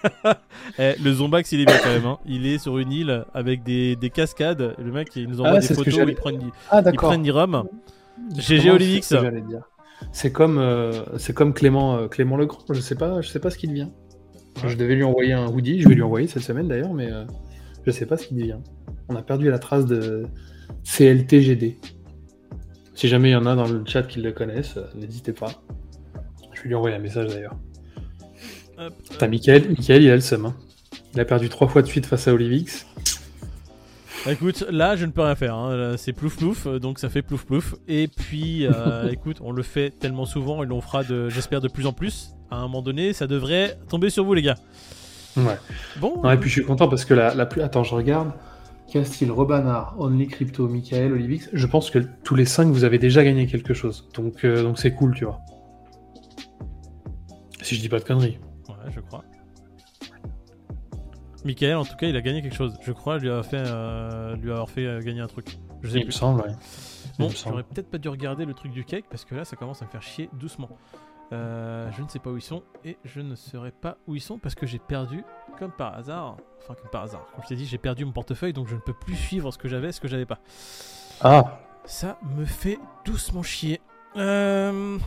Eh, 0.79 0.95
le 1.03 1.13
Zombax, 1.13 1.51
il 1.53 1.61
est 1.61 1.65
bien 1.65 1.79
quand 1.83 1.89
même. 1.91 2.05
hein. 2.07 2.19
Il 2.27 2.47
est 2.47 2.59
sur 2.59 2.79
une 2.79 2.93
île 2.93 3.25
avec 3.35 3.63
des, 3.65 3.97
des 3.97 4.11
cascades. 4.11 4.75
Le 4.79 4.93
mec, 4.93 5.09
il 5.17 5.29
nous 5.29 5.41
envoie 5.41 5.57
Ah, 5.57 5.61
des 5.61 5.75
photos 5.75 6.01
il 6.07 6.15
prend 6.15 6.31
une, 6.31 6.51
Ah 6.71 6.83
il 6.87 6.93
prend 6.93 7.13
une 7.15 7.31
rhum. 7.31 7.65
GG 8.37 8.59
Comment 8.63 8.75
Olivix. 8.75 9.15
c'est 10.13 10.31
comme, 10.33 10.59
euh, 10.59 10.93
c'est 11.17 11.33
comme 11.35 11.53
Clément, 11.55 11.97
euh, 11.97 12.09
Clément 12.09 12.37
Legrand. 12.37 12.61
Je 12.71 12.81
sais 12.81 12.95
pas, 12.97 13.21
je 13.23 13.29
sais 13.29 13.41
pas 13.41 13.51
ce 13.51 13.59
qu'il 13.59 13.71
devient. 13.71 13.89
Je 14.67 14.77
devais 14.77 14.95
lui 14.95 15.05
envoyer 15.05 15.33
un 15.33 15.47
hoodie. 15.49 15.81
Je 15.81 15.89
vais 15.89 15.95
lui 15.95 16.03
envoyer 16.03 16.27
cette 16.27 16.43
semaine 16.43 16.69
d'ailleurs, 16.69 16.93
mais 16.93 17.11
euh, 17.11 17.25
je 17.87 17.91
sais 17.91 18.07
pas 18.07 18.17
ce 18.17 18.27
qu'il 18.27 18.37
devient. 18.37 18.59
On 19.09 19.17
a 19.17 19.23
perdu 19.23 19.51
la 19.51 19.59
trace 19.59 19.87
de 19.87 20.27
CLTGD. 20.85 21.79
Si 22.95 23.09
jamais 23.09 23.31
il 23.31 23.33
y 23.33 23.37
en 23.37 23.47
a 23.47 23.55
dans 23.55 23.67
le 23.67 23.83
chat 23.87 24.03
qui 24.03 24.21
le 24.21 24.33
connaissent, 24.33 24.77
euh, 24.77 24.85
n'hésitez 24.97 25.33
pas. 25.33 25.51
Je 26.55 26.63
vais 26.63 26.69
lui 26.69 26.75
envoyer 26.75 26.97
un 26.97 27.01
message 27.01 27.29
d'ailleurs. 27.29 27.55
Hop, 28.81 28.93
T'as 29.19 29.27
Michael, 29.29 29.69
Michael, 29.71 30.03
il 30.03 30.11
a 30.11 30.14
le 30.14 30.21
seum. 30.21 30.47
hein. 30.47 30.55
Il 31.14 31.21
a 31.21 31.25
perdu 31.25 31.49
trois 31.49 31.69
fois 31.69 31.83
de 31.83 31.87
suite 31.87 32.07
face 32.07 32.29
à 32.29 32.35
Olivix. 32.35 32.87
Bah, 34.25 34.33
Écoute, 34.33 34.64
là 34.71 34.95
je 34.97 35.05
ne 35.07 35.11
peux 35.11 35.23
rien 35.23 35.35
faire, 35.35 35.55
hein. 35.57 35.95
C'est 35.97 36.12
plouf 36.12 36.37
plouf, 36.37 36.67
donc 36.67 36.99
ça 36.99 37.09
fait 37.09 37.23
plouf 37.23 37.45
plouf. 37.45 37.75
Et 37.88 38.09
puis, 38.09 38.67
euh, 38.67 39.09
écoute, 39.12 39.38
on 39.43 39.53
le 39.53 39.62
fait 39.62 39.91
tellement 39.91 40.27
souvent 40.27 40.62
et 40.62 40.67
l'on 40.67 40.81
fera, 40.81 41.03
de, 41.05 41.29
j'espère, 41.29 41.61
de 41.61 41.69
plus 41.69 41.87
en 41.87 41.93
plus. 41.93 42.31
À 42.51 42.57
un 42.57 42.62
moment 42.62 42.83
donné, 42.83 43.12
ça 43.12 43.27
devrait 43.27 43.79
tomber 43.88 44.11
sur 44.11 44.25
vous, 44.25 44.35
les 44.35 44.43
gars. 44.43 44.57
Ouais. 45.37 45.59
Bon, 46.01 46.21
Non, 46.23 46.31
et 46.31 46.37
puis 46.37 46.49
je 46.49 46.55
suis 46.55 46.64
content 46.64 46.88
parce 46.88 47.05
que 47.05 47.14
la, 47.14 47.35
la 47.35 47.47
plus. 47.47 47.62
Attends, 47.62 47.85
je 47.85 47.95
regarde. 47.95 48.33
Castille, 48.93 49.29
Robanard, 49.31 49.95
Only 49.99 50.27
Crypto, 50.29 50.67
Michael, 50.67 51.12
Olivix. 51.12 51.49
Je 51.53 51.67
pense 51.67 51.91
que 51.91 51.99
tous 52.25 52.35
les 52.35 52.47
cinq, 52.47 52.69
vous 52.69 52.85
avez 52.85 52.99
déjà 52.99 53.23
gagné 53.23 53.47
quelque 53.47 53.75
chose. 53.75 54.09
Donc 54.14 54.45
euh, 54.45 54.62
donc 54.62 54.79
c'est 54.79 54.93
cool, 54.95 55.14
tu 55.14 55.25
vois. 55.27 55.41
Si 57.61 57.75
je 57.77 57.81
dis 57.83 57.88
pas 57.91 57.99
de 57.99 58.05
conneries. 58.05 58.38
Ouais, 58.85 58.91
je 58.91 59.01
crois. 59.01 59.25
Michael, 61.45 61.77
en 61.77 61.85
tout 61.85 61.97
cas, 61.97 62.09
il 62.09 62.17
a 62.17 62.21
gagné 62.21 62.43
quelque 62.43 62.55
chose. 62.55 62.77
Je 62.83 62.93
crois 62.93 63.19
lui 63.19 63.29
avoir 63.29 63.45
fait, 63.45 63.62
euh, 63.64 64.35
lui 64.37 64.51
avoir 64.51 64.69
fait 64.69 64.87
euh, 64.87 65.01
gagner 65.01 65.21
un 65.21 65.27
truc. 65.27 65.59
Je 65.83 65.91
sais 65.91 66.01
Il 66.01 66.07
me 66.07 66.11
semble, 66.11 66.43
ouais. 66.43 66.53
Bon, 67.19 67.29
j'aurais 67.31 67.62
peut-être 67.62 67.91
pas 67.91 67.99
dû 67.99 68.09
regarder 68.09 68.45
le 68.45 68.55
truc 68.55 68.73
du 68.73 68.85
cake 68.85 69.07
parce 69.09 69.25
que 69.25 69.35
là, 69.35 69.45
ça 69.45 69.57
commence 69.57 69.83
à 69.83 69.87
me 69.87 69.91
faire 69.91 70.03
chier 70.03 70.29
doucement. 70.33 70.69
Euh, 71.33 71.91
je 71.93 72.03
ne 72.03 72.09
sais 72.09 72.21
pas 72.21 72.31
où 72.31 72.37
ils 72.37 72.43
sont 72.43 72.62
et 72.85 72.97
je 73.05 73.21
ne 73.21 73.35
saurais 73.35 73.71
pas 73.71 73.99
où 74.07 74.14
ils 74.14 74.21
sont 74.21 74.38
parce 74.38 74.55
que 74.55 74.67
j'ai 74.67 74.79
perdu, 74.79 75.25
comme 75.59 75.73
par 75.73 75.95
hasard, 75.95 76.38
enfin 76.59 76.75
comme 76.75 76.91
par 76.91 77.03
hasard, 77.03 77.27
comme 77.35 77.43
je 77.43 77.49
t'ai 77.49 77.57
dit, 77.57 77.67
j'ai 77.67 77.77
perdu 77.77 78.07
mon 78.07 78.12
portefeuille 78.12 78.55
donc 78.55 78.67
je 78.67 78.75
ne 78.75 78.81
peux 78.81 78.95
plus 78.95 79.14
suivre 79.14 79.51
ce 79.51 79.59
que 79.59 79.69
j'avais, 79.69 79.93
ce 79.93 80.01
que 80.01 80.09
j'avais 80.09 80.25
pas. 80.25 80.38
Ah, 81.21 81.61
Ça 81.85 82.19
me 82.35 82.47
fait 82.47 82.79
doucement 83.05 83.43
chier. 83.43 83.81
Euh... 84.17 84.99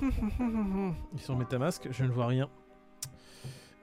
Ils 1.14 1.22
sont 1.22 1.36
Metamask, 1.36 1.88
je 1.90 2.04
ne 2.04 2.12
vois 2.12 2.28
rien. 2.28 2.50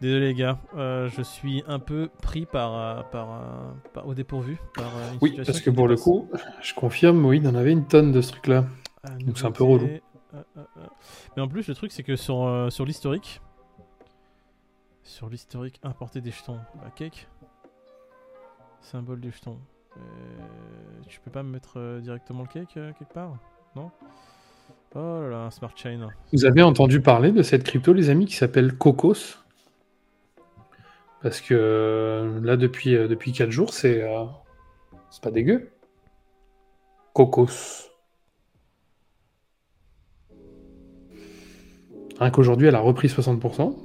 Désolé 0.01 0.29
les 0.29 0.35
gars, 0.35 0.59
euh, 0.77 1.09
je 1.09 1.23
suis 1.23 1.65
un 1.67 1.81
peu 1.81 2.09
pris 2.23 2.47
par, 2.47 2.75
euh, 2.75 3.03
par, 3.11 3.33
euh, 3.33 3.73
par- 3.93 4.07
au 4.07 4.15
dépourvu. 4.15 4.57
Par, 4.75 4.87
une 5.13 5.19
oui, 5.21 5.41
parce 5.45 5.61
que 5.61 5.71
pour 5.71 5.89
le 5.89 5.97
coup, 5.97 6.31
je 6.63 6.73
confirme, 6.75 7.25
oui, 7.27 7.39
il 7.39 7.49
en 7.49 7.55
avait 7.57 7.73
une 7.73 7.87
tonne 7.87 8.13
de 8.13 8.21
ce 8.21 8.31
truc-là. 8.33 8.65
Ah, 9.03 9.11
Donc 9.25 9.39
c'est 9.39 9.47
un 9.47 9.51
peu 9.51 9.65
relou. 9.65 9.89
Mais 11.37 11.43
en 11.43 11.49
plus, 11.49 11.67
le 11.67 11.75
truc, 11.75 11.91
c'est 11.91 12.05
que 12.05 12.15
sur, 12.15 12.67
sur 12.71 12.85
l'historique, 12.85 13.41
sur 15.03 15.29
l'historique, 15.29 15.81
importer 15.83 16.21
des 16.21 16.31
jetons, 16.31 16.59
bah, 16.77 16.91
cake, 16.95 17.29
symbole 18.81 19.21
des 19.21 19.33
jetons. 19.33 19.59
Euh, 19.97 20.01
tu 21.09 21.19
peux 21.21 21.31
pas 21.31 21.43
me 21.43 21.51
mettre 21.51 21.99
directement 22.01 22.43
le 22.43 22.49
cake 22.49 22.77
euh, 22.77 22.93
quelque 22.97 23.13
part? 23.13 23.37
Non? 23.75 23.91
Oh 24.95 24.99
là 25.23 25.29
là, 25.29 25.51
Smart 25.51 25.73
Chain. 25.75 26.09
Vous 26.33 26.45
avez 26.45 26.63
entendu 26.63 27.01
parler 27.01 27.33
de 27.33 27.43
cette 27.43 27.65
crypto, 27.65 27.93
les 27.93 28.11
amis, 28.11 28.27
qui 28.27 28.37
s'appelle 28.37 28.77
Cocos 28.77 29.39
Parce 31.23 31.41
que 31.41 31.55
euh, 31.55 32.41
là, 32.43 32.57
depuis, 32.57 32.95
euh, 32.95 33.09
depuis 33.09 33.33
4 33.33 33.51
jours, 33.51 33.73
c'est 33.73 34.03
euh, 34.03 34.25
c'est 35.11 35.23
pas 35.23 35.31
dégueu. 35.31 35.71
Cocos. 37.13 37.91
Rien 42.21 42.31
qu'aujourd'hui, 42.31 42.69
elle 42.69 42.75
a 42.75 42.81
repris 42.81 43.09
60%. 43.09 43.77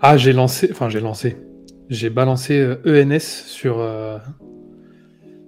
Ah, 0.00 0.16
j'ai 0.16 0.32
lancé, 0.32 0.68
enfin 0.70 0.88
j'ai 0.88 1.00
lancé, 1.00 1.36
j'ai 1.88 2.08
balancé 2.08 2.76
ENS 2.86 3.18
sur, 3.18 3.80
euh, 3.80 4.18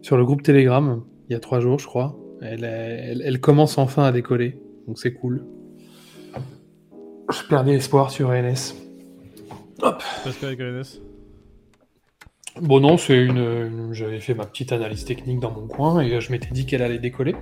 sur 0.03 0.17
le 0.17 0.25
groupe 0.25 0.43
Telegram 0.43 1.05
il 1.29 1.35
y 1.35 1.37
a 1.37 1.41
3 1.41 1.61
jours, 1.61 1.79
je 1.79 1.87
crois. 1.87 2.19
Elle, 2.43 2.65
elle, 2.65 3.41
commence 3.41 3.79
enfin 3.79 4.05
à 4.05 4.13
décoller, 4.13 4.61
donc 4.87 4.99
c'est 4.99 5.13
cool. 5.13 5.45
Je 7.31 7.47
perdais 7.49 7.75
espoir 7.75 8.11
sur 8.11 8.31
ENS. 8.31 8.90
Hop. 9.83 10.03
Bon 12.61 12.81
non, 12.81 12.97
c'est 12.97 13.17
une, 13.17 13.93
j'avais 13.93 14.21
fait 14.21 14.35
ma 14.35 14.45
petite 14.45 14.73
analyse 14.73 15.05
technique 15.05 15.41
dans 15.41 15.53
mon 15.53 15.67
coin 15.67 16.01
et 16.01 16.21
je 16.21 16.33
m'étais 16.33 16.51
dit 16.51 16.67
qu'elle 16.67 16.83
allait 16.83 16.99
décoller. 16.99 17.35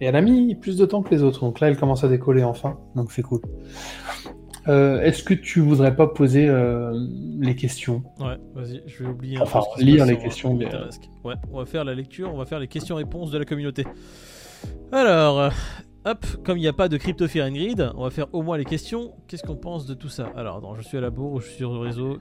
Et 0.00 0.06
elle 0.06 0.16
a 0.16 0.20
mis 0.20 0.54
plus 0.54 0.76
de 0.76 0.86
temps 0.86 1.02
que 1.02 1.10
les 1.10 1.22
autres, 1.22 1.40
donc 1.40 1.60
là 1.60 1.68
elle 1.68 1.76
commence 1.76 2.04
à 2.04 2.08
décoller 2.08 2.44
enfin, 2.44 2.78
donc 2.94 3.12
c'est 3.12 3.22
cool. 3.22 3.40
Euh, 4.68 5.00
est-ce 5.02 5.24
que 5.24 5.34
tu 5.34 5.60
voudrais 5.60 5.96
pas 5.96 6.06
poser 6.06 6.48
euh, 6.48 6.92
les 7.40 7.56
questions? 7.56 8.04
Ouais, 8.20 8.36
vas-y, 8.54 8.82
je 8.86 9.02
vais 9.02 9.10
oublier. 9.10 9.38
Enfin, 9.40 9.60
lire 9.78 10.06
les 10.06 10.16
questions. 10.16 10.54
Mais... 10.54 10.68
Ouais, 11.24 11.34
on 11.52 11.58
va 11.58 11.66
faire 11.66 11.84
la 11.84 11.94
lecture, 11.94 12.32
on 12.32 12.38
va 12.38 12.46
faire 12.46 12.60
les 12.60 12.68
questions-réponses 12.68 13.32
de 13.32 13.38
la 13.38 13.44
communauté. 13.44 13.84
Alors, 14.92 15.52
Hop, 16.04 16.26
comme 16.42 16.58
il 16.58 16.62
n'y 16.62 16.68
a 16.68 16.72
pas 16.72 16.88
de 16.88 16.96
Crypto 16.96 17.28
Fear 17.28 17.48
Grid, 17.52 17.92
on 17.94 18.02
va 18.02 18.10
faire 18.10 18.26
au 18.32 18.42
moins 18.42 18.58
les 18.58 18.64
questions. 18.64 19.12
Qu'est-ce 19.28 19.44
qu'on 19.44 19.54
pense 19.54 19.86
de 19.86 19.94
tout 19.94 20.08
ça? 20.08 20.32
Alors, 20.34 20.56
attends, 20.56 20.74
je 20.74 20.82
suis 20.82 20.98
à 20.98 21.00
la 21.00 21.10
bourre, 21.10 21.40
je 21.40 21.46
suis 21.46 21.58
sur 21.58 21.72
le 21.72 21.78
réseau. 21.78 22.18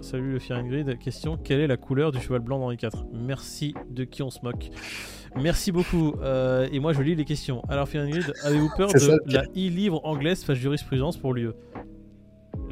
Salut 0.00 0.32
le 0.32 0.38
Fear 0.38 0.62
Grid. 0.62 0.98
Question 0.98 1.36
quelle 1.36 1.60
est 1.60 1.66
la 1.66 1.76
couleur 1.76 2.10
du 2.10 2.20
cheval 2.20 2.40
blanc 2.40 2.58
d'Henri 2.58 2.78
IV 2.82 3.04
Merci 3.12 3.74
de 3.90 4.04
qui 4.04 4.22
on 4.22 4.30
se 4.30 4.38
moque. 4.42 4.70
Merci 5.36 5.72
beaucoup. 5.72 6.14
Euh, 6.22 6.66
et 6.72 6.80
moi, 6.80 6.94
je 6.94 7.02
lis 7.02 7.14
les 7.14 7.26
questions. 7.26 7.62
Alors, 7.68 7.86
Fear 7.86 8.08
Grid, 8.08 8.32
avez-vous 8.44 8.70
peur 8.78 8.88
de 8.88 9.32
la 9.32 9.42
e-livre 9.42 10.00
anglaise 10.04 10.42
face 10.42 10.56
jurisprudence 10.56 11.18
pour 11.18 11.34
l'UE 11.34 11.50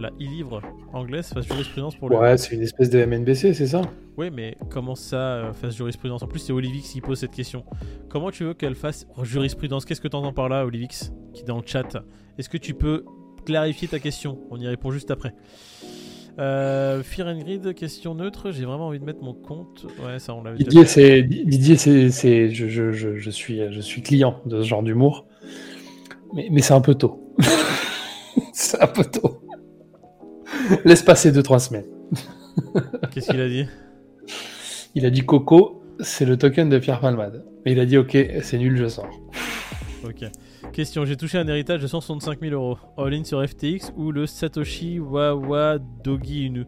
la 0.01 0.11
e-livre 0.21 0.63
anglaise 0.93 1.29
fasse 1.29 1.47
jurisprudence 1.47 1.97
pour 1.97 2.09
le. 2.09 2.17
Ouais, 2.17 2.37
c'est 2.37 2.55
une 2.55 2.63
espèce 2.63 2.91
de 2.91 3.05
MNBC, 3.05 3.55
c'est 3.55 3.67
ça? 3.67 3.83
Oui, 4.17 4.31
mais 4.33 4.57
comment 4.71 4.95
ça 4.95 5.17
euh, 5.17 5.53
fasse 5.53 5.77
jurisprudence? 5.77 6.23
En 6.23 6.27
plus, 6.27 6.41
c'est 6.41 6.53
Olivix 6.53 6.91
qui 6.91 7.01
pose 7.01 7.19
cette 7.19 7.33
question. 7.33 7.65
Comment 8.09 8.31
tu 8.31 8.45
veux 8.45 8.55
qu'elle 8.55 8.75
fasse 8.75 9.07
jurisprudence? 9.23 9.85
Qu'est-ce 9.85 10.01
que 10.01 10.09
tu 10.09 10.17
entends 10.17 10.33
par 10.33 10.49
là, 10.49 10.65
Olivix, 10.65 11.13
qui 11.33 11.43
est 11.43 11.47
dans 11.47 11.59
le 11.59 11.67
chat? 11.67 12.03
Est-ce 12.39 12.49
que 12.49 12.59
tu 12.59 12.75
peux 12.75 13.05
clarifier 13.45 13.89
ta 13.89 13.99
question? 13.99 14.39
On 14.51 14.59
y 14.59 14.67
répond 14.67 14.91
juste 14.91 15.11
après. 15.11 15.35
Euh, 16.39 17.03
Grid, 17.17 17.75
question 17.75 18.15
neutre. 18.15 18.51
J'ai 18.51 18.65
vraiment 18.65 18.89
envie 18.89 19.01
de 19.01 19.05
mettre 19.05 19.23
mon 19.23 19.35
compte. 19.35 19.87
Ouais, 20.05 20.19
ça 20.19 20.35
on 20.35 20.43
l'avait 20.43 20.59
Didier, 20.59 20.87
c'est 20.87 21.23
Didier, 21.23 21.77
c'est 21.77 22.51
je, 22.51 22.69
je, 22.69 22.93
je, 22.93 23.17
je, 23.17 23.31
suis 23.31 23.61
je 23.71 23.81
suis 23.81 24.03
client 24.03 24.41
de 24.47 24.63
ce 24.63 24.67
genre 24.67 24.83
d'humour, 24.83 25.27
mais, 26.35 26.49
mais 26.51 26.63
c'est 26.63 26.73
un 26.73 26.81
peu 26.81 26.95
tôt. 26.95 27.35
c'est 28.53 28.81
un 28.81 28.87
peu 28.87 29.05
tôt. 29.05 29.43
Laisse 30.85 31.03
passer 31.03 31.33
2-3 31.33 31.59
semaines. 31.59 31.87
Qu'est-ce 33.11 33.31
qu'il 33.31 33.41
a 33.41 33.49
dit? 33.49 33.67
Il 34.95 35.07
a 35.07 35.11
dit 35.11 35.21
Coco, 35.21 35.83
c'est 36.01 36.25
le 36.25 36.37
token 36.37 36.69
de 36.69 36.79
Pierre 36.79 37.01
Palmade. 37.01 37.45
Et 37.65 37.73
il 37.73 37.81
a 37.81 37.87
dit 37.87 37.97
ok, 37.99 38.17
c'est 38.43 38.59
nul, 38.59 38.77
je 38.77 38.89
sors. 38.89 39.11
Ok. 40.05 40.25
Question 40.73 41.05
j'ai 41.05 41.17
touché 41.17 41.39
un 41.39 41.47
héritage 41.47 41.83
de 41.83 41.87
165 41.87 42.41
000 42.41 42.55
euros. 42.55 42.79
All-in 42.97 43.25
sur 43.25 43.47
FTX 43.47 43.93
ou 43.97 44.13
le 44.13 44.27
Satoshi 44.27 44.99
Wawa 44.99 45.79
Dogi 45.79 46.47
Inu? 46.47 46.65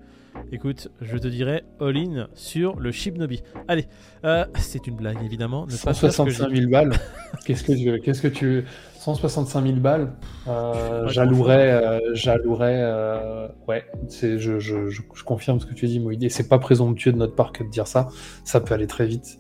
Écoute, 0.51 0.89
je 1.01 1.17
te 1.17 1.29
dirais 1.29 1.65
all-in 1.81 2.29
sur 2.35 2.79
le 2.79 2.93
Shibnobi. 2.93 3.43
Allez, 3.69 3.87
euh, 4.25 4.45
c'est 4.59 4.87
une 4.87 4.97
blague 4.97 5.23
évidemment. 5.25 5.67
Ne 5.67 5.73
165 5.73 6.55
000 6.55 6.71
balles. 6.71 6.93
qu'est-ce 7.47 7.65
que 7.65 7.73
tu, 7.73 8.01
qu'est-ce 8.01 8.23
que 8.23 8.29
tu, 8.29 8.65
165 9.03 9.67
000 9.67 9.77
balles. 9.79 10.13
Euh, 10.47 11.07
j'allouerais, 11.09 11.73
euh, 11.73 11.99
j'allouerais. 12.15 12.81
Euh, 12.83 13.49
ouais, 13.67 13.85
c'est, 14.09 14.39
je, 14.39 14.61
je, 14.61 14.91
je, 14.91 15.25
confirme 15.25 15.59
ce 15.59 15.67
que 15.67 15.75
tu 15.75 15.87
dis, 15.87 15.99
Moïdé. 15.99 16.29
C'est 16.29 16.49
pas 16.49 16.59
présomptueux 16.59 17.13
de 17.13 17.19
notre 17.19 17.35
part 17.35 17.53
que 17.53 17.65
de 17.65 17.69
dire 17.69 17.87
ça. 17.87 18.09
Ça 18.45 18.61
peut 18.61 18.75
aller 18.75 18.87
très 18.87 19.07
vite. 19.07 19.39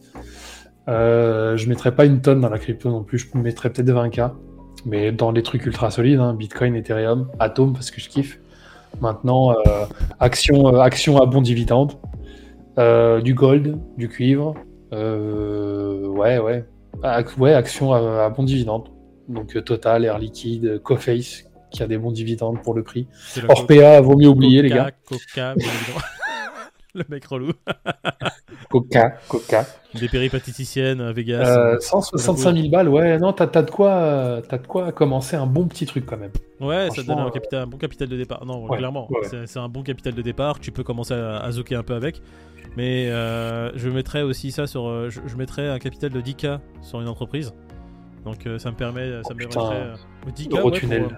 Je 0.88 1.68
mettrais 1.68 1.94
pas 1.94 2.04
une 2.06 2.20
tonne 2.20 2.40
dans 2.40 2.48
la 2.48 2.58
crypto 2.58 2.90
non 2.90 3.04
plus. 3.04 3.18
Je 3.18 3.38
mettrais 3.38 3.70
peut-être 3.70 3.88
20K. 3.88 4.32
Mais 4.84 5.12
dans 5.12 5.32
des 5.32 5.44
trucs 5.44 5.64
ultra 5.64 5.92
solides, 5.92 6.18
hein, 6.18 6.34
Bitcoin, 6.34 6.74
Ethereum, 6.74 7.30
Atom, 7.38 7.72
parce 7.72 7.92
que 7.92 8.00
je 8.00 8.08
kiffe. 8.08 8.40
Maintenant, 9.00 9.52
euh, 9.52 9.86
action, 10.20 10.74
euh, 10.74 10.80
action 10.80 11.20
à 11.20 11.26
bon 11.26 11.40
dividende, 11.40 11.92
euh, 12.78 13.20
du 13.20 13.34
gold, 13.34 13.78
du 13.96 14.08
cuivre, 14.08 14.54
ouais, 14.92 16.38
ouais, 16.38 16.64
ouais, 17.38 17.54
action 17.54 17.92
à, 17.92 18.28
bon 18.30 18.42
dividende. 18.44 18.88
Donc 19.28 19.62
Total, 19.64 20.04
Air 20.04 20.18
Liquide, 20.18 20.80
Coface, 20.82 21.44
qui 21.70 21.82
a 21.82 21.86
des 21.86 21.98
bons 21.98 22.12
dividendes 22.12 22.62
pour 22.62 22.74
le 22.74 22.82
prix. 22.82 23.08
Orpea, 23.48 24.00
vaut 24.00 24.16
mieux 24.16 24.28
oublier, 24.28 24.62
les 24.62 24.68
gars. 24.68 24.90
Coca, 25.08 25.54
le 26.94 27.04
mec 27.08 27.24
relou. 27.26 27.52
coca, 28.70 29.14
Coca. 29.28 29.66
Des 29.94 30.08
péripatéticiennes 30.08 31.00
à 31.00 31.12
Vegas. 31.12 31.78
165 31.80 32.54
000 32.54 32.68
balles, 32.68 32.88
ouais, 32.88 33.18
non, 33.18 33.32
t'as 33.32 33.48
as 33.54 33.62
de 33.62 33.70
quoi, 33.70 33.92
as 34.48 34.58
de 34.58 34.66
quoi 34.66 34.92
commencer 34.92 35.36
un 35.36 35.46
bon 35.46 35.66
petit 35.66 35.86
truc 35.86 36.06
quand 36.06 36.16
même. 36.16 36.32
Ouais, 36.60 36.88
ça 36.94 37.02
donne 37.02 37.18
un, 37.18 37.30
capital, 37.30 37.62
un, 37.62 37.66
bon 37.66 37.76
capital 37.76 38.08
de 38.08 38.16
départ. 38.16 38.44
Non, 38.46 38.66
clairement, 38.68 39.08
c'est 39.44 39.58
un 39.58 39.68
bon 39.68 39.82
capital 39.82 40.14
de 40.14 40.22
départ. 40.22 40.60
Tu 40.60 40.72
peux 40.72 40.84
commencer 40.84 41.14
à, 41.14 41.38
à 41.38 41.50
zoker 41.50 41.78
un 41.78 41.82
peu 41.82 41.94
avec. 41.94 42.22
Mais 42.76 43.08
euh, 43.10 43.70
je 43.76 43.88
mettrais 43.88 44.22
aussi 44.22 44.50
ça 44.50 44.66
sur. 44.66 44.86
Euh, 44.86 45.10
je, 45.10 45.36
mettrais 45.36 45.68
un 45.68 45.78
capital 45.78 46.10
de 46.10 46.20
10K 46.20 46.58
sur 46.80 47.00
une 47.00 47.08
entreprise. 47.08 47.52
Donc 48.24 48.46
euh, 48.46 48.58
ça 48.58 48.70
me 48.70 48.76
permet. 48.76 49.22
Ça 49.24 49.34
me 49.34 49.38
permettrait. 49.38 49.92
10K, 50.34 50.58
Eurotunnel. 50.58 51.08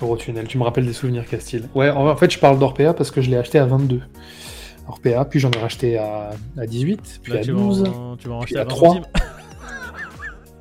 Eurotunnel, 0.00 0.46
tu 0.46 0.58
me 0.58 0.64
rappelles 0.64 0.86
des 0.86 0.92
souvenirs 0.92 1.26
Castille. 1.26 1.64
Ouais, 1.74 1.90
en 1.90 2.16
fait, 2.16 2.30
je 2.30 2.38
parle 2.38 2.58
d'Orpea 2.58 2.94
parce 2.94 3.10
que 3.10 3.20
je 3.20 3.30
l'ai 3.30 3.36
acheté 3.36 3.58
à 3.58 3.66
22. 3.66 4.00
Orpea, 4.88 5.24
puis 5.24 5.40
j'en 5.40 5.50
ai 5.50 5.58
racheté 5.58 5.98
à, 5.98 6.30
à 6.58 6.66
18, 6.66 7.20
puis 7.22 7.38
à 7.38 7.42
12, 7.42 7.84
tu 8.18 8.28
vas 8.28 8.34
en 8.34 8.40
puis 8.40 8.56
à 8.56 8.64
3. 8.64 9.00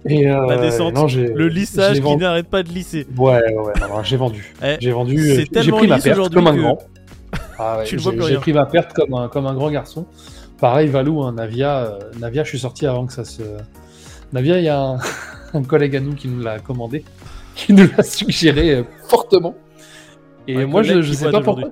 Et 0.06 0.30
euh, 0.30 0.46
la 0.48 0.58
descente, 0.58 0.94
non, 0.96 1.08
le 1.08 1.48
lissage 1.48 2.02
qui 2.02 2.18
n'arrête 2.18 2.48
pas 2.48 2.62
de 2.64 2.70
lisser. 2.70 3.08
Ouais, 3.18 3.42
ouais, 3.56 3.74
j'ai 4.04 4.18
vendu. 4.18 4.54
Eh, 4.62 4.76
j'ai 4.80 4.92
vendu, 4.92 5.18
euh, 5.18 5.62
j'ai 5.62 5.72
pris 5.72 5.88
ma 5.88 6.00
perte 6.00 6.34
comme 6.34 6.48
un 6.48 6.56
grand. 6.56 6.80
Ah 7.58 7.80
ouais, 7.80 7.86
j'ai 7.86 8.38
pris 8.38 8.54
ma 8.54 8.66
perte 8.66 8.94
comme 8.94 9.14
un, 9.14 9.28
comme 9.28 9.46
un 9.46 9.54
grand 9.54 9.72
garçon. 9.72 10.06
Pareil, 10.60 10.88
Valou, 10.88 11.24
hein, 11.24 11.34
Navia, 11.34 11.78
euh, 11.78 12.00
Navia, 12.20 12.44
je 12.44 12.50
suis 12.50 12.60
sorti 12.60 12.86
avant 12.86 13.06
que 13.06 13.14
ça 13.14 13.24
se. 13.24 13.44
Navia, 14.34 14.60
il 14.60 14.66
y 14.66 14.70
a 14.70 14.80
un, 14.80 14.98
un, 15.54 15.64
collègue 15.64 15.96
à 15.96 16.00
nous 16.00 16.14
qui 16.14 16.28
nous 16.28 16.42
l'a 16.42 16.60
commandé, 16.60 17.04
qui 17.56 17.74
nous 17.74 17.88
l'a 17.96 18.04
suggéré 18.04 18.84
fortement. 19.08 19.56
Et 20.48 20.66
moi, 20.66 20.84
je, 20.84 21.02
je 21.02 21.14
sais 21.14 21.32
pas 21.32 21.42
pourquoi 21.42 21.72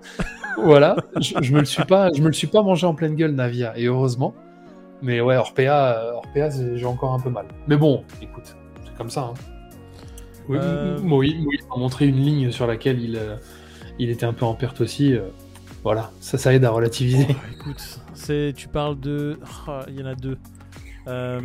voilà, 0.57 0.95
je, 1.19 1.53
me 1.53 1.59
le 1.59 1.65
suis 1.65 1.83
pas, 1.85 2.11
je 2.13 2.21
me 2.21 2.27
le 2.27 2.33
suis 2.33 2.47
pas 2.47 2.61
mangé 2.61 2.85
en 2.85 2.93
pleine 2.93 3.15
gueule 3.15 3.31
Navia 3.31 3.77
et 3.77 3.85
heureusement. 3.85 4.33
Mais 5.01 5.19
ouais, 5.19 5.35
Orpea, 5.35 6.13
Orpea 6.13 6.49
j'ai 6.75 6.85
encore 6.85 7.13
un 7.13 7.19
peu 7.19 7.29
mal. 7.29 7.45
Mais 7.67 7.77
bon, 7.77 8.03
écoute, 8.21 8.55
c'est 8.85 8.95
comme 8.95 9.09
ça. 9.09 9.31
Hein. 9.31 9.51
Oui, 10.47 10.57
euh... 10.61 10.97
a 11.73 11.77
montré 11.77 12.07
une 12.07 12.17
ligne 12.17 12.51
sur 12.51 12.67
laquelle 12.67 13.01
il, 13.01 13.15
euh, 13.15 13.37
il 13.99 14.09
était 14.09 14.25
un 14.25 14.33
peu 14.33 14.45
en 14.45 14.53
perte 14.53 14.81
aussi. 14.81 15.13
Euh, 15.13 15.29
voilà, 15.83 16.11
ça, 16.19 16.37
ça 16.37 16.53
aide 16.53 16.65
à 16.65 16.71
relativiser. 16.71 17.27
Oh, 17.29 17.53
écoute, 17.53 17.99
c'est, 18.13 18.53
tu 18.55 18.67
parles 18.67 18.99
de, 18.99 19.39
oh, 19.67 19.79
il 19.87 19.99
y 19.99 20.03
en 20.03 20.07
a 20.07 20.15
deux. 20.15 20.37
Euh, 21.07 21.39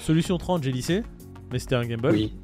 Solution 0.00 0.38
30, 0.38 0.62
j'ai 0.62 0.72
lissé, 0.72 1.02
mais 1.50 1.58
c'était 1.58 1.74
un 1.74 1.86
Game 1.86 2.00
Boy. 2.00 2.12
Oui. 2.12 2.34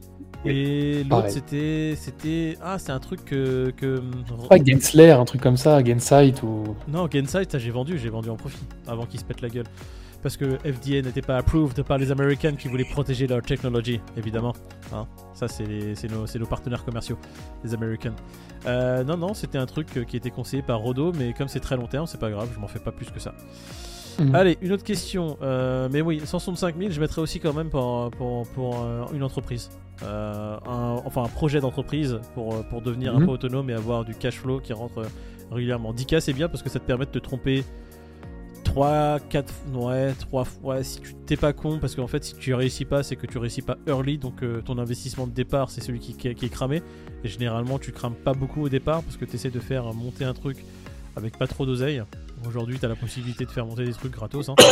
Et 0.44 1.05
l'autre, 1.05 1.29
c'était. 1.29 1.94
c'était 1.96 2.57
Ah, 2.62 2.79
c'est 2.79 2.92
un 2.92 2.98
truc 2.98 3.24
que. 3.24 3.72
que... 3.76 4.03
Pas 4.48 4.57
Gensler, 4.57 5.11
un 5.11 5.24
truc 5.24 5.42
comme 5.42 5.57
ça, 5.57 5.83
Gensight 5.85 6.42
ou. 6.42 6.76
Non, 6.88 7.09
Gensight, 7.11 7.53
ça 7.53 7.59
j'ai 7.59 7.70
vendu, 7.70 7.98
j'ai 7.98 8.09
vendu 8.09 8.31
en 8.31 8.37
profit 8.37 8.59
avant 8.87 9.05
qu'il 9.05 9.20
se 9.20 9.24
pète 9.24 9.42
la 9.42 9.48
gueule. 9.48 9.66
Parce 10.22 10.37
que 10.37 10.59
FDA 10.59 11.00
n'était 11.00 11.22
pas 11.22 11.38
approved 11.38 11.83
par 11.83 11.96
les 11.96 12.12
Américains 12.12 12.55
qui 12.55 12.68
voulaient 12.68 12.85
protéger 12.85 13.26
leur 13.26 13.40
technologie, 13.40 14.00
évidemment. 14.18 14.55
Hein 14.92 15.07
ça, 15.33 15.48
c'est 15.48 15.64
nos, 16.11 16.26
nos, 16.26 16.46
partenaires 16.46 16.85
commerciaux, 16.85 17.16
les 17.64 17.72
Américains. 17.72 18.14
Euh, 18.66 19.03
non, 19.03 19.16
non, 19.16 19.33
c'était 19.33 19.57
un 19.57 19.64
truc 19.64 20.07
qui 20.07 20.16
était 20.18 20.31
conseillé 20.31 20.62
par 20.62 20.81
Rodo, 20.81 21.12
mais 21.14 21.33
comme 21.33 21.48
c'est 21.48 21.61
très 21.61 21.76
long 21.76 21.87
terme, 21.87 22.07
c'est 22.07 22.20
pas 22.20 22.31
grave, 22.31 22.50
je 22.55 22.61
m'en 22.61 22.68
fais 22.68 22.81
pas 22.81 22.92
plus 22.92 23.11
que 23.11 23.18
ça. 23.18 23.33
Mhm. 24.18 24.35
Allez, 24.35 24.59
une 24.61 24.73
autre 24.73 24.85
question. 24.85 25.37
Euh, 25.42 25.88
mais 25.90 26.01
oui, 26.01 26.20
165 26.25 26.77
000, 26.79 26.90
je 26.90 27.01
mettrais 27.01 27.20
aussi 27.20 27.40
quand 27.40 27.53
même 27.53 27.70
pour, 27.70 28.11
pour, 28.12 28.46
pour 28.49 28.83
euh, 28.83 29.05
une 29.14 29.23
entreprise. 29.23 29.70
Euh, 30.03 30.57
enfin, 30.64 31.25
un 31.25 31.29
projet 31.29 31.61
d'entreprise 31.61 32.20
pour, 32.35 32.64
pour 32.66 32.81
devenir 32.81 33.14
un 33.14 33.20
mhm. 33.20 33.27
peu 33.27 33.33
autonome 33.33 33.70
et 33.70 33.75
avoir 33.75 34.05
du 34.05 34.14
cash 34.14 34.38
flow 34.38 34.61
qui 34.61 34.73
rentre 34.73 35.03
régulièrement. 35.51 35.92
10K, 35.92 36.20
c'est 36.20 36.33
bien 36.33 36.49
parce 36.49 36.62
que 36.62 36.70
ça 36.70 36.79
te 36.79 36.87
permet 36.87 37.05
de 37.05 37.11
te 37.11 37.18
tromper 37.18 37.64
3, 38.64 39.18
4, 39.29 39.55
ouais, 39.75 40.12
3 40.12 40.44
fois. 40.44 40.83
Si 40.83 41.01
tu 41.01 41.14
t'es 41.27 41.37
pas 41.37 41.53
con, 41.53 41.79
parce 41.81 41.96
qu'en 41.96 42.07
fait, 42.07 42.25
si 42.25 42.35
tu 42.35 42.55
réussis 42.55 42.85
pas, 42.85 43.03
c'est 43.03 43.16
que 43.16 43.27
tu 43.27 43.37
réussis 43.38 43.62
pas 43.62 43.77
early, 43.87 44.16
donc 44.16 44.42
ton 44.64 44.79
investissement 44.79 45.27
de 45.27 45.33
départ, 45.33 45.70
c'est 45.70 45.83
celui 45.83 45.99
qui, 45.99 46.14
qui, 46.14 46.29
est 46.29 46.49
cramé. 46.49 46.83
Et 47.25 47.29
généralement, 47.29 47.79
tu 47.79 47.92
crames 47.92 48.14
pas 48.14 48.33
beaucoup 48.33 48.62
au 48.62 48.68
départ 48.68 49.03
parce 49.03 49.17
que 49.17 49.25
tu 49.25 49.35
essaies 49.35 49.50
de 49.50 49.61
faire 49.61 49.92
monter 49.92 50.25
un 50.25 50.35
truc 50.35 50.65
avec 51.21 51.38
pas 51.38 51.46
trop 51.46 51.66
d'oseille. 51.66 52.02
Aujourd'hui, 52.46 52.79
tu 52.79 52.85
as 52.87 52.88
la 52.88 52.96
possibilité 52.96 53.44
de 53.44 53.50
faire 53.50 53.66
monter 53.66 53.85
des 53.85 53.92
trucs 53.92 54.12
gratos. 54.12 54.48
Hein. 54.48 54.54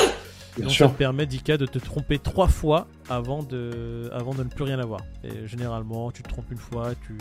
Donc 0.58 0.72
ça 0.72 0.88
te 0.88 0.96
permet, 0.96 1.24
Dika, 1.26 1.56
de 1.56 1.66
te 1.66 1.78
tromper 1.78 2.18
trois 2.18 2.48
fois 2.48 2.88
avant 3.08 3.44
de, 3.44 4.10
avant 4.12 4.34
de 4.34 4.42
ne 4.42 4.48
plus 4.48 4.64
rien 4.64 4.80
avoir. 4.80 5.00
Et 5.22 5.46
généralement, 5.46 6.10
tu 6.10 6.22
te 6.22 6.28
trompes 6.28 6.50
une 6.50 6.58
fois, 6.58 6.90
tu, 7.06 7.16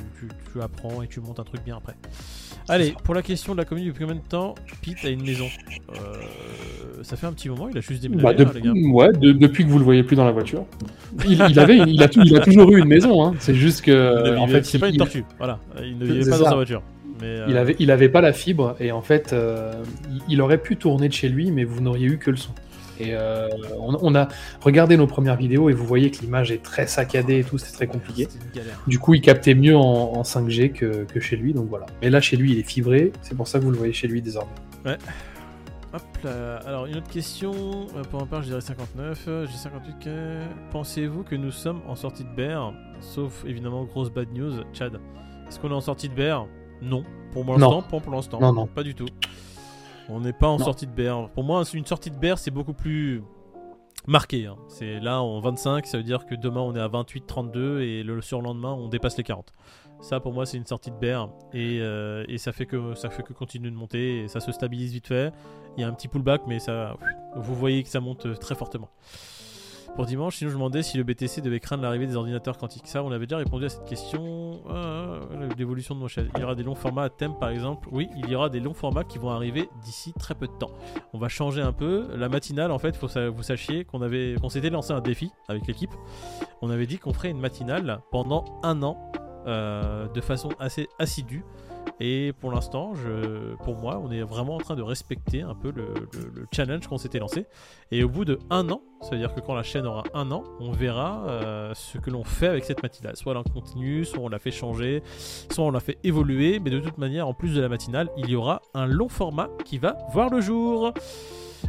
tu, 0.51 0.61
apprends 0.61 1.03
et 1.03 1.07
tu 1.07 1.19
montes 1.19 1.39
un 1.39 1.43
truc 1.43 1.63
bien 1.63 1.77
après. 1.77 1.93
Allez, 2.67 2.95
pour 3.03 3.13
la 3.13 3.21
question 3.21 3.53
de 3.53 3.59
la 3.59 3.65
commune, 3.65 3.85
depuis 3.85 4.05
combien 4.05 4.15
de 4.15 4.27
temps 4.27 4.55
Pete 4.81 5.05
a 5.05 5.09
une 5.09 5.23
maison 5.23 5.45
euh, 5.91 7.03
Ça 7.03 7.15
fait 7.15 7.27
un 7.27 7.33
petit 7.33 7.49
moment, 7.49 7.69
il 7.69 7.77
a 7.77 7.81
juste 7.81 8.01
déménagé, 8.01 8.43
bah, 8.43 8.49
hein, 8.49 8.51
les 8.55 8.61
gars. 8.61 8.71
Ouais, 8.91 9.09
depuis 9.13 9.65
que 9.65 9.69
vous 9.69 9.77
le 9.77 9.85
voyez 9.85 10.03
plus 10.03 10.15
dans 10.15 10.25
la 10.25 10.31
voiture. 10.31 10.65
Il, 11.27 11.41
avait, 11.41 11.77
il, 11.77 12.01
a, 12.01 12.07
il 12.15 12.35
a 12.35 12.39
toujours 12.39 12.71
eu 12.71 12.79
une 12.79 12.87
maison, 12.87 13.23
hein. 13.23 13.35
c'est 13.39 13.55
juste 13.55 13.81
que. 13.81 14.35
en 14.35 14.47
fait, 14.47 14.65
c'est 14.65 14.79
pas 14.79 14.89
une 14.89 14.97
tortue, 14.97 15.25
voilà. 15.37 15.59
Il 15.83 15.99
ne 15.99 16.05
vivait 16.05 16.29
pas 16.29 16.39
dans 16.39 16.45
sa 16.45 16.55
voiture. 16.55 16.81
Mais, 17.21 17.39
il, 17.47 17.57
avait, 17.57 17.75
il 17.79 17.91
avait 17.91 18.09
pas 18.09 18.21
la 18.21 18.33
fibre 18.33 18.75
et 18.79 18.91
en 18.91 19.01
fait, 19.01 19.35
il, 20.29 20.41
aurait 20.41 20.57
pu 20.57 20.77
tourner 20.77 21.07
de 21.07 21.13
chez 21.13 21.29
lui, 21.29 21.51
mais 21.51 21.63
vous 21.63 21.81
n'auriez 21.81 22.07
eu 22.07 22.17
que 22.17 22.31
le 22.31 22.37
son. 22.37 22.51
Et 22.99 23.13
on, 23.79 24.15
a 24.15 24.27
regardé 24.61 24.97
nos 24.97 25.07
premières 25.07 25.35
vidéos 25.35 25.69
et 25.69 25.73
vous 25.73 25.85
voyez 25.85 26.11
que 26.11 26.19
l'image 26.21 26.51
est 26.51 26.63
très 26.63 26.87
saccadée 26.87 27.39
et 27.39 27.43
tout, 27.43 27.57
c'est 27.57 27.73
très 27.73 27.87
compliqué. 27.87 28.27
Du 28.87 28.99
coup, 28.99 29.13
il 29.13 29.21
captait 29.21 29.55
mieux 29.55 29.75
en, 29.75 30.21
5G 30.21 30.71
que, 30.71 31.05
que, 31.05 31.19
chez 31.19 31.35
lui, 31.35 31.53
donc 31.53 31.69
voilà. 31.69 31.85
Mais 32.01 32.09
là, 32.09 32.21
chez 32.21 32.37
lui, 32.37 32.51
il 32.51 32.59
est 32.59 32.67
fibré, 32.67 33.11
c'est 33.21 33.35
pour 33.35 33.47
ça 33.47 33.59
que 33.59 33.63
vous 33.63 33.71
le 33.71 33.77
voyez 33.77 33.93
chez 33.93 34.07
lui 34.07 34.21
désormais. 34.21 34.51
Ouais. 34.85 34.97
Hop 35.93 36.01
là. 36.23 36.57
Alors, 36.65 36.85
une 36.85 36.97
autre 36.97 37.09
question. 37.09 37.87
Euh, 37.95 38.03
pour 38.03 38.19
ma 38.19 38.25
part, 38.25 38.41
je 38.41 38.47
dirais 38.47 38.61
59. 38.61 39.25
Euh, 39.27 39.47
j'ai 39.47 39.57
58. 39.57 40.09
Pensez-vous 40.71 41.23
que 41.23 41.35
nous 41.35 41.51
sommes 41.51 41.81
en 41.87 41.95
sortie 41.95 42.23
de 42.23 42.29
bear 42.35 42.73
Sauf 42.99 43.45
évidemment, 43.45 43.85
grosse 43.85 44.11
bad 44.11 44.31
news. 44.33 44.63
Chad, 44.73 44.99
est-ce 45.47 45.59
qu'on 45.59 45.71
est 45.71 45.75
en 45.75 45.81
sortie 45.81 46.09
de 46.09 46.13
bear 46.13 46.47
Non. 46.81 47.03
Pour 47.31 47.45
l'instant, 47.45 47.81
pas 47.81 47.99
pour 47.99 48.11
l'instant. 48.11 48.39
Non, 48.39 48.53
non. 48.53 48.67
Pas 48.67 48.83
du 48.83 48.95
tout. 48.95 49.07
On 50.09 50.21
n'est 50.21 50.33
pas 50.33 50.47
en 50.47 50.57
sortie 50.57 50.87
de 50.87 50.91
bear. 50.91 51.29
Pour 51.31 51.43
moi, 51.43 51.63
une 51.73 51.85
sortie 51.85 52.09
de 52.09 52.15
bear, 52.15 52.37
c'est 52.37 52.51
beaucoup 52.51 52.73
plus 52.73 53.23
marqué. 54.07 54.45
Hein. 54.45 54.55
C'est 54.69 54.99
là 54.99 55.21
en 55.21 55.39
25, 55.39 55.85
ça 55.85 55.97
veut 55.97 56.03
dire 56.03 56.25
que 56.25 56.33
demain 56.33 56.61
on 56.61 56.75
est 56.75 56.79
à 56.79 56.87
28, 56.87 57.27
32 57.27 57.81
et 57.81 58.03
le 58.03 58.21
surlendemain 58.21 58.71
on 58.71 58.87
dépasse 58.87 59.17
les 59.17 59.23
40. 59.23 59.53
Ça 59.99 60.19
pour 60.19 60.31
moi 60.31 60.45
c'est 60.45 60.57
une 60.57 60.65
sortie 60.65 60.91
de 60.91 60.95
et, 61.53 61.81
euh, 61.81 62.23
et, 62.27 62.37
ça 62.37 62.51
fait 62.51 62.65
que 62.65 62.93
ça 62.93 63.09
fait 63.09 63.23
que 63.23 63.33
continuer 63.33 63.69
de 63.69 63.75
monter 63.75 64.23
et 64.23 64.27
ça 64.27 64.39
se 64.39 64.51
stabilise 64.51 64.93
vite 64.93 65.07
fait. 65.07 65.33
Il 65.75 65.81
y 65.81 65.83
a 65.83 65.87
un 65.87 65.93
petit 65.93 66.07
pullback 66.07 66.43
mais 66.47 66.59
ça 66.59 66.95
vous 67.35 67.55
voyez 67.55 67.83
que 67.83 67.89
ça 67.89 67.99
monte 67.99 68.39
très 68.39 68.55
fortement 68.55 68.89
pour 69.97 70.05
dimanche. 70.05 70.35
Sinon, 70.37 70.51
je 70.51 70.55
me 70.55 70.59
demandais 70.59 70.83
si 70.83 70.95
le 70.95 71.03
BTC 71.03 71.41
devait 71.41 71.59
craindre 71.59 71.81
l'arrivée 71.81 72.05
des 72.05 72.15
ordinateurs 72.15 72.59
quantiques. 72.59 72.85
Ça, 72.85 73.03
on 73.03 73.11
avait 73.11 73.25
déjà 73.25 73.37
répondu 73.37 73.65
à 73.65 73.69
cette 73.69 73.85
question. 73.85 74.61
Ah, 74.69 75.21
l'évolution 75.57 75.95
de 75.95 75.99
mon 75.99 76.07
chaise. 76.07 76.27
Il 76.35 76.41
y 76.41 76.43
aura 76.43 76.53
des 76.53 76.61
longs 76.61 76.75
formats 76.75 77.05
à 77.05 77.09
thème, 77.09 77.33
par 77.39 77.49
exemple. 77.49 77.89
Oui, 77.91 78.07
il 78.15 78.29
y 78.29 78.35
aura 78.35 78.49
des 78.49 78.59
longs 78.59 78.75
formats 78.75 79.03
qui 79.03 79.17
vont 79.17 79.31
arriver 79.31 79.67
d'ici 79.83 80.13
très 80.13 80.35
peu 80.35 80.45
de 80.45 80.51
temps. 80.51 80.69
On 81.13 81.17
va 81.17 81.29
changer 81.29 81.63
un 81.63 81.73
peu. 81.73 82.15
La 82.15 82.29
matinale, 82.29 82.71
en 82.71 82.77
fait, 82.77 82.95
faut 82.95 83.07
que 83.07 83.27
vous 83.27 83.41
sachiez 83.41 83.85
qu'on 83.85 84.03
avait, 84.03 84.35
qu'on 84.39 84.49
s'était 84.49 84.69
lancé 84.69 84.93
un 84.93 85.01
défi 85.01 85.31
avec 85.47 85.65
l'équipe. 85.65 85.91
On 86.61 86.69
avait 86.69 86.85
dit 86.85 86.99
qu'on 86.99 87.11
ferait 87.11 87.31
une 87.31 87.39
matinale 87.39 88.01
pendant 88.11 88.45
un 88.61 88.83
an, 88.83 89.11
euh, 89.47 90.07
de 90.09 90.21
façon 90.21 90.49
assez 90.59 90.87
assidue. 90.99 91.43
Et 91.99 92.33
pour 92.39 92.51
l'instant, 92.51 92.93
pour 93.63 93.75
moi, 93.75 94.01
on 94.03 94.11
est 94.11 94.21
vraiment 94.21 94.55
en 94.55 94.59
train 94.59 94.75
de 94.75 94.81
respecter 94.81 95.41
un 95.41 95.55
peu 95.55 95.71
le, 95.75 95.93
challenge 96.53 96.87
qu'on 96.87 96.97
s'était 96.97 97.19
lancé. 97.19 97.45
Et 97.91 98.03
au 98.03 98.09
bout 98.09 98.25
de 98.25 98.39
un 98.49 98.69
an, 98.69 98.81
c'est-à-dire 99.01 99.33
que 99.33 99.39
quand 99.39 99.55
la 99.55 99.63
chaîne 99.63 99.85
aura 99.85 100.03
un 100.13 100.31
an, 100.31 100.43
on 100.59 100.71
verra 100.71 101.23
euh, 101.27 101.73
ce 101.75 101.97
que 101.97 102.09
l'on 102.09 102.23
fait 102.23 102.47
avec 102.47 102.63
cette 102.65 102.83
matinale. 102.83 103.15
Soit 103.15 103.31
elle 103.31 103.37
en 103.37 103.43
continue, 103.43 104.05
soit 104.05 104.19
on 104.19 104.29
la 104.29 104.39
fait 104.39 104.51
changer, 104.51 105.03
soit 105.51 105.65
on 105.65 105.71
la 105.71 105.79
fait 105.79 105.97
évoluer. 106.03 106.59
Mais 106.59 106.69
de 106.69 106.79
toute 106.79 106.97
manière, 106.97 107.27
en 107.27 107.33
plus 107.33 107.53
de 107.53 107.61
la 107.61 107.69
matinale, 107.69 108.09
il 108.17 108.29
y 108.29 108.35
aura 108.35 108.61
un 108.73 108.85
long 108.85 109.09
format 109.09 109.49
qui 109.65 109.77
va 109.77 109.97
voir 110.11 110.29
le 110.29 110.41
jour. 110.41 110.93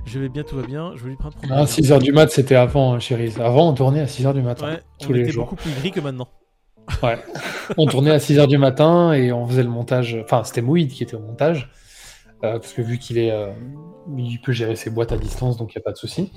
Je 0.04 0.18
vais 0.18 0.28
bien, 0.28 0.42
tout 0.42 0.56
va 0.56 0.62
bien. 0.62 0.92
Je 0.96 1.04
vais 1.04 1.10
lui 1.10 1.16
prendre. 1.16 1.36
Ah, 1.50 1.64
6h 1.64 2.02
du 2.02 2.12
mat, 2.12 2.30
c'était 2.30 2.54
avant, 2.54 2.94
hein, 2.94 2.98
chérie. 2.98 3.32
Avant, 3.40 3.68
on 3.68 3.74
tournait 3.74 4.00
à 4.00 4.06
6h 4.06 4.34
du 4.34 4.42
matin. 4.42 4.66
Ouais, 4.66 4.80
tous 5.00 5.10
on 5.10 5.12
les 5.12 5.22
était 5.22 5.32
beaucoup 5.32 5.56
plus 5.56 5.70
gris 5.72 5.90
que 5.90 6.00
maintenant. 6.00 6.28
Ouais. 7.02 7.18
on 7.76 7.86
tournait 7.86 8.10
à 8.10 8.18
6h 8.18 8.46
du 8.46 8.58
matin 8.58 9.12
et 9.12 9.32
on 9.32 9.46
faisait 9.46 9.62
le 9.62 9.68
montage. 9.68 10.18
Enfin, 10.22 10.42
c'était 10.44 10.62
Moïd 10.62 10.90
qui 10.90 11.02
était 11.02 11.14
au 11.14 11.20
montage. 11.20 11.70
Euh, 12.44 12.52
parce 12.52 12.72
que 12.72 12.82
vu 12.82 12.98
qu'il 12.98 13.18
est, 13.18 13.32
euh, 13.32 13.50
il 14.16 14.40
peut 14.40 14.52
gérer 14.52 14.76
ses 14.76 14.90
boîtes 14.90 15.12
à 15.12 15.16
distance, 15.16 15.56
donc 15.56 15.74
il 15.74 15.78
n'y 15.78 15.82
a 15.82 15.84
pas 15.84 15.92
de 15.92 15.96
souci. 15.96 16.32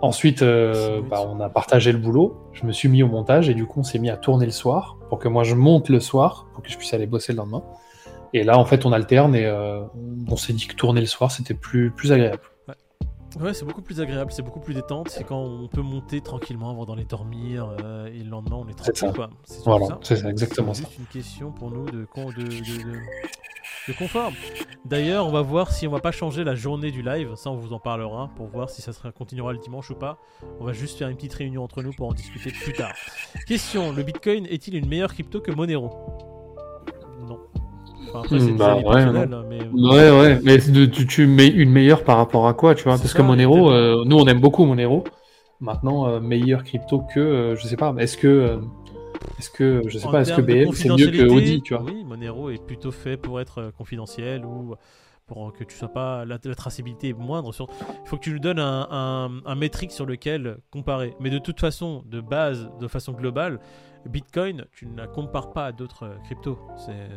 Ensuite, 0.00 0.42
euh, 0.42 1.00
bah, 1.02 1.20
on 1.26 1.40
a 1.40 1.48
partagé 1.48 1.92
le 1.92 1.98
boulot. 1.98 2.48
Je 2.52 2.64
me 2.66 2.72
suis 2.72 2.88
mis 2.88 3.02
au 3.02 3.08
montage 3.08 3.48
et 3.48 3.54
du 3.54 3.66
coup, 3.66 3.80
on 3.80 3.84
s'est 3.84 3.98
mis 3.98 4.10
à 4.10 4.16
tourner 4.16 4.46
le 4.46 4.52
soir 4.52 4.96
pour 5.08 5.18
que 5.18 5.28
moi 5.28 5.44
je 5.44 5.54
monte 5.54 5.88
le 5.88 6.00
soir 6.00 6.46
pour 6.52 6.62
que 6.62 6.70
je 6.70 6.76
puisse 6.76 6.94
aller 6.94 7.06
bosser 7.06 7.32
le 7.32 7.38
lendemain. 7.38 7.62
Et 8.32 8.42
là, 8.42 8.58
en 8.58 8.64
fait, 8.64 8.84
on 8.84 8.92
alterne 8.92 9.36
et 9.36 9.48
on 10.28 10.36
s'est 10.36 10.52
dit 10.52 10.66
que 10.66 10.74
tourner 10.74 11.00
le 11.00 11.06
soir, 11.06 11.30
c'était 11.30 11.54
plus, 11.54 11.92
plus 11.92 12.10
agréable. 12.10 12.42
Ouais, 13.40 13.52
c'est 13.52 13.64
beaucoup 13.64 13.82
plus 13.82 14.00
agréable, 14.00 14.30
c'est 14.32 14.42
beaucoup 14.42 14.60
plus 14.60 14.74
détente. 14.74 15.08
C'est 15.08 15.24
quand 15.24 15.40
on 15.40 15.68
peut 15.68 15.82
monter 15.82 16.20
tranquillement 16.20 16.70
avant 16.70 16.84
d'aller 16.84 17.04
dormir 17.04 17.74
euh, 17.82 18.06
et 18.06 18.22
le 18.22 18.30
lendemain 18.30 18.56
on 18.56 18.68
est 18.68 18.74
tranquille. 18.74 19.12
Quoi. 19.14 19.30
Voilà, 19.64 19.98
c'est 20.02 20.24
exactement 20.24 20.74
ça. 20.74 20.84
C'est 20.88 20.98
une 20.98 21.06
question 21.06 21.50
pour 21.50 21.70
nous 21.70 21.86
de, 21.86 22.06
de, 22.06 22.42
de, 23.88 23.92
confort. 23.98 24.32
D'ailleurs, 24.84 25.26
on 25.26 25.32
va 25.32 25.42
voir 25.42 25.72
si 25.72 25.86
on 25.86 25.90
va 25.90 26.00
pas 26.00 26.12
changer 26.12 26.44
la 26.44 26.54
journée 26.54 26.90
du 26.90 27.02
live. 27.02 27.34
Ça, 27.34 27.50
on 27.50 27.56
vous 27.56 27.72
en 27.72 27.80
parlera 27.80 28.30
pour 28.36 28.46
voir 28.46 28.70
si 28.70 28.82
ça 28.82 28.92
sera, 28.92 29.10
continuera 29.12 29.52
le 29.52 29.58
dimanche 29.58 29.90
ou 29.90 29.94
pas. 29.94 30.18
On 30.60 30.64
va 30.64 30.72
juste 30.72 30.98
faire 30.98 31.08
une 31.08 31.16
petite 31.16 31.34
réunion 31.34 31.64
entre 31.64 31.82
nous 31.82 31.92
pour 31.92 32.08
en 32.08 32.12
discuter 32.12 32.50
plus 32.50 32.72
tard. 32.72 32.92
Question 33.46 33.92
le 33.92 34.02
Bitcoin 34.02 34.46
est-il 34.46 34.76
une 34.76 34.88
meilleure 34.88 35.12
crypto 35.12 35.40
que 35.40 35.50
Monero? 35.50 36.33
Hmm, 38.14 38.56
bah, 38.56 38.76
ouais, 38.76 39.00
hein, 39.02 39.44
mais... 39.48 39.60
ouais, 39.72 40.10
ouais, 40.10 40.40
mais 40.44 40.58
tu, 40.58 41.26
mets 41.26 41.48
une 41.48 41.70
meilleure 41.70 42.04
par 42.04 42.16
rapport 42.16 42.46
à 42.46 42.54
quoi, 42.54 42.74
tu 42.74 42.84
vois? 42.84 42.96
Parce 42.96 43.12
que 43.12 43.22
Monero, 43.22 43.72
euh, 43.72 44.04
nous 44.06 44.16
on 44.16 44.26
aime 44.26 44.40
beaucoup 44.40 44.64
Monero. 44.64 45.04
Maintenant, 45.60 46.08
euh, 46.08 46.20
meilleure 46.20 46.62
crypto 46.62 47.02
que, 47.12 47.20
euh, 47.20 47.56
je 47.56 47.66
sais 47.66 47.76
pas, 47.76 47.94
est-ce 47.98 48.16
que, 48.16 48.60
est-ce 49.38 49.50
que, 49.50 49.82
je 49.86 49.98
sais 49.98 50.08
pas, 50.08 50.20
est-ce 50.20 50.32
que 50.32 50.40
BM 50.40 50.72
c'est 50.72 50.88
mieux 50.90 51.10
que 51.10 51.28
Audi, 51.28 51.60
tu 51.62 51.74
vois? 51.74 51.82
Oui, 51.82 52.04
Monero 52.04 52.50
est 52.50 52.64
plutôt 52.64 52.92
fait 52.92 53.16
pour 53.16 53.40
être 53.40 53.72
confidentiel 53.76 54.44
ou 54.44 54.74
pour 55.26 55.52
que 55.54 55.64
tu 55.64 55.74
sois 55.74 55.88
pas 55.88 56.24
la, 56.24 56.38
traçabilité 56.38 57.08
est 57.08 57.12
moindre. 57.14 57.52
Sur... 57.52 57.68
Il 58.04 58.08
faut 58.08 58.16
que 58.16 58.22
tu 58.22 58.30
nous 58.30 58.38
donnes 58.38 58.58
un, 58.58 58.86
un, 58.90 59.30
un 59.44 59.54
métrique 59.54 59.90
sur 59.90 60.06
lequel 60.06 60.58
comparer. 60.70 61.14
Mais 61.18 61.30
de 61.30 61.38
toute 61.38 61.58
façon, 61.58 62.04
de 62.06 62.20
base, 62.20 62.68
de 62.78 62.86
façon 62.88 63.12
globale, 63.12 63.58
Bitcoin, 64.06 64.64
tu 64.72 64.86
ne 64.86 64.96
la 64.96 65.06
compares 65.06 65.52
pas 65.52 65.66
à 65.66 65.72
d'autres 65.72 66.04
euh, 66.04 66.16
cryptos. 66.24 66.58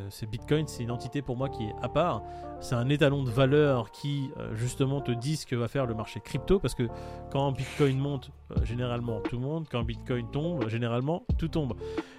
C'est 0.09 0.29
Bitcoin, 0.29 0.67
c'est 0.67 0.83
une 0.83 0.91
entité 0.91 1.21
pour 1.21 1.35
moi 1.35 1.49
qui 1.49 1.63
est 1.63 1.73
à 1.81 1.89
part. 1.89 2.23
C'est 2.59 2.75
un 2.75 2.89
étalon 2.89 3.23
de 3.23 3.29
valeur 3.29 3.91
qui 3.91 4.29
euh, 4.37 4.55
justement 4.55 5.01
te 5.01 5.11
dit 5.11 5.35
ce 5.35 5.45
que 5.45 5.55
va 5.55 5.67
faire 5.67 5.85
le 5.85 5.93
marché 5.93 6.19
crypto 6.19 6.59
parce 6.59 6.75
que 6.75 6.83
quand 7.31 7.51
Bitcoin 7.51 7.97
monte, 7.97 8.31
euh, 8.51 8.63
généralement 8.63 9.19
tout 9.19 9.37
monte. 9.37 9.67
Quand 9.69 9.83
Bitcoin 9.83 10.29
tombe, 10.31 10.69
généralement 10.69 11.23
tout 11.37 11.49
tombe. 11.49 11.73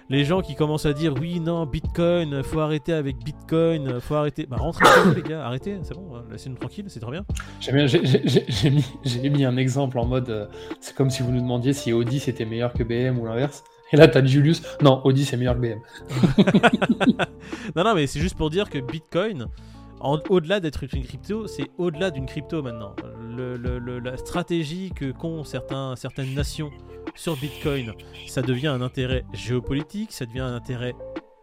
Les 0.09 0.23
gens 0.23 0.41
qui 0.41 0.55
commencent 0.55 0.85
à 0.85 0.93
dire 0.93 1.13
oui, 1.19 1.39
non, 1.39 1.65
Bitcoin, 1.65 2.41
faut 2.43 2.59
arrêter 2.59 2.93
avec 2.93 3.17
Bitcoin, 3.17 3.99
faut 3.99 4.15
arrêter. 4.15 4.45
Bah 4.45 4.57
rentrez 4.57 4.85
les 5.15 5.21
gars, 5.21 5.45
arrêtez, 5.45 5.79
c'est 5.83 5.93
bon, 5.93 6.23
laissez-nous 6.31 6.57
tranquille, 6.57 6.85
c'est 6.87 6.99
très 6.99 7.11
bien. 7.11 7.25
J'ai 7.59 8.69
mis, 8.71 9.29
mis, 9.29 9.45
un 9.45 9.57
exemple 9.57 9.99
en 9.99 10.05
mode 10.05 10.49
c'est 10.79 10.95
comme 10.95 11.09
si 11.09 11.21
vous 11.21 11.31
nous 11.31 11.41
demandiez 11.41 11.73
si 11.73 11.93
Audi 11.93 12.19
c'était 12.19 12.45
meilleur 12.45 12.73
que 12.73 12.83
BM 12.83 13.19
ou 13.19 13.25
l'inverse. 13.25 13.63
Et 13.91 13.97
là, 13.97 14.07
t'as 14.07 14.23
Julius. 14.23 14.61
Non, 14.81 15.01
Audi, 15.05 15.25
c'est 15.25 15.37
meilleur 15.37 15.55
que 15.55 15.61
BM. 15.61 15.79
non, 17.75 17.83
non, 17.83 17.95
mais 17.95 18.07
c'est 18.07 18.19
juste 18.19 18.37
pour 18.37 18.49
dire 18.49 18.69
que 18.69 18.79
Bitcoin, 18.79 19.47
au-delà 20.01 20.59
d'être 20.59 20.83
une 20.93 21.03
crypto, 21.03 21.47
c'est 21.47 21.69
au-delà 21.77 22.11
d'une 22.11 22.25
crypto 22.25 22.61
maintenant. 22.61 22.95
la 23.37 24.17
stratégie 24.17 24.91
que 24.95 25.11
qu'ont 25.11 25.43
certaines 25.43 26.33
nations 26.33 26.71
sur 27.15 27.35
Bitcoin, 27.37 27.93
ça 28.27 28.41
devient 28.41 28.67
un 28.67 28.81
intérêt 28.81 29.25
géopolitique, 29.33 30.11
ça 30.11 30.25
devient 30.25 30.41
un 30.41 30.55
intérêt 30.55 30.93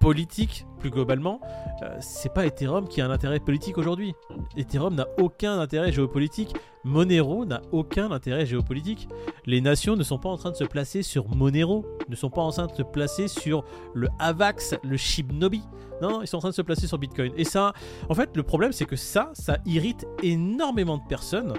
politique 0.06 0.66
plus 0.78 0.90
globalement, 0.90 1.40
euh, 1.82 1.96
c'est 1.98 2.32
pas 2.32 2.46
Ethereum 2.46 2.86
qui 2.86 3.00
a 3.00 3.06
un 3.06 3.10
intérêt 3.10 3.40
politique 3.40 3.76
aujourd'hui. 3.76 4.14
Ethereum 4.56 4.94
n'a 4.94 5.08
aucun 5.18 5.58
intérêt 5.58 5.90
géopolitique. 5.90 6.54
Monero 6.84 7.44
n'a 7.44 7.60
aucun 7.72 8.12
intérêt 8.12 8.46
géopolitique. 8.46 9.08
Les 9.46 9.60
nations 9.60 9.96
ne 9.96 10.04
sont 10.04 10.20
pas 10.20 10.28
en 10.28 10.36
train 10.36 10.52
de 10.52 10.56
se 10.56 10.62
placer 10.62 11.02
sur 11.02 11.28
Monero, 11.34 11.84
ne 12.08 12.14
sont 12.14 12.30
pas 12.30 12.42
en 12.42 12.52
train 12.52 12.68
de 12.68 12.72
se 12.72 12.82
placer 12.84 13.26
sur 13.26 13.64
le 13.94 14.06
Avax, 14.20 14.76
le 14.84 14.96
Shibnobi. 14.96 15.64
Non, 16.00 16.22
ils 16.22 16.28
sont 16.28 16.36
en 16.36 16.40
train 16.40 16.50
de 16.50 16.54
se 16.54 16.62
placer 16.62 16.86
sur 16.86 16.98
Bitcoin. 16.98 17.32
Et 17.36 17.42
ça, 17.42 17.72
en 18.08 18.14
fait, 18.14 18.36
le 18.36 18.44
problème 18.44 18.70
c'est 18.70 18.84
que 18.84 18.94
ça, 18.94 19.30
ça 19.34 19.58
irrite 19.66 20.06
énormément 20.22 20.98
de 20.98 21.06
personnes. 21.08 21.54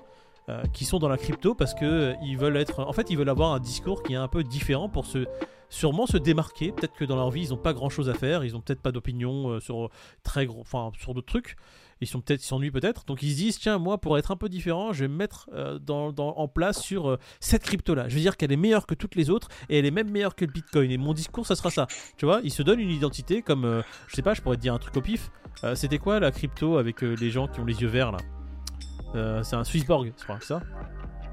Euh, 0.50 0.64
qui 0.72 0.86
sont 0.86 0.98
dans 0.98 1.10
la 1.10 1.18
crypto 1.18 1.56
parce 1.56 1.74
que 1.74 1.84
euh, 1.84 2.14
ils 2.24 2.38
veulent 2.38 2.56
être 2.56 2.80
en 2.80 2.94
fait 2.94 3.10
ils 3.10 3.18
veulent 3.18 3.28
avoir 3.28 3.52
un 3.52 3.60
discours 3.60 4.02
qui 4.02 4.14
est 4.14 4.16
un 4.16 4.30
peu 4.30 4.46
différent 4.46 4.88
pour 4.88 5.06
sûrement 5.68 6.08
se 6.08 6.16
démarquer. 6.16 6.72
Peut-être 6.72 6.94
que 6.94 7.04
dans 7.04 7.18
leur 7.18 7.32
vie, 7.32 7.44
ils 7.44 7.50
n'ont 7.50 7.58
pas 7.58 7.74
grand-chose 7.74 8.10
à 8.10 8.14
faire, 8.14 8.46
ils 8.46 8.56
ont 8.56 8.62
peut-être 8.62 8.82
pas 8.82 8.94
d'opinion 8.94 9.50
euh, 9.50 9.60
sur 9.60 9.90
très 10.24 10.46
gros, 10.46 10.62
enfin 10.62 10.90
sur 10.98 11.14
d'autres 11.14 11.28
trucs. 11.28 11.58
Ils 12.00 12.08
sont 12.08 12.22
peut-être, 12.22 12.40
s'ennuient 12.40 12.72
peut-être. 12.72 13.04
Donc 13.04 13.24
ils 13.24 13.32
se 13.32 13.36
disent 13.36 13.60
tiens 13.60 13.78
moi 13.78 13.98
pour 13.98 14.18
être 14.18 14.32
un 14.32 14.38
peu 14.38 14.48
différent, 14.48 14.94
je 14.94 15.02
vais 15.02 15.10
me 15.10 15.18
mettre 15.18 15.50
en 15.90 16.48
place 16.48 16.82
sur 16.82 17.18
cette 17.42 17.64
crypto 17.64 17.94
là. 17.94 18.08
Je 18.08 18.16
vais 18.16 18.22
dire 18.22 18.38
qu'elle 18.38 18.54
est 18.54 18.58
meilleure 18.58 18.88
que 18.88 18.96
toutes 18.96 19.16
les 19.16 19.30
autres 19.30 19.50
et 19.68 19.80
elle 19.80 19.86
est 19.86 19.92
même 19.92 20.10
meilleure 20.10 20.36
que 20.36 20.46
le 20.46 20.52
Bitcoin. 20.54 20.92
Et 20.92 20.98
mon 20.98 21.12
discours 21.12 21.46
ça 21.46 21.58
sera 21.58 21.72
ça. 21.72 21.88
Tu 22.16 22.26
vois, 22.26 22.40
ils 22.46 22.54
se 22.54 22.64
donnent 22.64 22.80
une 22.80 22.92
identité 22.92 23.42
comme 23.42 23.84
je 24.08 24.16
sais 24.16 24.22
pas, 24.22 24.34
je 24.34 24.42
pourrais 24.42 24.56
te 24.56 24.62
dire 24.62 24.74
un 24.74 24.80
truc 24.80 24.96
au 24.96 25.02
pif. 25.02 25.30
C'était 25.74 25.98
quoi 25.98 26.22
la 26.22 26.32
crypto 26.32 26.78
avec 26.78 27.02
les 27.02 27.32
gens 27.32 27.50
qui 27.50 27.60
ont 27.60 27.66
les 27.66 27.82
yeux 27.82 27.90
verts 27.90 28.14
là? 28.14 28.20
C'est 29.14 29.56
un 29.56 29.64
Swissborg, 29.64 30.12
je 30.18 30.24
crois, 30.24 30.40
ça 30.42 30.62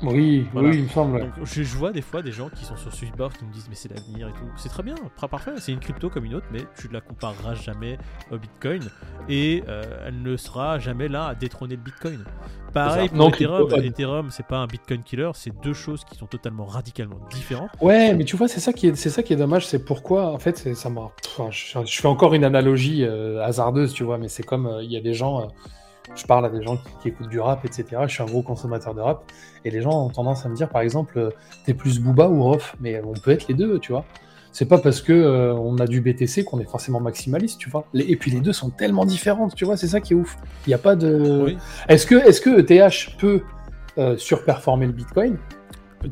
Oui, 0.03 0.47
oui, 0.55 0.71
il 0.75 0.83
me 0.85 0.89
semble. 0.89 1.21
Donc, 1.21 1.33
je, 1.45 1.63
vois 1.77 1.93
des 1.93 2.03
fois 2.03 2.23
des 2.23 2.33
gens 2.33 2.49
qui 2.49 2.65
sont 2.65 2.77
sur 2.77 2.93
Switchboard 2.93 3.33
qui 3.37 3.45
me 3.45 3.53
disent 3.53 3.67
mais 3.69 3.75
c'est 3.75 3.91
l'avenir 3.91 4.29
et 4.29 4.33
tout. 4.33 4.47
C'est 4.57 4.69
très 4.69 4.83
bien, 4.83 4.95
très 5.17 5.29
parfait. 5.29 5.53
C'est 5.59 5.73
une 5.73 5.81
crypto 5.81 6.11
comme 6.11 6.25
une 6.25 6.35
autre, 6.35 6.47
mais 6.53 6.61
tu 6.79 6.89
ne 6.89 6.93
la 6.93 7.01
compareras 7.01 7.55
jamais 7.55 7.99
au 8.31 8.39
Bitcoin 8.39 8.83
et 9.29 9.63
euh, 9.69 9.83
elle 10.07 10.23
ne 10.23 10.37
sera 10.37 10.79
jamais 10.79 11.09
là 11.09 11.27
à 11.27 11.35
détrôner 11.35 11.77
le 11.77 11.83
Bitcoin. 11.83 12.25
Pareil 12.75 13.09
pour 13.09 13.29
Ethereum. 13.29 13.85
Ethereum, 13.85 14.31
c'est 14.31 14.47
pas 14.47 14.59
un 14.59 14.67
Bitcoin 14.67 15.03
killer, 15.03 15.31
c'est 15.35 15.53
deux 15.63 15.73
choses 15.73 16.05
qui 16.05 16.17
sont 16.17 16.27
totalement 16.27 16.65
radicalement 16.65 17.21
différentes. 17.31 17.71
Ouais, 17.81 18.15
mais 18.15 18.25
tu 18.25 18.37
vois, 18.37 18.49
c'est 18.49 18.61
ça 18.61 18.73
qui 18.73 18.89
est, 18.89 18.97
c'est 18.97 19.11
ça 19.11 19.23
qui 19.23 19.33
est 19.33 19.37
dommage, 19.37 19.67
c'est 19.67 19.85
pourquoi 19.85 20.33
en 20.33 20.41
fait, 20.41 20.75
ça 20.75 20.91
m'a. 20.91 21.13
je, 21.51 21.79
fais 21.87 22.09
encore 22.09 22.35
une 22.35 22.45
analogie 22.45 23.05
euh, 23.05 23.45
hasardeuse, 23.45 23.93
tu 23.93 24.03
vois, 24.03 24.19
mais 24.19 24.29
c'est 24.29 24.43
comme 24.43 24.67
euh, 24.67 24.83
il 24.83 24.91
y 24.91 24.97
a 24.97 25.01
des 25.01 25.15
gens 25.15 25.49
je 26.15 26.25
parle 26.27 26.47
à 26.47 26.51
des 26.51 26.63
gens 26.63 26.79
qui, 27.01 27.09
écoutent 27.09 27.29
du 27.29 27.41
rap, 27.41 27.65
etc. 27.65 28.03
Je 28.07 28.13
suis 28.13 28.23
un 28.23 28.27
gros 28.27 28.43
consommateur 28.43 28.95
de 28.95 29.01
rap. 29.01 29.25
Et 29.65 29.71
les 29.71 29.81
gens 29.81 30.07
ont 30.07 30.11
tendance 30.11 30.45
à 30.45 30.49
me 30.49 30.55
dire, 30.55 30.69
par 30.69 30.83
exemple, 30.83 31.19
euh, 31.19 31.31
t'es 31.65 31.75
plus 31.75 31.99
Booba 31.99 32.29
ou 32.29 32.43
Rof? 32.43 32.77
Mais 32.81 33.01
on 33.05 33.15
peut 33.15 33.31
être 33.31 33.49
les 33.49 33.55
deux, 33.55 33.79
tu 33.79 33.93
vois. 33.93 34.05
C'est 34.53 34.67
pas 34.67 34.79
parce 34.79 35.01
que 35.01 35.13
euh, 35.13 35.53
on 35.55 35.79
a 35.79 35.87
du 35.87 36.01
BTC 36.01 36.45
qu'on 36.45 36.61
est 36.61 36.71
forcément 36.71 37.01
maximaliste, 37.01 37.59
tu 37.59 37.71
vois. 37.71 37.87
Et 37.95 38.17
puis 38.17 38.31
les 38.31 38.41
deux 38.41 38.53
sont 38.53 38.71
tellement 38.71 39.05
différentes, 39.05 39.55
tu 39.57 39.65
vois. 39.65 39.77
C'est 39.77 39.89
ça 39.89 40.01
qui 40.01 40.13
est 40.13 40.17
ouf. 40.17 40.37
Il 40.67 40.71
n'y 40.71 40.75
a 40.75 40.79
pas 40.79 40.95
de. 40.95 41.57
Est-ce 41.89 42.07
que, 42.07 42.15
est-ce 42.15 42.41
que 42.41 42.61
ETH 42.61 43.19
peut 43.19 43.43
euh, 43.99 44.17
surperformer 44.17 44.87
le 44.87 44.93
Bitcoin? 44.93 45.39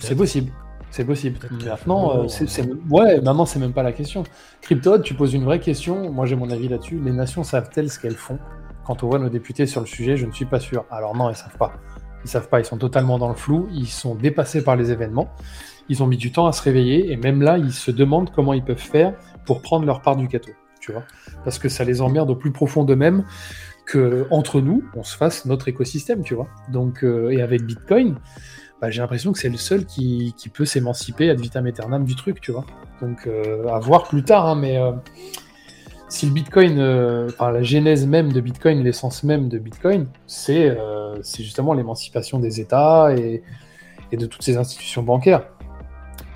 C'est 0.00 0.16
possible. 0.16 0.50
C'est 0.90 1.04
possible. 1.04 1.38
Maintenant, 1.64 2.28
c'est, 2.28 2.68
ouais, 2.90 3.20
maintenant 3.20 3.46
c'est 3.46 3.58
même 3.58 3.72
pas 3.72 3.82
la 3.82 3.92
question. 3.92 4.24
Crypto, 4.60 4.98
tu 4.98 5.14
poses 5.14 5.32
une 5.32 5.44
vraie 5.44 5.60
question. 5.60 6.10
Moi, 6.10 6.26
j'ai 6.26 6.36
mon 6.36 6.50
avis 6.50 6.68
là-dessus. 6.68 7.00
Les 7.02 7.12
nations 7.12 7.44
savent-elles 7.44 7.90
ce 7.90 7.98
qu'elles 7.98 8.16
font? 8.16 8.38
Quand 8.84 9.02
on 9.02 9.08
voit 9.08 9.18
nos 9.18 9.28
députés 9.28 9.66
sur 9.66 9.80
le 9.80 9.86
sujet, 9.86 10.16
je 10.16 10.26
ne 10.26 10.32
suis 10.32 10.44
pas 10.44 10.60
sûr. 10.60 10.84
Alors 10.90 11.16
non, 11.16 11.30
ils 11.30 11.36
savent 11.36 11.56
pas. 11.56 11.72
Ils 12.24 12.28
savent 12.28 12.48
pas, 12.48 12.60
ils 12.60 12.64
sont 12.64 12.78
totalement 12.78 13.18
dans 13.18 13.28
le 13.28 13.34
flou, 13.34 13.68
ils 13.72 13.88
sont 13.88 14.14
dépassés 14.14 14.62
par 14.62 14.76
les 14.76 14.92
événements, 14.92 15.30
ils 15.88 16.02
ont 16.02 16.06
mis 16.06 16.16
du 16.16 16.30
temps 16.30 16.46
à 16.46 16.52
se 16.52 16.62
réveiller, 16.62 17.10
et 17.10 17.16
même 17.16 17.42
là, 17.42 17.58
ils 17.58 17.72
se 17.72 17.90
demandent 17.90 18.30
comment 18.30 18.52
ils 18.52 18.64
peuvent 18.64 18.76
faire 18.78 19.14
pour 19.44 19.60
prendre 19.60 19.86
leur 19.86 20.02
part 20.02 20.16
du 20.16 20.28
gâteau, 20.28 20.52
tu 20.80 20.92
vois. 20.92 21.02
Parce 21.44 21.58
que 21.58 21.68
ça 21.68 21.82
les 21.84 22.00
emmerde 22.00 22.30
au 22.30 22.36
plus 22.36 22.52
profond 22.52 22.84
d'eux-mêmes 22.84 23.24
que 23.84 24.26
entre 24.30 24.60
nous, 24.60 24.84
on 24.94 25.02
se 25.02 25.16
fasse 25.16 25.44
notre 25.46 25.68
écosystème, 25.68 26.22
tu 26.22 26.34
vois. 26.34 26.46
Donc, 26.70 27.02
euh, 27.02 27.30
et 27.30 27.42
avec 27.42 27.64
Bitcoin, 27.64 28.16
bah, 28.80 28.90
j'ai 28.90 29.00
l'impression 29.00 29.32
que 29.32 29.38
c'est 29.38 29.48
le 29.48 29.56
seul 29.56 29.84
qui, 29.84 30.34
peut 30.52 30.64
s'émanciper 30.64 31.30
ad 31.30 31.40
vitam 31.40 31.66
aeternam 31.66 32.04
du 32.04 32.14
truc, 32.14 32.40
tu 32.40 32.52
vois. 32.52 32.64
Donc, 33.00 33.26
euh, 33.26 33.66
à 33.68 33.78
voir 33.80 34.04
plus 34.04 34.22
tard, 34.22 34.46
hein, 34.46 34.54
mais 34.54 34.78
euh, 34.78 34.92
si 36.12 36.26
le 36.26 36.32
Bitcoin, 36.32 36.78
euh, 36.78 37.26
enfin 37.30 37.50
la 37.50 37.62
genèse 37.62 38.06
même 38.06 38.32
de 38.32 38.40
Bitcoin, 38.42 38.82
l'essence 38.84 39.22
même 39.22 39.48
de 39.48 39.58
Bitcoin, 39.58 40.08
c'est 40.26 40.68
euh, 40.68 41.16
justement 41.22 41.72
l'émancipation 41.72 42.38
des 42.38 42.60
États 42.60 43.14
et, 43.16 43.42
de 44.12 44.26
toutes 44.26 44.42
ces 44.42 44.58
institutions 44.58 45.02
bancaires. 45.02 45.46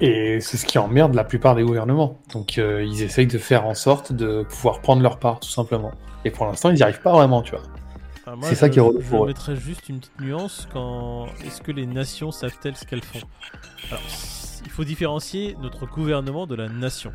Et 0.00 0.40
c'est 0.40 0.56
ce 0.56 0.64
qui 0.64 0.78
emmerde 0.78 1.14
la 1.14 1.24
plupart 1.24 1.54
des 1.54 1.62
gouvernements. 1.62 2.18
Donc 2.32 2.56
euh, 2.56 2.82
ils 2.84 3.02
essayent 3.02 3.26
de 3.26 3.36
faire 3.36 3.66
en 3.66 3.74
sorte 3.74 4.14
de 4.14 4.44
pouvoir 4.44 4.80
prendre 4.80 5.02
leur 5.02 5.18
part, 5.18 5.40
tout 5.40 5.50
simplement. 5.50 5.92
Et 6.24 6.30
pour 6.30 6.46
l'instant, 6.46 6.70
ils 6.70 6.76
n'y 6.76 6.82
arrivent 6.82 7.02
pas 7.02 7.12
vraiment, 7.12 7.42
tu 7.42 7.50
vois. 7.50 7.62
Ah, 8.26 8.34
c'est 8.40 8.54
ça 8.54 8.70
qui 8.70 8.78
est 8.78 8.82
relou 8.82 9.02
Je 9.02 9.16
mettrais 9.26 9.56
juste 9.56 9.90
une 9.90 9.98
petite 9.98 10.20
nuance 10.20 10.66
quand 10.72 11.26
est-ce 11.44 11.60
que 11.60 11.70
les 11.70 11.86
nations 11.86 12.32
savent-elles 12.32 12.76
ce 12.76 12.86
qu'elles 12.86 13.04
font? 13.04 13.20
Alors, 13.90 14.02
il 14.64 14.70
faut 14.70 14.84
différencier 14.84 15.54
notre 15.60 15.86
gouvernement 15.86 16.46
de 16.46 16.54
la 16.54 16.70
nation. 16.70 17.12